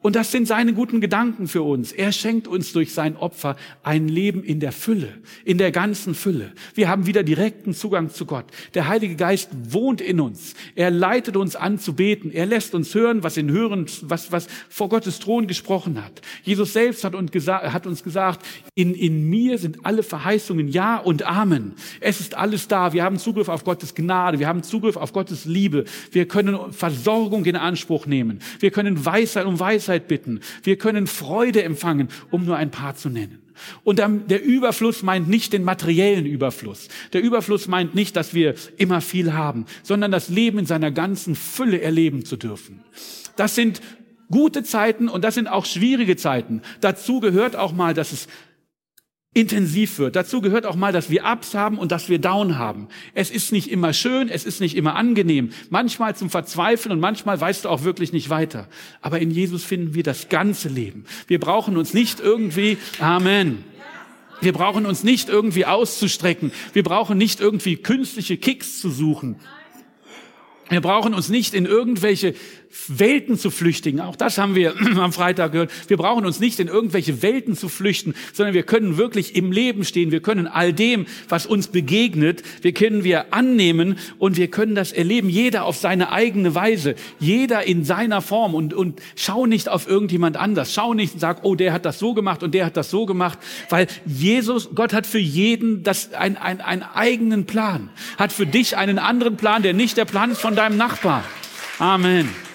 Und 0.00 0.14
das 0.14 0.30
sind 0.30 0.46
seine 0.46 0.74
guten 0.74 1.00
Gedanken 1.00 1.48
für 1.48 1.62
uns. 1.62 1.90
Er 1.90 2.12
schenkt 2.12 2.46
uns 2.46 2.72
durch 2.72 2.94
sein 2.94 3.16
Opfer 3.16 3.56
ein 3.82 4.06
Leben 4.06 4.44
in 4.44 4.60
der 4.60 4.70
Fülle, 4.70 5.08
in 5.44 5.58
der 5.58 5.72
ganzen 5.72 6.14
Fülle. 6.14 6.52
Wir 6.74 6.88
haben 6.88 7.06
wieder 7.06 7.24
direkten 7.24 7.74
Zugang 7.74 8.10
zu 8.10 8.24
Gott. 8.24 8.44
Der 8.74 8.86
Heilige 8.86 9.16
Geist 9.16 9.50
wohnt 9.72 10.00
in 10.00 10.20
uns. 10.20 10.54
Er 10.76 10.92
leitet 10.92 11.36
uns 11.36 11.56
an 11.56 11.80
zu 11.80 11.94
beten. 11.94 12.30
Er 12.30 12.46
lässt 12.46 12.76
uns 12.76 12.94
hören, 12.94 13.24
was 13.24 13.36
in 13.36 13.50
Hören, 13.50 13.86
was, 14.02 14.30
was 14.30 14.46
vor 14.68 14.88
Gottes 14.88 15.18
Thron 15.18 15.48
gesprochen 15.48 16.02
hat. 16.02 16.22
Jesus 16.44 16.74
selbst 16.74 17.02
hat 17.02 17.16
uns 17.16 17.32
gesagt, 17.32 17.72
hat 17.72 17.84
uns 17.84 18.04
gesagt 18.04 18.46
in, 18.76 18.94
in 18.94 19.28
mir 19.28 19.58
sind 19.58 19.84
alle 19.84 20.04
Verheißungen 20.04 20.68
Ja 20.68 20.98
und 20.98 21.24
Amen. 21.24 21.74
Es 21.98 22.20
ist 22.20 22.36
alles 22.36 22.68
da. 22.68 22.92
Wir 22.92 23.02
haben 23.02 23.18
Zugriff 23.18 23.48
auf 23.48 23.64
Gottes 23.64 23.96
Gnade. 23.96 24.38
Wir 24.38 24.46
haben 24.46 24.62
Zugriff 24.62 24.96
auf 24.96 25.12
Gottes 25.12 25.44
Liebe. 25.44 25.86
Wir 26.12 26.28
können 26.28 26.56
Versorgung 26.70 27.44
in 27.46 27.56
Anspruch 27.56 28.06
nehmen. 28.06 28.38
Wir 28.60 28.70
können 28.70 29.04
Weisheit 29.04 29.44
um 29.44 29.58
Weisheit 29.58 29.87
Weisheit 29.88 30.08
bitten. 30.08 30.40
Wir 30.62 30.76
können 30.76 31.06
Freude 31.06 31.62
empfangen, 31.62 32.08
um 32.30 32.44
nur 32.44 32.56
ein 32.56 32.70
paar 32.70 32.94
zu 32.94 33.08
nennen. 33.08 33.42
Und 33.82 33.98
der 33.98 34.42
Überfluss 34.42 35.02
meint 35.02 35.28
nicht 35.28 35.52
den 35.52 35.64
materiellen 35.64 36.26
Überfluss. 36.26 36.88
Der 37.12 37.22
Überfluss 37.22 37.66
meint 37.66 37.94
nicht, 37.94 38.14
dass 38.14 38.32
wir 38.32 38.54
immer 38.76 39.00
viel 39.00 39.32
haben, 39.32 39.66
sondern 39.82 40.12
das 40.12 40.28
Leben 40.28 40.60
in 40.60 40.66
seiner 40.66 40.92
ganzen 40.92 41.34
Fülle 41.34 41.80
erleben 41.80 42.24
zu 42.24 42.36
dürfen. 42.36 42.80
Das 43.34 43.56
sind 43.56 43.80
gute 44.30 44.62
Zeiten 44.62 45.08
und 45.08 45.24
das 45.24 45.34
sind 45.34 45.48
auch 45.48 45.64
schwierige 45.64 46.16
Zeiten. 46.16 46.62
Dazu 46.80 47.18
gehört 47.18 47.56
auch 47.56 47.72
mal, 47.72 47.94
dass 47.94 48.12
es 48.12 48.28
intensiv 49.38 49.98
wird. 49.98 50.16
Dazu 50.16 50.40
gehört 50.40 50.66
auch 50.66 50.74
mal, 50.74 50.92
dass 50.92 51.10
wir 51.10 51.24
Ups 51.24 51.54
haben 51.54 51.78
und 51.78 51.92
dass 51.92 52.08
wir 52.08 52.18
Down 52.18 52.58
haben. 52.58 52.88
Es 53.14 53.30
ist 53.30 53.52
nicht 53.52 53.70
immer 53.70 53.92
schön, 53.92 54.28
es 54.28 54.44
ist 54.44 54.60
nicht 54.60 54.76
immer 54.76 54.96
angenehm. 54.96 55.50
Manchmal 55.70 56.16
zum 56.16 56.28
Verzweifeln 56.28 56.92
und 56.92 57.00
manchmal 57.00 57.40
weißt 57.40 57.64
du 57.64 57.68
auch 57.68 57.84
wirklich 57.84 58.12
nicht 58.12 58.30
weiter. 58.30 58.66
Aber 59.00 59.20
in 59.20 59.30
Jesus 59.30 59.62
finden 59.62 59.94
wir 59.94 60.02
das 60.02 60.28
ganze 60.28 60.68
Leben. 60.68 61.04
Wir 61.28 61.38
brauchen 61.38 61.76
uns 61.76 61.94
nicht 61.94 62.18
irgendwie, 62.18 62.78
Amen. 62.98 63.64
Wir 64.40 64.52
brauchen 64.52 64.86
uns 64.86 65.04
nicht 65.04 65.28
irgendwie 65.28 65.66
auszustrecken. 65.66 66.52
Wir 66.72 66.82
brauchen 66.82 67.18
nicht 67.18 67.40
irgendwie 67.40 67.76
künstliche 67.76 68.36
Kicks 68.36 68.80
zu 68.80 68.90
suchen. 68.90 69.36
Wir 70.68 70.80
brauchen 70.80 71.14
uns 71.14 71.28
nicht 71.28 71.54
in 71.54 71.64
irgendwelche 71.64 72.34
Welten 72.88 73.38
zu 73.38 73.50
flüchtigen. 73.50 74.00
Auch 74.00 74.16
das 74.16 74.38
haben 74.38 74.54
wir 74.54 74.74
am 74.98 75.12
Freitag 75.12 75.52
gehört. 75.52 75.70
Wir 75.88 75.96
brauchen 75.96 76.26
uns 76.26 76.40
nicht 76.40 76.60
in 76.60 76.68
irgendwelche 76.68 77.22
Welten 77.22 77.56
zu 77.56 77.68
flüchten, 77.68 78.14
sondern 78.32 78.54
wir 78.54 78.62
können 78.62 78.96
wirklich 78.96 79.36
im 79.36 79.52
Leben 79.52 79.84
stehen. 79.84 80.10
Wir 80.10 80.20
können 80.20 80.46
all 80.46 80.72
dem, 80.72 81.06
was 81.28 81.46
uns 81.46 81.68
begegnet, 81.68 82.42
wir 82.62 82.72
können 82.72 83.04
wir 83.04 83.32
annehmen 83.32 83.98
und 84.18 84.36
wir 84.36 84.48
können 84.48 84.74
das 84.74 84.92
erleben. 84.92 85.28
Jeder 85.28 85.64
auf 85.64 85.76
seine 85.76 86.12
eigene 86.12 86.54
Weise. 86.54 86.94
Jeder 87.18 87.64
in 87.64 87.84
seiner 87.84 88.22
Form 88.22 88.54
und, 88.54 88.74
und 88.74 89.00
schau 89.16 89.46
nicht 89.46 89.68
auf 89.68 89.88
irgendjemand 89.88 90.36
anders. 90.36 90.72
Schau 90.74 90.94
nicht 90.94 91.14
und 91.14 91.20
sag, 91.20 91.44
oh, 91.44 91.54
der 91.54 91.72
hat 91.72 91.84
das 91.84 91.98
so 91.98 92.14
gemacht 92.14 92.42
und 92.42 92.52
der 92.54 92.66
hat 92.66 92.76
das 92.76 92.90
so 92.90 93.06
gemacht, 93.06 93.38
weil 93.70 93.86
Jesus, 94.06 94.70
Gott 94.74 94.92
hat 94.92 95.06
für 95.06 95.18
jeden 95.18 95.82
das, 95.82 96.12
ein, 96.14 96.36
ein, 96.36 96.60
einen 96.60 96.82
eigenen 96.82 97.46
Plan. 97.46 97.90
Hat 98.18 98.32
für 98.32 98.46
dich 98.46 98.76
einen 98.76 98.98
anderen 98.98 99.36
Plan, 99.36 99.62
der 99.62 99.74
nicht 99.74 99.96
der 99.96 100.04
Plan 100.04 100.30
ist 100.30 100.40
von 100.40 100.54
deinem 100.54 100.76
Nachbar. 100.76 101.24
Amen. 101.78 102.47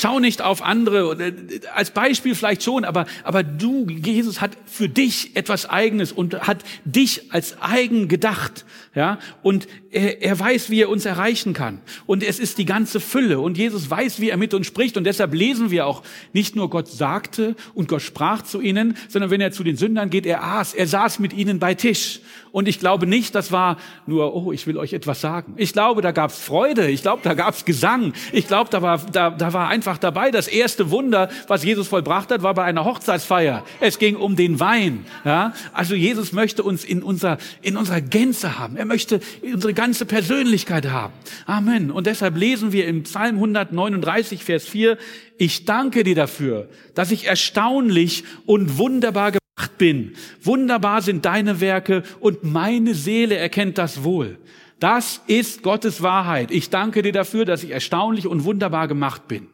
Schau 0.00 0.18
nicht 0.18 0.40
auf 0.40 0.62
andere, 0.62 1.12
äh, 1.22 1.60
als 1.74 1.90
Beispiel 1.90 2.34
vielleicht 2.34 2.62
schon, 2.62 2.86
aber, 2.86 3.04
aber 3.22 3.42
du, 3.42 3.86
Jesus 3.86 4.40
hat 4.40 4.52
für 4.64 4.88
dich 4.88 5.36
etwas 5.36 5.68
Eigenes 5.68 6.10
und 6.10 6.40
hat 6.40 6.64
dich 6.86 7.34
als 7.34 7.60
eigen 7.60 8.08
gedacht, 8.08 8.64
ja, 8.94 9.18
und 9.42 9.68
er, 9.90 10.22
er 10.22 10.40
weiß, 10.40 10.70
wie 10.70 10.80
er 10.80 10.88
uns 10.88 11.04
erreichen 11.04 11.52
kann. 11.52 11.82
Und 12.06 12.22
es 12.22 12.38
ist 12.38 12.56
die 12.56 12.64
ganze 12.64 12.98
Fülle 12.98 13.40
und 13.40 13.58
Jesus 13.58 13.90
weiß, 13.90 14.20
wie 14.20 14.30
er 14.30 14.38
mit 14.38 14.54
uns 14.54 14.66
spricht 14.66 14.96
und 14.96 15.04
deshalb 15.04 15.34
lesen 15.34 15.70
wir 15.70 15.86
auch 15.86 16.02
nicht 16.32 16.56
nur 16.56 16.70
Gott 16.70 16.88
sagte 16.88 17.54
und 17.74 17.88
Gott 17.88 18.00
sprach 18.00 18.40
zu 18.40 18.62
ihnen, 18.62 18.96
sondern 19.08 19.30
wenn 19.30 19.42
er 19.42 19.52
zu 19.52 19.64
den 19.64 19.76
Sündern 19.76 20.08
geht, 20.08 20.24
er 20.24 20.42
aß, 20.42 20.72
er 20.72 20.86
saß 20.86 21.18
mit 21.18 21.34
ihnen 21.34 21.58
bei 21.58 21.74
Tisch. 21.74 22.20
Und 22.52 22.68
ich 22.68 22.80
glaube 22.80 23.06
nicht, 23.06 23.34
das 23.34 23.52
war 23.52 23.76
nur, 24.06 24.34
oh, 24.34 24.52
ich 24.52 24.66
will 24.66 24.76
euch 24.76 24.92
etwas 24.92 25.20
sagen. 25.20 25.54
Ich 25.56 25.72
glaube, 25.72 26.02
da 26.02 26.10
gab's 26.10 26.38
Freude. 26.40 26.90
Ich 26.90 27.02
glaube, 27.02 27.22
da 27.22 27.34
gab's 27.34 27.64
Gesang. 27.64 28.12
Ich 28.32 28.48
glaube, 28.48 28.70
da 28.70 28.82
war, 28.82 28.98
da, 28.98 29.30
da 29.30 29.52
war 29.52 29.68
einfach 29.68 29.89
dabei. 29.98 30.30
Das 30.30 30.48
erste 30.48 30.90
Wunder, 30.90 31.28
was 31.48 31.64
Jesus 31.64 31.88
vollbracht 31.88 32.30
hat, 32.30 32.42
war 32.42 32.54
bei 32.54 32.64
einer 32.64 32.84
Hochzeitsfeier. 32.84 33.64
Es 33.80 33.98
ging 33.98 34.16
um 34.16 34.36
den 34.36 34.60
Wein. 34.60 35.04
Ja? 35.24 35.52
Also 35.72 35.94
Jesus 35.94 36.32
möchte 36.32 36.62
uns 36.62 36.84
in 36.84 37.02
unserer, 37.02 37.38
in 37.62 37.76
unserer 37.76 38.00
Gänze 38.00 38.58
haben. 38.58 38.76
Er 38.76 38.84
möchte 38.84 39.20
unsere 39.42 39.74
ganze 39.74 40.06
Persönlichkeit 40.06 40.90
haben. 40.90 41.12
Amen. 41.46 41.90
Und 41.90 42.06
deshalb 42.06 42.36
lesen 42.36 42.72
wir 42.72 42.86
im 42.86 43.04
Psalm 43.04 43.36
139, 43.36 44.44
Vers 44.44 44.66
4, 44.66 44.98
ich 45.38 45.64
danke 45.64 46.04
dir 46.04 46.14
dafür, 46.14 46.68
dass 46.94 47.10
ich 47.10 47.26
erstaunlich 47.26 48.24
und 48.46 48.76
wunderbar 48.78 49.32
bin. 49.80 50.12
Wunderbar 50.42 51.02
sind 51.02 51.24
deine 51.24 51.60
Werke 51.60 52.02
und 52.20 52.44
meine 52.44 52.94
Seele 52.94 53.36
erkennt 53.36 53.78
das 53.78 54.04
wohl. 54.04 54.38
Das 54.78 55.22
ist 55.26 55.62
Gottes 55.62 56.02
Wahrheit. 56.02 56.50
Ich 56.50 56.70
danke 56.70 57.02
dir 57.02 57.12
dafür, 57.12 57.44
dass 57.44 57.64
ich 57.64 57.70
erstaunlich 57.70 58.26
und 58.26 58.44
wunderbar 58.44 58.88
gemacht 58.88 59.28
bin. 59.28 59.48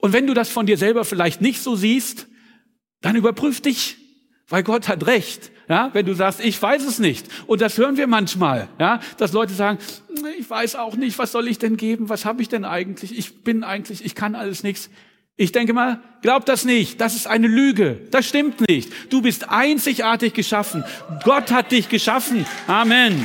Und 0.00 0.12
wenn 0.12 0.26
du 0.26 0.34
das 0.34 0.48
von 0.48 0.66
dir 0.66 0.76
selber 0.76 1.04
vielleicht 1.04 1.40
nicht 1.40 1.62
so 1.62 1.76
siehst, 1.76 2.26
dann 3.00 3.16
überprüf 3.16 3.60
dich, 3.60 3.96
weil 4.48 4.62
Gott 4.62 4.88
hat 4.88 5.06
recht. 5.06 5.50
Ja, 5.68 5.90
wenn 5.92 6.04
du 6.04 6.14
sagst, 6.14 6.40
ich 6.40 6.60
weiß 6.60 6.84
es 6.84 6.98
nicht. 6.98 7.28
Und 7.46 7.60
das 7.60 7.78
hören 7.78 7.96
wir 7.96 8.08
manchmal, 8.08 8.68
ja, 8.80 8.98
dass 9.18 9.32
Leute 9.32 9.54
sagen, 9.54 9.78
ich 10.36 10.50
weiß 10.50 10.74
auch 10.74 10.96
nicht, 10.96 11.16
was 11.16 11.30
soll 11.30 11.46
ich 11.46 11.60
denn 11.60 11.76
geben? 11.76 12.08
Was 12.08 12.24
habe 12.24 12.42
ich 12.42 12.48
denn 12.48 12.64
eigentlich? 12.64 13.16
Ich 13.16 13.44
bin 13.44 13.62
eigentlich, 13.62 14.04
ich 14.04 14.16
kann 14.16 14.34
alles 14.34 14.64
nichts. 14.64 14.90
Ich 15.36 15.52
denke 15.52 15.72
mal, 15.72 16.00
glaub 16.22 16.44
das 16.44 16.64
nicht. 16.64 17.00
Das 17.00 17.14
ist 17.14 17.28
eine 17.28 17.46
Lüge. 17.46 18.00
Das 18.10 18.26
stimmt 18.26 18.68
nicht. 18.68 18.90
Du 19.10 19.22
bist 19.22 19.48
einzigartig 19.48 20.34
geschaffen. 20.34 20.82
Gott 21.22 21.52
hat 21.52 21.70
dich 21.70 21.88
geschaffen. 21.88 22.44
Amen. 22.66 23.24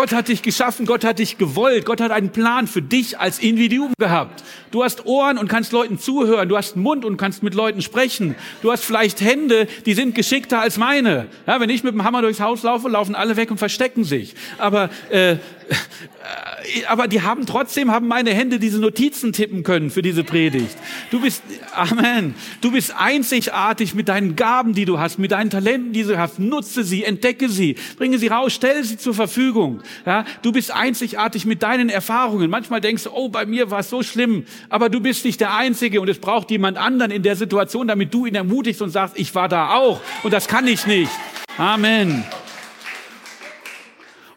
Gott 0.00 0.12
hat 0.12 0.28
dich 0.28 0.40
geschaffen, 0.40 0.86
Gott 0.86 1.04
hat 1.04 1.18
dich 1.18 1.36
gewollt, 1.36 1.84
Gott 1.84 2.00
hat 2.00 2.10
einen 2.10 2.30
Plan 2.30 2.66
für 2.66 2.80
dich 2.80 3.18
als 3.18 3.38
Individuum 3.38 3.92
gehabt. 3.98 4.42
Du 4.70 4.82
hast 4.82 5.04
Ohren 5.04 5.36
und 5.36 5.46
kannst 5.46 5.72
Leuten 5.72 5.98
zuhören, 5.98 6.48
du 6.48 6.56
hast 6.56 6.72
einen 6.72 6.84
Mund 6.84 7.04
und 7.04 7.18
kannst 7.18 7.42
mit 7.42 7.52
Leuten 7.54 7.82
sprechen. 7.82 8.34
Du 8.62 8.72
hast 8.72 8.82
vielleicht 8.82 9.20
Hände, 9.20 9.68
die 9.84 9.92
sind 9.92 10.14
geschickter 10.14 10.62
als 10.62 10.78
meine. 10.78 11.26
Ja, 11.46 11.60
wenn 11.60 11.68
ich 11.68 11.84
mit 11.84 11.92
dem 11.92 12.02
Hammer 12.02 12.22
durchs 12.22 12.40
Haus 12.40 12.62
laufe, 12.62 12.88
laufen 12.88 13.14
alle 13.14 13.36
weg 13.36 13.50
und 13.50 13.58
verstecken 13.58 14.04
sich. 14.04 14.34
Aber 14.56 14.88
äh, 15.10 15.36
aber 16.88 17.08
die 17.08 17.22
haben 17.22 17.46
trotzdem, 17.46 17.90
haben 17.90 18.08
meine 18.08 18.32
Hände 18.34 18.58
diese 18.58 18.78
Notizen 18.78 19.32
tippen 19.32 19.62
können 19.62 19.90
für 19.90 20.02
diese 20.02 20.24
Predigt. 20.24 20.76
Du 21.10 21.20
bist, 21.20 21.42
Amen, 21.74 22.34
du 22.60 22.72
bist 22.72 22.94
einzigartig 22.96 23.94
mit 23.94 24.08
deinen 24.08 24.36
Gaben, 24.36 24.74
die 24.74 24.84
du 24.84 24.98
hast, 24.98 25.18
mit 25.18 25.32
deinen 25.32 25.50
Talenten, 25.50 25.92
die 25.92 26.02
du 26.02 26.18
hast. 26.18 26.38
Nutze 26.38 26.84
sie, 26.84 27.04
entdecke 27.04 27.48
sie, 27.48 27.76
bringe 27.96 28.18
sie 28.18 28.28
raus, 28.28 28.52
stell 28.52 28.82
sie 28.84 28.96
zur 28.96 29.14
Verfügung. 29.14 29.82
Ja, 30.06 30.24
du 30.42 30.52
bist 30.52 30.70
einzigartig 30.70 31.46
mit 31.46 31.62
deinen 31.62 31.88
Erfahrungen. 31.88 32.50
Manchmal 32.50 32.80
denkst 32.80 33.04
du, 33.04 33.10
oh, 33.10 33.28
bei 33.28 33.46
mir 33.46 33.70
war 33.70 33.80
es 33.80 33.90
so 33.90 34.02
schlimm, 34.02 34.44
aber 34.68 34.88
du 34.88 35.00
bist 35.00 35.24
nicht 35.24 35.40
der 35.40 35.54
Einzige 35.54 36.00
und 36.00 36.08
es 36.08 36.18
braucht 36.18 36.50
jemand 36.50 36.78
anderen 36.78 37.10
in 37.10 37.22
der 37.22 37.36
Situation, 37.36 37.88
damit 37.88 38.12
du 38.12 38.26
ihn 38.26 38.34
ermutigst 38.34 38.82
und 38.82 38.90
sagst, 38.90 39.18
ich 39.18 39.34
war 39.34 39.48
da 39.48 39.74
auch 39.74 40.00
und 40.22 40.32
das 40.32 40.48
kann 40.48 40.66
ich 40.66 40.86
nicht. 40.86 41.10
Amen. 41.56 42.24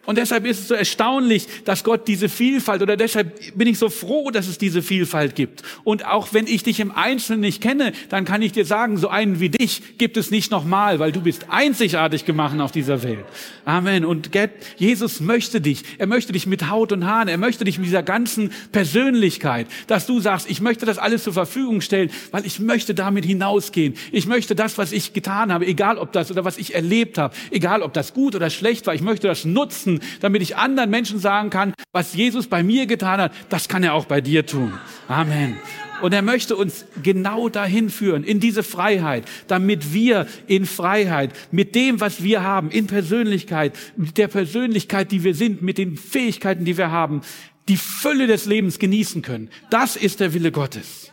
Und 0.05 0.17
deshalb 0.17 0.45
ist 0.45 0.59
es 0.59 0.67
so 0.67 0.73
erstaunlich, 0.73 1.47
dass 1.63 1.85
Gott 1.85 2.09
diese 2.09 2.27
Vielfalt 2.27 2.81
oder 2.81 2.97
deshalb 2.97 3.55
bin 3.55 3.69
ich 3.69 3.79
so 3.79 3.89
froh, 3.89 4.31
dass 4.31 4.49
es 4.49 4.57
diese 4.57 4.81
Vielfalt 4.81 5.33
gibt. 5.33 5.63
Und 5.85 6.05
auch 6.05 6.33
wenn 6.33 6.45
ich 6.45 6.63
dich 6.63 6.81
im 6.81 6.91
Einzelnen 6.91 7.39
nicht 7.39 7.61
kenne, 7.61 7.93
dann 8.09 8.25
kann 8.25 8.41
ich 8.41 8.51
dir 8.51 8.65
sagen, 8.65 8.97
so 8.97 9.07
einen 9.07 9.39
wie 9.39 9.47
dich 9.47 9.97
gibt 9.97 10.17
es 10.17 10.29
nicht 10.29 10.51
nochmal, 10.51 10.99
weil 10.99 11.13
du 11.13 11.21
bist 11.21 11.45
einzigartig 11.49 12.25
gemacht 12.25 12.59
auf 12.59 12.73
dieser 12.73 13.01
Welt. 13.03 13.23
Amen. 13.63 14.03
Und 14.03 14.29
Jesus 14.77 15.21
möchte 15.21 15.61
dich. 15.61 15.83
Er 15.97 16.07
möchte 16.07 16.33
dich 16.33 16.47
mit 16.47 16.69
Haut 16.69 16.91
und 16.91 17.05
Haaren. 17.05 17.29
Er 17.29 17.37
möchte 17.37 17.63
dich 17.63 17.77
mit 17.77 17.87
dieser 17.87 18.03
ganzen 18.03 18.51
Persönlichkeit, 18.73 19.67
dass 19.87 20.05
du 20.05 20.19
sagst, 20.19 20.49
ich 20.49 20.59
möchte 20.59 20.85
das 20.85 20.97
alles 20.97 21.23
zur 21.23 21.33
Verfügung 21.33 21.79
stellen, 21.79 22.09
weil 22.31 22.45
ich 22.45 22.59
möchte 22.59 22.93
damit 22.93 23.23
hinausgehen. 23.23 23.93
Ich 24.11 24.27
möchte 24.27 24.53
das, 24.53 24.77
was 24.77 24.91
ich 24.91 25.13
getan 25.13 25.53
habe, 25.53 25.65
egal 25.65 25.97
ob 25.97 26.11
das 26.11 26.29
oder 26.29 26.43
was 26.43 26.57
ich 26.57 26.75
erlebt 26.75 27.17
habe, 27.17 27.33
egal 27.51 27.81
ob 27.81 27.93
das 27.93 28.13
gut 28.13 28.35
oder 28.35 28.49
schlecht 28.49 28.85
war, 28.85 28.93
ich 28.93 29.01
möchte 29.01 29.27
das 29.27 29.45
nutzen 29.45 29.92
nutzen, 29.93 30.19
damit 30.21 30.41
ich 30.41 30.57
anderen 30.57 30.89
Menschen 30.89 31.19
sagen 31.19 31.49
kann, 31.49 31.73
was 31.91 32.13
Jesus 32.13 32.47
bei 32.47 32.63
mir 32.63 32.85
getan 32.85 33.19
hat, 33.19 33.33
das 33.49 33.67
kann 33.67 33.83
er 33.83 33.93
auch 33.93 34.05
bei 34.05 34.21
dir 34.21 34.45
tun. 34.45 34.73
Amen. 35.07 35.57
Und 36.01 36.13
er 36.13 36.21
möchte 36.21 36.55
uns 36.57 36.85
genau 37.01 37.47
dahin 37.47 37.89
führen, 37.89 38.23
in 38.23 38.39
diese 38.41 38.63
Freiheit, 38.63 39.23
damit 39.47 39.93
wir 39.93 40.27
in 40.47 40.65
Freiheit, 40.65 41.31
mit 41.51 41.75
dem, 41.75 42.01
was 42.01 42.23
wir 42.23 42.43
haben, 42.43 42.71
in 42.71 42.87
Persönlichkeit, 42.87 43.77
mit 43.95 44.17
der 44.17 44.27
Persönlichkeit, 44.27 45.11
die 45.11 45.23
wir 45.23 45.33
sind, 45.33 45.61
mit 45.61 45.77
den 45.77 45.95
Fähigkeiten, 45.95 46.65
die 46.65 46.77
wir 46.77 46.91
haben, 46.91 47.21
die 47.69 47.77
Fülle 47.77 48.27
des 48.27 48.45
Lebens 48.45 48.79
genießen 48.79 49.21
können. 49.21 49.49
Das 49.69 49.95
ist 49.95 50.19
der 50.19 50.33
Wille 50.33 50.51
Gottes. 50.51 51.11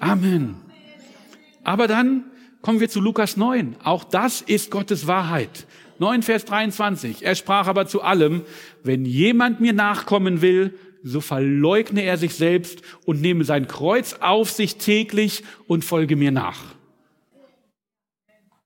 Amen. 0.00 0.56
Aber 1.62 1.86
dann 1.86 2.24
kommen 2.62 2.80
wir 2.80 2.88
zu 2.88 3.00
Lukas 3.00 3.36
9. 3.36 3.76
Auch 3.84 4.02
das 4.02 4.40
ist 4.40 4.72
Gottes 4.72 5.06
Wahrheit. 5.06 5.66
9, 6.00 6.22
Vers 6.22 6.44
23. 6.44 7.24
Er 7.24 7.34
sprach 7.34 7.66
aber 7.66 7.86
zu 7.86 8.02
allem, 8.02 8.42
wenn 8.82 9.04
jemand 9.04 9.60
mir 9.60 9.72
nachkommen 9.72 10.42
will, 10.42 10.74
so 11.02 11.20
verleugne 11.20 12.02
er 12.02 12.16
sich 12.16 12.34
selbst 12.34 12.82
und 13.04 13.20
nehme 13.20 13.44
sein 13.44 13.68
Kreuz 13.68 14.14
auf 14.14 14.50
sich 14.50 14.76
täglich 14.76 15.44
und 15.66 15.84
folge 15.84 16.16
mir 16.16 16.32
nach. 16.32 16.74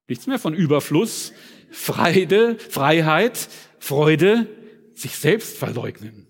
Nichts 0.08 0.26
mehr 0.26 0.38
von 0.38 0.54
Überfluss, 0.54 1.32
Freude, 1.70 2.56
Freiheit, 2.58 3.48
Freude, 3.78 4.46
sich 4.94 5.16
selbst 5.16 5.56
verleugnen. 5.56 6.26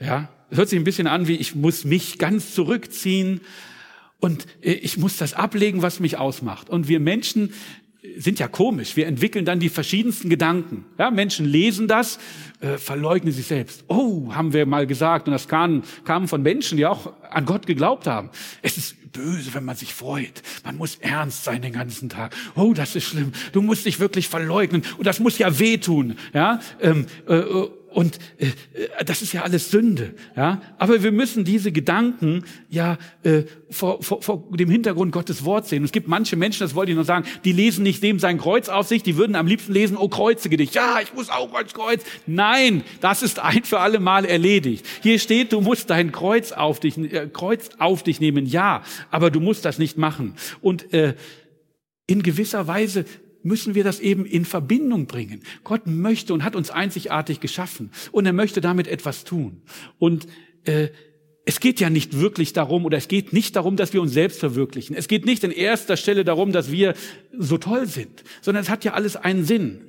Ja, 0.00 0.30
hört 0.50 0.68
sich 0.68 0.78
ein 0.78 0.84
bisschen 0.84 1.06
an 1.06 1.28
wie 1.28 1.36
ich 1.36 1.54
muss 1.54 1.84
mich 1.84 2.18
ganz 2.18 2.54
zurückziehen 2.54 3.40
und 4.20 4.46
ich 4.60 4.96
muss 4.96 5.16
das 5.16 5.34
ablegen, 5.34 5.82
was 5.82 6.00
mich 6.00 6.16
ausmacht. 6.16 6.70
Und 6.70 6.88
wir 6.88 7.00
Menschen 7.00 7.52
sind 8.18 8.38
ja 8.38 8.48
komisch. 8.48 8.96
Wir 8.96 9.06
entwickeln 9.06 9.44
dann 9.44 9.60
die 9.60 9.68
verschiedensten 9.68 10.28
Gedanken. 10.28 10.84
Ja, 10.98 11.10
Menschen 11.10 11.46
lesen 11.46 11.88
das, 11.88 12.18
äh, 12.60 12.78
verleugnen 12.78 13.32
sich 13.32 13.46
selbst. 13.46 13.84
Oh, 13.88 14.32
haben 14.32 14.52
wir 14.52 14.66
mal 14.66 14.86
gesagt. 14.86 15.28
Und 15.28 15.32
das 15.32 15.48
kam, 15.48 15.82
kam 16.04 16.28
von 16.28 16.42
Menschen, 16.42 16.76
die 16.76 16.86
auch 16.86 17.12
an 17.30 17.44
Gott 17.44 17.66
geglaubt 17.66 18.06
haben. 18.06 18.30
Es 18.62 18.76
ist 18.76 18.96
böse, 19.12 19.54
wenn 19.54 19.64
man 19.64 19.76
sich 19.76 19.94
freut. 19.94 20.42
Man 20.64 20.76
muss 20.76 20.96
ernst 20.96 21.44
sein 21.44 21.62
den 21.62 21.72
ganzen 21.72 22.08
Tag. 22.08 22.34
Oh, 22.54 22.72
das 22.74 22.96
ist 22.96 23.04
schlimm. 23.04 23.32
Du 23.52 23.62
musst 23.62 23.86
dich 23.86 24.00
wirklich 24.00 24.28
verleugnen. 24.28 24.82
Und 24.98 25.06
das 25.06 25.20
muss 25.20 25.38
ja 25.38 25.58
wehtun. 25.58 26.16
Ja, 26.32 26.60
ähm, 26.80 27.06
äh, 27.28 27.42
und 27.96 28.18
äh, 28.36 28.48
äh, 28.74 29.04
das 29.06 29.22
ist 29.22 29.32
ja 29.32 29.40
alles 29.40 29.70
Sünde. 29.70 30.12
Ja? 30.36 30.60
Aber 30.76 31.02
wir 31.02 31.12
müssen 31.12 31.46
diese 31.46 31.72
Gedanken 31.72 32.44
ja 32.68 32.98
äh, 33.22 33.44
vor, 33.70 34.02
vor, 34.02 34.20
vor 34.20 34.44
dem 34.50 34.68
Hintergrund 34.68 35.12
Gottes 35.12 35.46
Wort 35.46 35.66
sehen. 35.66 35.78
Und 35.78 35.86
es 35.86 35.92
gibt 35.92 36.06
manche 36.06 36.36
Menschen, 36.36 36.60
das 36.60 36.74
wollte 36.74 36.92
ich 36.92 36.98
noch 36.98 37.06
sagen, 37.06 37.26
die 37.46 37.52
lesen 37.52 37.84
nicht 37.84 38.02
dem 38.02 38.18
sein 38.18 38.36
Kreuz 38.36 38.68
auf 38.68 38.86
sich, 38.86 39.02
die 39.02 39.16
würden 39.16 39.34
am 39.34 39.46
liebsten 39.46 39.72
lesen, 39.72 39.96
oh 39.96 40.10
kreuzige 40.10 40.58
dich. 40.58 40.74
Ja, 40.74 40.98
ich 41.02 41.14
muss 41.14 41.30
auch 41.30 41.54
als 41.54 41.72
Kreuz. 41.72 42.04
Nein, 42.26 42.82
das 43.00 43.22
ist 43.22 43.38
ein 43.38 43.64
für 43.64 43.80
alle 43.80 43.98
Mal 43.98 44.26
erledigt. 44.26 44.84
Hier 45.02 45.18
steht, 45.18 45.54
du 45.54 45.62
musst 45.62 45.88
dein 45.88 46.12
Kreuz 46.12 46.52
auf 46.52 46.80
dich, 46.80 46.98
äh, 46.98 47.30
Kreuz 47.32 47.70
auf 47.78 48.02
dich 48.02 48.20
nehmen. 48.20 48.44
Ja, 48.44 48.82
aber 49.10 49.30
du 49.30 49.40
musst 49.40 49.64
das 49.64 49.78
nicht 49.78 49.96
machen. 49.96 50.34
Und 50.60 50.92
äh, 50.92 51.14
in 52.06 52.22
gewisser 52.22 52.66
Weise 52.66 53.06
müssen 53.46 53.74
wir 53.74 53.84
das 53.84 54.00
eben 54.00 54.26
in 54.26 54.44
Verbindung 54.44 55.06
bringen. 55.06 55.42
Gott 55.64 55.86
möchte 55.86 56.34
und 56.34 56.44
hat 56.44 56.56
uns 56.56 56.70
einzigartig 56.70 57.40
geschaffen 57.40 57.90
und 58.12 58.26
er 58.26 58.32
möchte 58.32 58.60
damit 58.60 58.88
etwas 58.88 59.24
tun. 59.24 59.62
Und 59.98 60.26
äh, 60.64 60.88
es 61.48 61.60
geht 61.60 61.78
ja 61.78 61.90
nicht 61.90 62.18
wirklich 62.18 62.52
darum, 62.52 62.84
oder 62.84 62.98
es 62.98 63.06
geht 63.06 63.32
nicht 63.32 63.54
darum, 63.54 63.76
dass 63.76 63.92
wir 63.92 64.02
uns 64.02 64.12
selbst 64.12 64.40
verwirklichen. 64.40 64.96
Es 64.96 65.06
geht 65.06 65.24
nicht 65.24 65.44
in 65.44 65.52
erster 65.52 65.96
Stelle 65.96 66.24
darum, 66.24 66.50
dass 66.50 66.72
wir 66.72 66.94
so 67.38 67.56
toll 67.56 67.86
sind, 67.86 68.24
sondern 68.42 68.64
es 68.64 68.68
hat 68.68 68.84
ja 68.84 68.94
alles 68.94 69.14
einen 69.14 69.44
Sinn. 69.44 69.82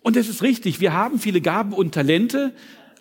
Und 0.00 0.16
es 0.16 0.28
ist 0.28 0.42
richtig, 0.42 0.80
wir 0.80 0.94
haben 0.94 1.18
viele 1.18 1.42
Gaben 1.42 1.74
und 1.74 1.92
Talente, 1.92 2.54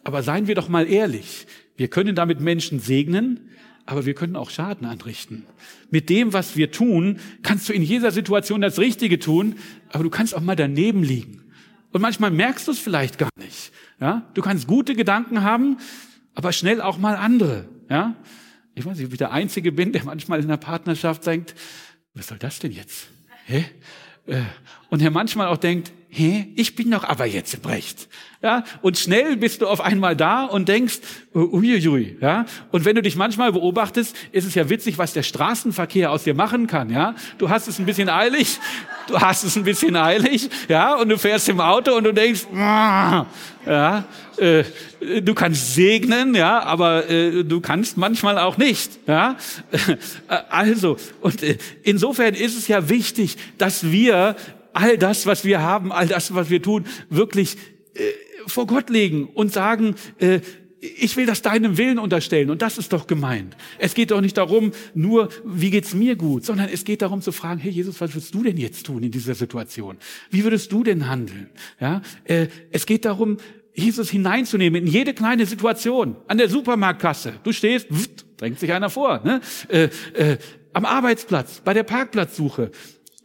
aber 0.04 0.22
seien 0.22 0.48
wir 0.48 0.56
doch 0.56 0.68
mal 0.68 0.90
ehrlich, 0.90 1.48
wir 1.78 1.88
können 1.88 2.14
damit 2.14 2.42
Menschen 2.42 2.80
segnen, 2.80 3.50
aber 3.86 4.06
wir 4.06 4.14
können 4.14 4.36
auch 4.36 4.50
Schaden 4.50 4.88
anrichten. 4.88 5.46
Mit 5.90 6.10
dem, 6.10 6.34
was 6.34 6.56
wir 6.56 6.72
tun, 6.72 7.20
kannst 7.42 7.70
du 7.70 7.74
in 7.74 7.84
jeder 7.84 8.12
Situation 8.12 8.62
das 8.62 8.80
Richtige 8.80 9.20
tun, 9.20 9.56
aber 9.90 10.04
du 10.04 10.10
kannst 10.10 10.36
auch 10.36 10.42
mal 10.42 10.56
daneben 10.56 11.04
liegen. 11.04 11.44
Und 11.92 12.02
manchmal 12.02 12.32
merkst 12.32 12.68
du 12.68 12.72
es 12.72 12.80
vielleicht 12.80 13.18
gar 13.18 13.30
nicht. 13.38 13.72
Ja? 14.00 14.30
Du 14.34 14.42
kannst 14.42 14.68
gute 14.68 14.96
Gedanken 14.96 15.44
haben, 15.44 15.78
aber 16.34 16.52
schnell 16.52 16.82
auch 16.82 16.98
mal 16.98 17.16
andere. 17.16 17.70
Ja? 17.90 18.16
Ich 18.74 18.86
weiß 18.86 18.98
nicht, 18.98 19.08
ob 19.08 19.12
ich 19.12 19.20
der 19.20 19.32
Einzige 19.32 19.72
bin, 19.72 19.92
der 19.92 20.04
manchmal 20.04 20.40
in 20.40 20.48
der 20.48 20.58
Partnerschaft 20.58 21.26
denkt, 21.26 21.54
was 22.16 22.28
soll 22.28 22.40
das 22.40 22.60
denn 22.60 22.72
jetzt? 22.72 23.08
Hä? 23.46 23.66
Äh, 24.26 24.42
und 24.90 25.02
der 25.02 25.12
manchmal 25.12 25.48
auch 25.48 25.58
denkt, 25.58 25.92
hä, 26.14 26.48
ich 26.56 26.76
bin 26.76 26.92
doch 26.92 27.04
aber 27.04 27.26
jetzt 27.26 27.56
im 27.56 27.66
Recht. 27.70 28.08
Ja, 28.44 28.66
und 28.82 28.98
schnell 28.98 29.38
bist 29.38 29.62
du 29.62 29.68
auf 29.68 29.80
einmal 29.80 30.16
da 30.16 30.44
und 30.44 30.68
denkst, 30.68 31.00
uiuiui, 31.34 32.18
ja. 32.20 32.46
Und 32.72 32.84
wenn 32.84 32.96
du 32.96 33.02
dich 33.02 33.16
manchmal 33.16 33.54
beobachtest, 33.54 34.16
ist 34.32 34.46
es 34.46 34.54
ja 34.54 34.70
witzig, 34.70 34.98
was 34.98 35.14
der 35.14 35.24
Straßenverkehr 35.24 36.12
aus 36.12 36.24
dir 36.24 36.34
machen 36.34 36.68
kann, 36.68 36.90
ja. 36.90 37.16
Du 37.38 37.50
hast 37.50 37.68
es 37.68 37.80
ein 37.80 37.86
bisschen 37.86 38.10
eilig, 38.10 38.60
du 39.08 39.20
hast 39.20 39.44
es 39.44 39.56
ein 39.56 39.64
bisschen 39.64 39.96
eilig, 39.96 40.50
ja, 40.68 40.96
und 40.96 41.10
du 41.10 41.18
fährst 41.18 41.50
im 41.50 41.62
Auto 41.62 41.96
und 41.96 42.04
du 42.04 42.14
denkst, 42.14 42.46
ja, 42.54 43.26
äh, 44.38 44.64
du 45.22 45.34
kannst 45.34 45.74
segnen, 45.74 46.36
ja, 46.36 46.62
aber 46.64 47.10
äh, 47.10 47.44
du 47.44 47.62
kannst 47.62 47.98
manchmal 47.98 48.38
auch 48.38 48.58
nicht, 48.58 49.00
ja. 49.08 49.38
Also, 50.50 50.98
und 51.22 51.42
äh, 51.42 51.58
insofern 51.84 52.34
ist 52.34 52.58
es 52.58 52.68
ja 52.68 52.90
wichtig, 52.90 53.38
dass 53.58 53.90
wir 53.90 54.36
all 54.74 54.98
das, 54.98 55.26
was 55.26 55.46
wir 55.46 55.62
haben, 55.62 55.92
all 55.92 56.08
das, 56.08 56.34
was 56.34 56.50
wir 56.50 56.62
tun, 56.62 56.86
wirklich 57.10 57.58
äh, 57.96 58.02
vor 58.48 58.68
Gott 58.68 58.90
legen 58.90 59.26
und 59.26 59.54
sagen, 59.54 59.96
äh, 60.20 60.42
ich 60.84 61.16
will 61.16 61.26
das 61.26 61.42
deinem 61.42 61.78
Willen 61.78 61.98
unterstellen 61.98 62.50
und 62.50 62.62
das 62.62 62.78
ist 62.78 62.92
doch 62.92 63.08
gemeint. 63.08 63.56
Es 63.80 63.94
geht 63.94 64.12
doch 64.12 64.20
nicht 64.20 64.38
darum, 64.38 64.72
nur 64.94 65.30
wie 65.46 65.70
geht's 65.70 65.94
mir 65.94 66.18
gut, 66.18 66.44
sondern 66.44 66.68
es 66.70 66.84
geht 66.84 67.02
darum 67.02 67.22
zu 67.22 67.32
fragen, 67.32 67.60
hey 67.60 67.72
Jesus, 67.72 68.02
was 68.02 68.14
würdest 68.14 68.36
du 68.36 68.44
denn 68.44 68.58
jetzt 68.58 68.86
tun 68.86 69.02
in 69.02 69.12
dieser 69.12 69.34
Situation? 69.34 69.98
Wie 70.30 70.44
würdest 70.44 70.72
du 70.72 70.84
denn 70.84 71.08
handeln? 71.08 71.50
Ja, 71.80 72.02
äh, 72.26 72.48
es 72.72 72.86
geht 72.86 73.06
darum, 73.06 73.38
Jesus 73.74 74.10
hineinzunehmen 74.10 74.84
in 74.86 74.88
jede 74.88 75.14
kleine 75.14 75.46
Situation. 75.46 76.18
An 76.28 76.38
der 76.38 76.50
Supermarktkasse, 76.50 77.34
du 77.44 77.52
stehst, 77.54 77.88
pft, 77.88 78.26
drängt 78.38 78.60
sich 78.60 78.72
einer 78.72 78.90
vor. 78.90 79.22
Ne? 79.24 79.42
Äh, 79.70 79.90
äh, 80.14 80.38
am 80.74 80.86
Arbeitsplatz, 80.86 81.62
bei 81.64 81.74
der 81.74 81.84
Parkplatzsuche, 81.84 82.72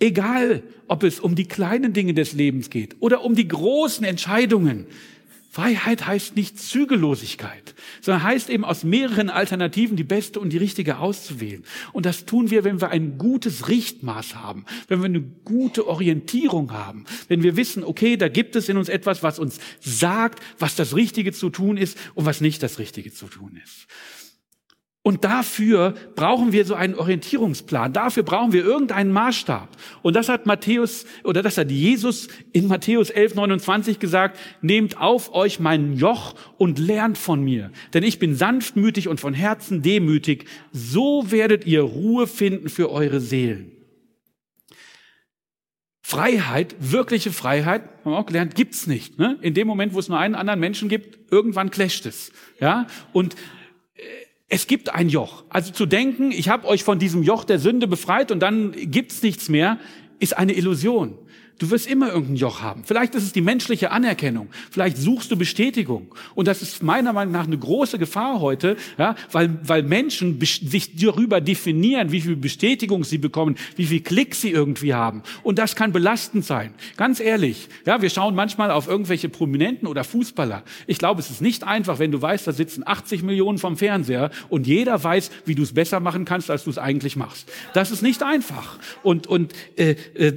Egal, 0.00 0.62
ob 0.86 1.02
es 1.02 1.20
um 1.20 1.34
die 1.34 1.46
kleinen 1.46 1.92
Dinge 1.92 2.14
des 2.14 2.32
Lebens 2.32 2.70
geht 2.70 2.96
oder 3.00 3.24
um 3.24 3.34
die 3.34 3.48
großen 3.48 4.04
Entscheidungen. 4.04 4.86
Freiheit 5.50 6.06
heißt 6.06 6.36
nicht 6.36 6.60
Zügellosigkeit, 6.60 7.74
sondern 8.00 8.22
heißt 8.22 8.50
eben 8.50 8.64
aus 8.64 8.84
mehreren 8.84 9.30
Alternativen 9.30 9.96
die 9.96 10.04
beste 10.04 10.38
und 10.38 10.52
die 10.52 10.58
richtige 10.58 10.98
auszuwählen. 10.98 11.64
Und 11.92 12.06
das 12.06 12.26
tun 12.26 12.50
wir, 12.50 12.64
wenn 12.64 12.80
wir 12.80 12.90
ein 12.90 13.18
gutes 13.18 13.66
Richtmaß 13.66 14.36
haben, 14.36 14.66
wenn 14.88 15.00
wir 15.00 15.06
eine 15.06 15.22
gute 15.44 15.88
Orientierung 15.88 16.72
haben, 16.72 17.06
wenn 17.28 17.42
wir 17.42 17.56
wissen, 17.56 17.82
okay, 17.82 18.16
da 18.16 18.28
gibt 18.28 18.56
es 18.56 18.68
in 18.68 18.76
uns 18.76 18.88
etwas, 18.88 19.22
was 19.22 19.38
uns 19.38 19.58
sagt, 19.80 20.40
was 20.58 20.76
das 20.76 20.94
Richtige 20.94 21.32
zu 21.32 21.50
tun 21.50 21.76
ist 21.76 21.98
und 22.14 22.26
was 22.26 22.40
nicht 22.40 22.62
das 22.62 22.78
Richtige 22.78 23.12
zu 23.12 23.26
tun 23.26 23.58
ist. 23.64 23.88
Und 25.08 25.24
dafür 25.24 25.94
brauchen 26.16 26.52
wir 26.52 26.66
so 26.66 26.74
einen 26.74 26.94
Orientierungsplan. 26.94 27.94
Dafür 27.94 28.24
brauchen 28.24 28.52
wir 28.52 28.62
irgendeinen 28.62 29.10
Maßstab. 29.10 29.66
Und 30.02 30.14
das 30.14 30.28
hat 30.28 30.44
Matthäus 30.44 31.06
oder 31.24 31.42
das 31.42 31.56
hat 31.56 31.70
Jesus 31.70 32.28
in 32.52 32.68
Matthäus 32.68 33.08
11, 33.08 33.34
29 33.34 34.00
gesagt. 34.00 34.38
Nehmt 34.60 35.00
auf 35.00 35.32
euch 35.32 35.60
mein 35.60 35.94
Joch 35.96 36.34
und 36.58 36.78
lernt 36.78 37.16
von 37.16 37.42
mir. 37.42 37.70
Denn 37.94 38.02
ich 38.02 38.18
bin 38.18 38.34
sanftmütig 38.34 39.08
und 39.08 39.18
von 39.18 39.32
Herzen 39.32 39.80
demütig. 39.80 40.44
So 40.72 41.30
werdet 41.30 41.66
ihr 41.66 41.80
Ruhe 41.80 42.26
finden 42.26 42.68
für 42.68 42.92
eure 42.92 43.20
Seelen. 43.20 43.72
Freiheit, 46.02 46.76
wirkliche 46.80 47.32
Freiheit, 47.32 47.82
haben 48.04 48.12
wir 48.12 48.18
auch 48.18 48.26
gelernt, 48.26 48.54
gibt's 48.54 48.86
nicht. 48.86 49.18
Ne? 49.18 49.38
In 49.40 49.54
dem 49.54 49.66
Moment, 49.66 49.94
wo 49.94 50.00
es 50.00 50.10
nur 50.10 50.18
einen 50.18 50.34
anderen 50.34 50.60
Menschen 50.60 50.90
gibt, 50.90 51.32
irgendwann 51.32 51.70
clasht 51.70 52.04
es. 52.04 52.30
Ja? 52.60 52.86
Und 53.14 53.36
es 54.48 54.66
gibt 54.66 54.94
ein 54.94 55.08
Joch. 55.08 55.44
Also 55.50 55.72
zu 55.72 55.86
denken, 55.86 56.30
ich 56.32 56.48
habe 56.48 56.66
euch 56.66 56.82
von 56.82 56.98
diesem 56.98 57.22
Joch 57.22 57.44
der 57.44 57.58
Sünde 57.58 57.86
befreit 57.86 58.30
und 58.30 58.40
dann 58.40 58.72
gibt's 58.72 59.22
nichts 59.22 59.48
mehr, 59.48 59.78
ist 60.20 60.36
eine 60.36 60.54
Illusion. 60.54 61.18
Du 61.58 61.70
wirst 61.70 61.88
immer 61.88 62.08
irgendein 62.08 62.36
Joch 62.36 62.62
haben. 62.62 62.84
Vielleicht 62.84 63.16
ist 63.16 63.24
es 63.24 63.32
die 63.32 63.40
menschliche 63.40 63.90
Anerkennung. 63.90 64.48
Vielleicht 64.70 64.96
suchst 64.96 65.30
du 65.32 65.36
Bestätigung. 65.36 66.14
Und 66.36 66.46
das 66.46 66.62
ist 66.62 66.84
meiner 66.84 67.12
Meinung 67.12 67.32
nach 67.32 67.46
eine 67.46 67.58
große 67.58 67.98
Gefahr 67.98 68.38
heute, 68.40 68.76
ja, 68.96 69.16
weil, 69.32 69.58
weil 69.64 69.82
Menschen 69.82 70.38
sich 70.40 70.94
darüber 70.96 71.40
definieren, 71.40 72.12
wie 72.12 72.20
viel 72.20 72.36
Bestätigung 72.36 73.02
sie 73.02 73.18
bekommen, 73.18 73.56
wie 73.74 73.86
viel 73.86 74.00
Klick 74.00 74.36
sie 74.36 74.50
irgendwie 74.50 74.94
haben. 74.94 75.22
Und 75.42 75.58
das 75.58 75.74
kann 75.74 75.92
belastend 75.92 76.44
sein. 76.44 76.74
Ganz 76.96 77.18
ehrlich. 77.18 77.68
Ja, 77.84 78.00
wir 78.02 78.10
schauen 78.10 78.36
manchmal 78.36 78.70
auf 78.70 78.86
irgendwelche 78.86 79.28
Prominenten 79.28 79.88
oder 79.88 80.04
Fußballer. 80.04 80.62
Ich 80.86 80.98
glaube, 80.98 81.20
es 81.20 81.28
ist 81.30 81.42
nicht 81.42 81.64
einfach, 81.64 81.98
wenn 81.98 82.12
du 82.12 82.22
weißt, 82.22 82.46
da 82.46 82.52
sitzen 82.52 82.84
80 82.86 83.24
Millionen 83.24 83.58
vom 83.58 83.76
Fernseher 83.76 84.30
und 84.48 84.68
jeder 84.68 85.02
weiß, 85.02 85.32
wie 85.44 85.56
du 85.56 85.64
es 85.64 85.74
besser 85.74 85.98
machen 85.98 86.24
kannst, 86.24 86.52
als 86.52 86.62
du 86.62 86.70
es 86.70 86.78
eigentlich 86.78 87.16
machst. 87.16 87.50
Das 87.74 87.90
ist 87.90 88.02
nicht 88.02 88.22
einfach. 88.22 88.78
Und, 89.02 89.26
und 89.26 89.52
äh, 89.76 89.96
äh, 90.14 90.34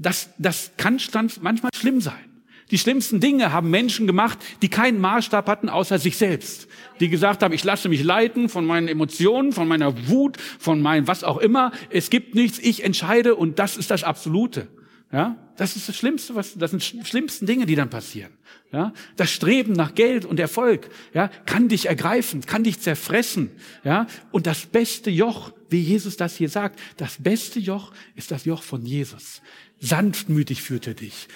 das, 0.00 0.30
das 0.38 0.59
das 0.60 0.72
kann 0.76 1.30
manchmal 1.40 1.70
schlimm 1.74 2.00
sein. 2.00 2.30
Die 2.70 2.78
schlimmsten 2.78 3.18
Dinge 3.18 3.52
haben 3.52 3.70
Menschen 3.70 4.06
gemacht, 4.06 4.38
die 4.62 4.68
keinen 4.68 5.00
Maßstab 5.00 5.48
hatten 5.48 5.68
außer 5.68 5.98
sich 5.98 6.16
selbst. 6.16 6.68
Die 7.00 7.08
gesagt 7.08 7.42
haben, 7.42 7.52
ich 7.52 7.64
lasse 7.64 7.88
mich 7.88 8.04
leiten 8.04 8.48
von 8.48 8.64
meinen 8.64 8.86
Emotionen, 8.86 9.52
von 9.52 9.66
meiner 9.66 10.08
Wut, 10.08 10.36
von 10.58 10.80
meinem 10.80 11.08
was 11.08 11.24
auch 11.24 11.38
immer. 11.38 11.72
Es 11.90 12.10
gibt 12.10 12.34
nichts, 12.34 12.58
ich 12.60 12.84
entscheide 12.84 13.34
und 13.34 13.58
das 13.58 13.76
ist 13.76 13.90
das 13.90 14.04
Absolute. 14.04 14.68
Ja, 15.12 15.36
das 15.56 15.74
ist 15.74 15.88
das 15.88 15.96
Schlimmste, 15.96 16.36
was, 16.36 16.56
das 16.56 16.70
sind 16.70 16.92
die 16.92 17.04
schlimmsten 17.04 17.44
Dinge, 17.44 17.66
die 17.66 17.74
dann 17.74 17.90
passieren. 17.90 18.30
Ja, 18.72 18.92
das 19.16 19.32
Streben 19.32 19.72
nach 19.72 19.96
Geld 19.96 20.24
und 20.24 20.38
Erfolg, 20.38 20.88
ja, 21.12 21.28
kann 21.46 21.66
dich 21.66 21.86
ergreifen, 21.86 22.46
kann 22.46 22.62
dich 22.62 22.78
zerfressen. 22.78 23.50
Ja, 23.82 24.06
und 24.30 24.46
das 24.46 24.66
beste 24.66 25.10
Joch, 25.10 25.50
wie 25.68 25.80
Jesus 25.80 26.16
das 26.16 26.36
hier 26.36 26.48
sagt, 26.48 26.78
das 26.96 27.16
beste 27.18 27.58
Joch 27.58 27.92
ist 28.14 28.30
das 28.30 28.44
Joch 28.44 28.62
von 28.62 28.86
Jesus. 28.86 29.42
Sanftmütig 29.80 30.62
führt 30.62 30.86
er 30.86 30.94
dich. 30.94 31.28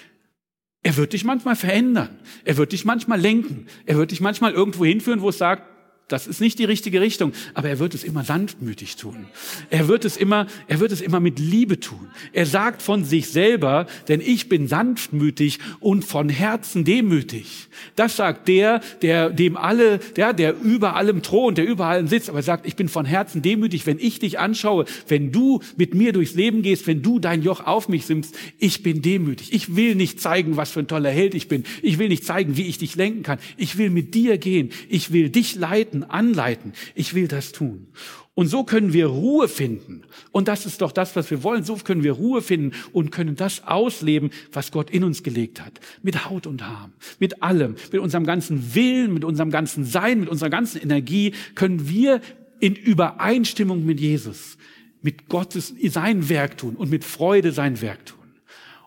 Er 0.83 0.97
wird 0.97 1.15
dich 1.15 1.25
manchmal 1.25 1.57
verändern. 1.57 2.21
Er 2.45 2.59
wird 2.59 2.73
dich 2.73 2.85
manchmal 2.85 3.19
lenken. 3.19 3.67
Er 3.87 3.97
wird 3.97 4.11
dich 4.11 4.21
manchmal 4.21 4.53
irgendwo 4.53 4.85
hinführen, 4.85 5.23
wo 5.23 5.31
es 5.31 5.39
sagt, 5.39 5.74
das 6.09 6.27
ist 6.27 6.41
nicht 6.41 6.59
die 6.59 6.65
richtige 6.65 7.01
Richtung, 7.01 7.33
aber 7.55 7.71
er 7.71 7.79
wird 7.79 7.95
es 7.95 8.05
immer 8.05 8.25
sanftmütig 8.25 8.97
tun. 8.97 9.27
Er 9.71 9.89
wird 9.89 10.05
es 10.05 10.19
immer, 10.19 10.47
er 10.69 10.81
wird 10.81 10.93
es 10.93 11.01
immer 11.01 11.19
mit 11.19 11.39
Liebe 11.39 11.81
tun. 11.81 12.09
Er 12.35 12.45
sagt 12.45 12.83
von 12.83 13.05
sich 13.05 13.29
selber, 13.29 13.87
denn 14.09 14.21
ich 14.21 14.51
bin 14.51 14.69
sanftmütig 14.69 15.61
und 15.81 16.05
von 16.05 16.29
Herzen 16.29 16.85
demütig. 16.85 17.69
Das 17.97 18.17
sagt 18.17 18.49
der, 18.49 18.81
der 19.01 19.31
dem 19.31 19.57
alle, 19.57 19.99
der, 20.17 20.35
der 20.35 20.55
über 20.61 20.95
allem 20.95 21.23
thront, 21.23 21.57
der 21.57 21.67
über 21.67 21.87
allem 21.87 22.07
sitzt, 22.07 22.29
aber 22.29 22.43
sagt, 22.43 22.67
ich 22.67 22.77
bin 22.77 22.91
von 22.91 23.07
Herzen 23.07 23.41
demütig, 23.41 23.87
wenn 23.87 23.99
ich 23.99 24.19
dich 24.19 24.39
anschaue, 24.39 24.85
wenn 25.09 25.33
du 25.33 25.61
mit 25.77 25.95
mir 25.95 26.13
durchs 26.13 26.35
Leben 26.35 26.61
gehst, 26.61 26.87
wenn 26.87 27.01
du 27.01 27.19
dein 27.19 27.43
Joch 27.43 27.67
auf 27.67 27.89
mich 27.89 28.05
simmst, 28.05 28.37
ich 28.59 28.83
bin 28.83 29.01
demütig. 29.01 29.55
Ich 29.55 29.75
will 29.75 29.95
nicht 29.95 30.21
zeigen, 30.21 30.59
was 30.59 30.71
für 30.71 30.81
ein 30.81 30.87
toller 30.87 31.11
Held 31.11 31.35
ich 31.35 31.49
bin. 31.49 31.65
Ich 31.81 31.99
will 31.99 32.09
nicht 32.09 32.27
zeigen, 32.27 32.59
wie 32.59 32.67
ich 32.67 32.77
dich 32.77 32.95
lenken 32.95 33.23
kann. 33.23 33.39
Ich 33.57 33.79
will 33.79 33.89
mit 33.89 34.15
dir 34.15 34.37
gehen. 34.37 34.71
Ich 34.91 35.11
will 35.11 35.31
dich 35.31 35.55
leiten 35.55 35.94
leiten, 36.01 36.11
anleiten. 36.11 36.73
Ich 36.95 37.15
will 37.15 37.29
das 37.29 37.53
tun. 37.53 37.89
Und 38.35 38.49
so 38.49 38.65
können 38.65 38.93
wir 38.93 39.07
Ruhe 39.07 39.47
finden. 39.47 40.03
Und 40.33 40.49
das 40.49 40.67
ist 40.67 40.81
doch 40.81 40.91
das, 40.91 41.15
was 41.15 41.31
wir 41.31 41.43
wollen. 41.45 41.63
So 41.63 41.77
können 41.77 42.03
wir 42.03 42.13
Ruhe 42.13 42.43
finden 42.43 42.73
und 42.93 43.13
können 43.13 43.37
das 43.37 43.65
ausleben, 43.67 44.31
was 44.53 44.73
Gott 44.73 44.91
in 44.91 45.05
uns 45.05 45.23
gelegt 45.23 45.61
hat. 45.61 45.81
Mit 46.03 46.29
Haut 46.29 46.47
und 46.47 46.67
Haar, 46.67 46.91
mit 47.21 47.43
allem, 47.43 47.77
mit 47.93 48.01
unserem 48.01 48.27
ganzen 48.27 48.75
Willen, 48.75 49.15
mit 49.15 49.25
unserem 49.25 49.51
ganzen 49.51 49.85
Sein, 49.85 50.21
mit 50.21 50.29
unserer 50.29 50.51
ganzen 50.51 50.83
Energie 50.83 51.33
können 51.55 51.89
wir 51.89 52.21
in 52.59 52.75
Übereinstimmung 52.75 53.85
mit 53.85 54.01
Jesus, 54.01 54.57
mit 55.03 55.29
Gottes 55.29 55.75
sein 55.89 56.29
Werk 56.29 56.57
tun 56.57 56.77
und 56.77 56.91
mit 56.91 57.05
Freude 57.05 57.53
sein 57.53 57.81
Werk 57.83 58.07
tun. 58.07 58.24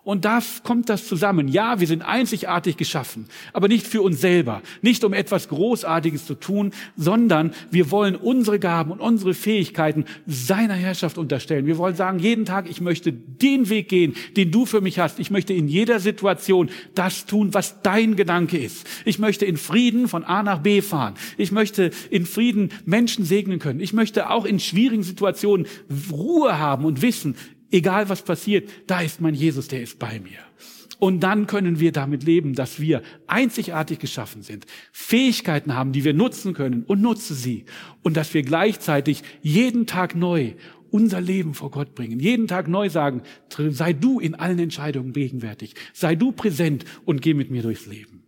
Und 0.07 0.23
da 0.23 0.41
kommt 0.63 0.87
das 0.87 1.05
zusammen. 1.05 1.49
Ja, 1.49 1.81
wir 1.81 1.87
sind 1.87 2.01
einzigartig 2.01 2.77
geschaffen, 2.77 3.25
aber 3.51 3.67
nicht 3.67 3.85
für 3.85 4.01
uns 4.01 4.21
selber, 4.21 4.61
nicht 4.81 5.03
um 5.03 5.11
etwas 5.11 5.49
Großartiges 5.49 6.25
zu 6.25 6.35
tun, 6.35 6.71
sondern 6.95 7.51
wir 7.71 7.91
wollen 7.91 8.15
unsere 8.15 8.57
Gaben 8.57 8.91
und 8.91 9.01
unsere 9.01 9.33
Fähigkeiten 9.33 10.05
seiner 10.25 10.75
Herrschaft 10.75 11.17
unterstellen. 11.17 11.65
Wir 11.65 11.77
wollen 11.77 11.97
sagen, 11.97 12.19
jeden 12.19 12.45
Tag, 12.45 12.69
ich 12.69 12.79
möchte 12.79 13.11
den 13.11 13.67
Weg 13.67 13.89
gehen, 13.89 14.13
den 14.37 14.49
du 14.49 14.65
für 14.65 14.79
mich 14.79 14.97
hast. 14.97 15.19
Ich 15.19 15.29
möchte 15.29 15.51
in 15.51 15.67
jeder 15.67 15.99
Situation 15.99 16.69
das 16.95 17.25
tun, 17.25 17.53
was 17.53 17.81
dein 17.81 18.15
Gedanke 18.15 18.57
ist. 18.57 18.87
Ich 19.03 19.19
möchte 19.19 19.43
in 19.43 19.57
Frieden 19.57 20.07
von 20.07 20.23
A 20.23 20.41
nach 20.41 20.59
B 20.59 20.81
fahren. 20.81 21.15
Ich 21.35 21.51
möchte 21.51 21.91
in 22.09 22.25
Frieden 22.25 22.69
Menschen 22.85 23.25
segnen 23.25 23.59
können. 23.59 23.81
Ich 23.81 23.91
möchte 23.91 24.29
auch 24.29 24.45
in 24.45 24.61
schwierigen 24.61 25.03
Situationen 25.03 25.67
Ruhe 26.09 26.57
haben 26.59 26.85
und 26.85 27.01
wissen, 27.01 27.35
egal 27.71 28.09
was 28.09 28.21
passiert, 28.21 28.69
da 28.87 29.01
ist 29.01 29.21
mein 29.21 29.35
Jesus, 29.35 29.67
der 29.67 29.81
ist 29.81 29.99
bei 29.99 30.19
mir. 30.19 30.39
Und 30.99 31.19
dann 31.19 31.45
können 31.45 31.79
wir 31.79 31.91
damit 31.91 32.23
leben, 32.23 32.55
dass 32.55 32.79
wir 32.79 33.03
einzigartig 33.27 33.99
geschaffen 33.99 34.41
sind, 34.41 34.65
Fähigkeiten 34.91 35.75
haben, 35.75 35.91
die 35.91 36.03
wir 36.03 36.13
nutzen 36.13 36.53
können 36.53 36.83
und 36.83 37.01
nutze 37.01 37.35
sie. 37.35 37.65
Und 38.01 38.17
dass 38.17 38.33
wir 38.33 38.41
gleichzeitig 38.41 39.21
jeden 39.41 39.85
Tag 39.85 40.15
neu 40.15 40.53
unser 40.89 41.21
Leben 41.21 41.53
vor 41.53 41.69
Gott 41.69 41.93
bringen. 41.93 42.19
Jeden 42.19 42.47
Tag 42.47 42.67
neu 42.67 42.89
sagen, 42.89 43.21
sei 43.49 43.93
du 43.93 44.19
in 44.19 44.35
allen 44.35 44.57
Entscheidungen 44.57 45.13
gegenwärtig. 45.13 45.75
Sei 45.93 46.15
du 46.15 46.31
präsent 46.31 46.85
und 47.05 47.21
geh 47.21 47.33
mit 47.33 47.51
mir 47.51 47.61
durchs 47.61 47.85
Leben. 47.85 48.23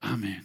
Amen. 0.00 0.44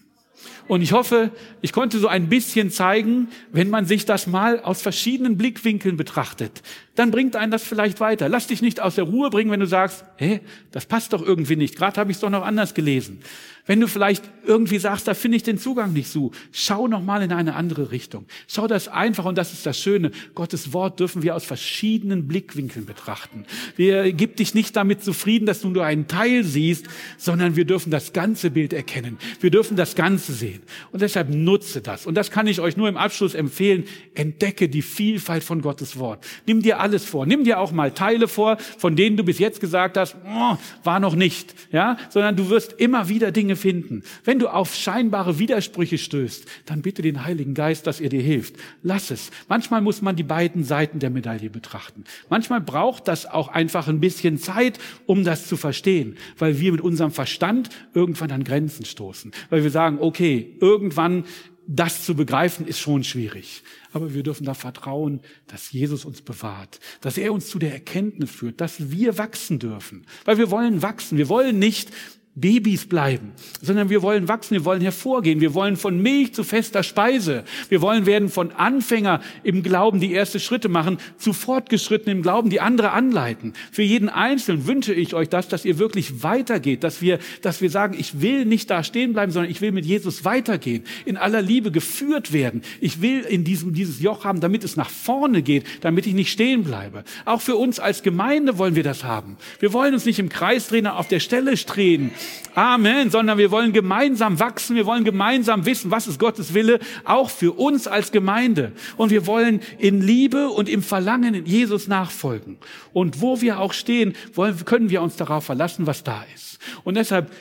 Und 0.70 0.84
ich 0.84 0.94
hoffe, 0.94 1.32
ich 1.62 1.74
konnte 1.74 1.98
so 1.98 2.08
ein 2.08 2.30
bisschen 2.30 2.70
zeigen, 2.70 3.30
wenn 3.52 3.72
man 3.72 3.88
sich 3.88 4.06
das 4.06 4.28
mal 4.28 4.60
aus 4.60 4.84
verschiedenen 4.84 5.36
Blickwinkeln 5.36 5.98
betrachtet, 5.98 6.62
dann 6.94 7.10
bringt 7.10 7.36
einen 7.36 7.52
das 7.52 7.64
vielleicht 7.64 8.00
weiter. 8.00 8.30
Lass 8.30 8.46
dich 8.46 8.62
nicht 8.62 8.80
aus 8.80 8.94
der 8.94 9.06
Ruhe 9.06 9.32
bringen, 9.32 9.50
wenn 9.50 9.62
du 9.62 9.66
sagst, 9.66 10.06
hä, 10.18 10.42
das 10.72 10.86
passt 10.86 11.14
doch 11.14 11.26
irgendwie 11.26 11.56
nicht. 11.56 11.76
Gerade 11.76 12.00
habe 12.00 12.12
ich 12.12 12.18
es 12.18 12.22
doch 12.22 12.30
noch 12.30 12.46
anders 12.46 12.76
gelesen. 12.76 13.20
Wenn 13.66 13.80
du 13.80 13.88
vielleicht 13.88 14.24
irgendwie 14.46 14.80
sagst, 14.80 15.08
da 15.08 15.14
finde 15.14 15.38
ich 15.38 15.44
den 15.44 15.58
Zugang 15.58 15.94
nicht 15.94 16.10
so, 16.10 16.32
schau 16.52 16.88
noch 16.88 17.04
mal 17.04 17.22
in 17.22 17.32
eine 17.32 17.56
andere 17.56 17.92
Richtung. 17.92 18.26
Schau 18.48 18.68
das 18.68 18.88
einfach 18.88 19.26
und 19.26 19.38
das 19.38 19.54
ist 19.54 19.66
das 19.66 19.80
Schöne. 19.80 20.12
Gottes 20.34 20.74
Wort 20.74 21.00
dürfen 21.00 21.22
wir 21.22 21.36
aus 21.36 21.46
verschiedenen 21.46 22.28
Blickwinkeln 22.28 22.86
betrachten. 22.86 23.46
Wir 23.76 24.12
gib 24.12 24.38
dich 24.38 24.54
nicht 24.54 24.76
damit 24.76 25.04
zufrieden, 25.04 25.46
dass 25.46 25.62
du 25.62 25.70
nur 25.70 25.86
einen 25.86 26.08
Teil 26.08 26.44
siehst, 26.44 26.88
sondern 27.18 27.56
wir 27.56 27.66
dürfen 27.66 27.92
das 27.92 28.12
ganze 28.12 28.50
Bild 28.52 28.74
erkennen. 28.74 29.20
Wir 29.40 29.52
dürfen 29.52 29.78
das 29.78 29.96
Ganze 29.96 30.34
sehen. 30.34 30.59
Und 30.92 31.02
deshalb 31.02 31.30
nutze 31.30 31.82
das. 31.82 32.06
Und 32.06 32.16
das 32.16 32.32
kann 32.32 32.48
ich 32.48 32.60
euch 32.60 32.78
nur 32.78 32.90
im 32.90 32.98
Abschluss 32.98 33.34
empfehlen. 33.34 33.86
Entdecke 34.16 34.70
die 34.70 34.82
Vielfalt 34.82 35.44
von 35.44 35.62
Gottes 35.62 35.98
Wort. 36.00 36.26
Nimm 36.46 36.62
dir 36.62 36.80
alles 36.80 37.06
vor. 37.06 37.26
Nimm 37.26 37.44
dir 37.44 37.60
auch 37.60 37.72
mal 37.72 37.92
Teile 37.92 38.28
vor, 38.28 38.58
von 38.78 38.96
denen 38.96 39.18
du 39.18 39.24
bis 39.24 39.40
jetzt 39.40 39.60
gesagt 39.60 39.98
hast, 39.98 40.16
oh, 40.26 40.58
war 40.84 41.00
noch 41.00 41.16
nicht, 41.16 41.56
ja, 41.72 41.98
sondern 42.10 42.36
du 42.36 42.50
wirst 42.50 42.74
immer 42.74 43.10
wieder 43.10 43.32
Dinge 43.32 43.56
finden. 43.56 44.04
Wenn 44.24 44.40
du 44.40 44.48
auf 44.48 44.76
scheinbare 44.76 45.40
Widersprüche 45.40 45.98
stößt, 45.98 46.46
dann 46.66 46.82
bitte 46.82 47.02
den 47.02 47.26
Heiligen 47.26 47.54
Geist, 47.54 47.88
dass 47.88 48.00
er 48.00 48.10
dir 48.10 48.22
hilft. 48.22 48.56
Lass 48.84 49.12
es. 49.12 49.32
Manchmal 49.48 49.82
muss 49.82 50.02
man 50.02 50.16
die 50.16 50.24
beiden 50.24 50.64
Seiten 50.64 51.00
der 51.00 51.10
Medaille 51.10 51.50
betrachten. 51.50 52.04
Manchmal 52.30 52.62
braucht 52.62 53.08
das 53.08 53.26
auch 53.26 53.50
einfach 53.50 53.88
ein 53.88 54.00
bisschen 54.00 54.38
Zeit, 54.38 54.80
um 55.06 55.24
das 55.24 55.48
zu 55.48 55.58
verstehen, 55.58 56.18
weil 56.38 56.60
wir 56.60 56.72
mit 56.72 56.82
unserem 56.82 57.12
Verstand 57.12 57.70
irgendwann 57.94 58.32
an 58.32 58.44
Grenzen 58.44 58.86
stoßen, 58.86 59.32
weil 59.50 59.64
wir 59.64 59.72
sagen, 59.72 59.98
okay, 60.00 60.49
irgendwann 60.60 61.26
das 61.72 62.04
zu 62.04 62.16
begreifen 62.16 62.66
ist 62.66 62.80
schon 62.80 63.04
schwierig. 63.04 63.62
Aber 63.94 64.16
wir 64.16 64.24
dürfen 64.24 64.44
da 64.44 64.56
vertrauen, 64.56 65.22
dass 65.46 65.72
Jesus 65.72 66.04
uns 66.04 66.22
bewahrt, 66.22 66.80
dass 67.02 67.16
er 67.20 67.32
uns 67.32 67.48
zu 67.48 67.60
der 67.60 67.72
Erkenntnis 67.72 68.32
führt, 68.32 68.60
dass 68.60 68.90
wir 68.90 69.20
wachsen 69.20 69.60
dürfen. 69.60 70.08
Weil 70.26 70.40
wir 70.40 70.50
wollen 70.50 70.82
wachsen. 70.82 71.20
Wir 71.20 71.30
wollen 71.30 71.60
nicht 71.60 71.92
Babys 72.36 72.86
bleiben, 72.86 73.34
sondern 73.62 73.90
wir 73.90 74.02
wollen 74.02 74.28
wachsen, 74.28 74.54
wir 74.54 74.64
wollen 74.64 74.82
hervorgehen, 74.82 75.42
wir 75.42 75.54
wollen 75.54 75.76
von 75.76 76.02
Milch 76.02 76.34
zu 76.34 76.44
fester 76.44 76.84
Speise, 76.84 77.44
wir 77.70 77.82
wollen 77.82 78.06
werden 78.06 78.30
von 78.30 78.52
Anfänger 78.52 79.20
im 79.44 79.62
Glauben 79.64 80.00
die 80.00 80.14
erste 80.14 80.40
Schritte 80.40 80.70
machen, 80.70 81.00
zu 81.18 81.34
fortgeschritten 81.34 82.12
im 82.12 82.22
Glauben 82.22 82.50
die 82.50 82.62
andere 82.62 82.92
anleiten. 82.92 83.54
Für 83.72 83.84
jeden 83.84 84.10
Einzelnen 84.10 84.68
wünsche 84.68 84.94
ich 84.94 85.14
euch 85.16 85.28
das, 85.28 85.48
dass 85.48 85.66
ihr 85.66 85.80
wirklich 85.80 86.24
weitergeht, 86.24 86.84
dass 86.84 87.02
wir, 87.02 87.20
dass 87.42 87.62
wir 87.62 87.70
sagen, 87.70 87.96
ich 87.98 88.22
will 88.22 88.46
nicht 88.46 88.70
da 88.70 88.84
stehen 88.84 89.14
bleiben, 89.14 89.32
sondern 89.32 89.52
ich 89.52 89.60
will 89.60 89.72
mit 89.72 89.86
Jesus 89.86 90.24
weitergehen, 90.24 90.84
in 91.06 91.18
aller 91.18 91.42
Liebe 91.42 91.72
geführt 91.72 92.32
werden. 92.32 92.62
Ich 92.80 93.02
will 93.02 93.22
in 93.22 93.44
diesem, 93.44 93.74
dieses 93.74 94.02
Joch 94.02 94.24
haben, 94.24 94.40
damit 94.40 94.64
es 94.64 94.78
nach 94.78 94.90
vorne 94.90 95.42
geht, 95.42 95.66
damit 95.82 96.08
ich 96.08 96.14
nicht 96.14 96.32
stehen 96.32 96.64
bleibe. 96.64 97.04
Auch 97.26 97.42
für 97.42 97.58
uns 97.58 97.80
als 97.80 98.04
Gemeinde 98.04 98.58
wollen 98.58 98.76
wir 98.76 98.84
das 98.84 99.04
haben. 99.04 99.38
Wir 99.60 99.74
wollen 99.74 99.94
uns 99.94 100.06
nicht 100.06 100.20
im 100.20 100.30
Kreis 100.30 100.68
drehen, 100.68 100.88
auf 100.88 101.08
der 101.08 101.20
Stelle 101.20 101.56
drehen, 101.56 102.12
Amen, 102.56 103.10
sondern 103.10 103.38
wir 103.38 103.52
wollen 103.52 103.74
gemeinsam 103.74 104.40
wachsen, 104.40 104.76
wir 104.76 104.86
wollen 104.86 105.04
gemeinsam 105.04 105.66
wissen, 105.66 105.92
was 105.92 106.08
ist 106.08 106.20
Gottes 106.20 106.54
Wille, 106.54 106.80
auch 107.06 107.30
für 107.30 107.54
uns 107.54 107.88
als 107.88 108.12
Gemeinde. 108.12 108.74
Und 108.98 109.12
wir 109.12 109.28
wollen 109.28 109.62
in 109.78 110.02
Liebe 110.02 110.50
und 110.50 110.68
im 110.68 110.84
Verlangen 110.84 111.34
in 111.34 111.46
Jesus 111.46 111.88
nachfolgen. 111.88 112.58
Und 112.92 113.22
wo 113.22 113.42
wir 113.42 113.60
auch 113.60 113.74
stehen, 113.74 114.14
wollen, 114.34 114.66
können 114.66 114.90
wir 114.90 115.02
uns 115.02 115.16
darauf 115.16 115.46
verlassen, 115.46 115.88
was 115.88 116.04
da 116.04 116.26
ist. 116.36 116.60
Und 116.84 116.96
deshalb 116.96 117.32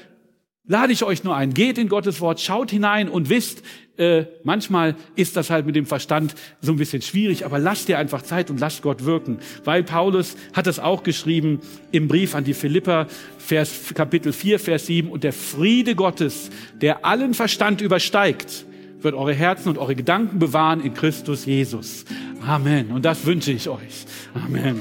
lade 0.69 0.93
ich 0.93 1.03
euch 1.03 1.25
nur 1.25 1.35
ein, 1.35 1.55
geht 1.55 1.79
in 1.79 1.89
Gottes 1.89 2.21
Wort, 2.21 2.41
schaut 2.41 2.71
hinein 2.71 3.09
und 3.09 3.29
wisst, 3.29 3.63
äh, 3.97 4.27
manchmal 4.45 4.95
ist 5.17 5.37
das 5.37 5.51
halt 5.51 5.67
mit 5.67 5.75
dem 5.75 5.87
Verstand 5.87 6.35
so 6.61 6.71
ein 6.71 6.77
bisschen 6.77 7.03
schwierig, 7.03 7.45
aber 7.45 7.59
lasst 7.59 7.89
dir 7.89 7.99
einfach 7.99 8.23
Zeit 8.23 8.49
und 8.49 8.61
lasst 8.61 8.83
Gott 8.83 9.05
wirken. 9.05 9.39
Weil 9.65 9.83
Paulus 9.83 10.37
hat 10.53 10.69
das 10.69 10.79
auch 10.79 11.03
geschrieben 11.03 11.61
im 11.91 12.07
Brief 12.07 12.37
an 12.37 12.45
die 12.45 12.55
Philipper, 12.55 13.09
Vers, 13.39 13.93
Kapitel 13.95 14.33
4, 14.33 14.61
Vers 14.61 14.87
7, 14.87 15.11
und 15.11 15.25
der 15.25 15.33
Friede 15.33 15.97
Gottes, 15.97 16.51
der 16.81 17.05
allen 17.05 17.35
Verstand 17.35 17.81
übersteigt, 17.81 18.67
wird 19.01 19.15
eure 19.15 19.35
Herzen 19.35 19.71
und 19.71 19.79
eure 19.79 19.97
Gedanken 19.97 20.39
bewahren 20.39 20.81
in 20.81 20.95
Christus 20.95 21.45
Jesus. 21.45 22.05
Amen. 22.47 22.91
Und 22.91 23.05
das 23.05 23.27
wünsche 23.27 23.53
ich 23.53 23.69
euch. 23.69 24.07
Amen. 24.35 24.81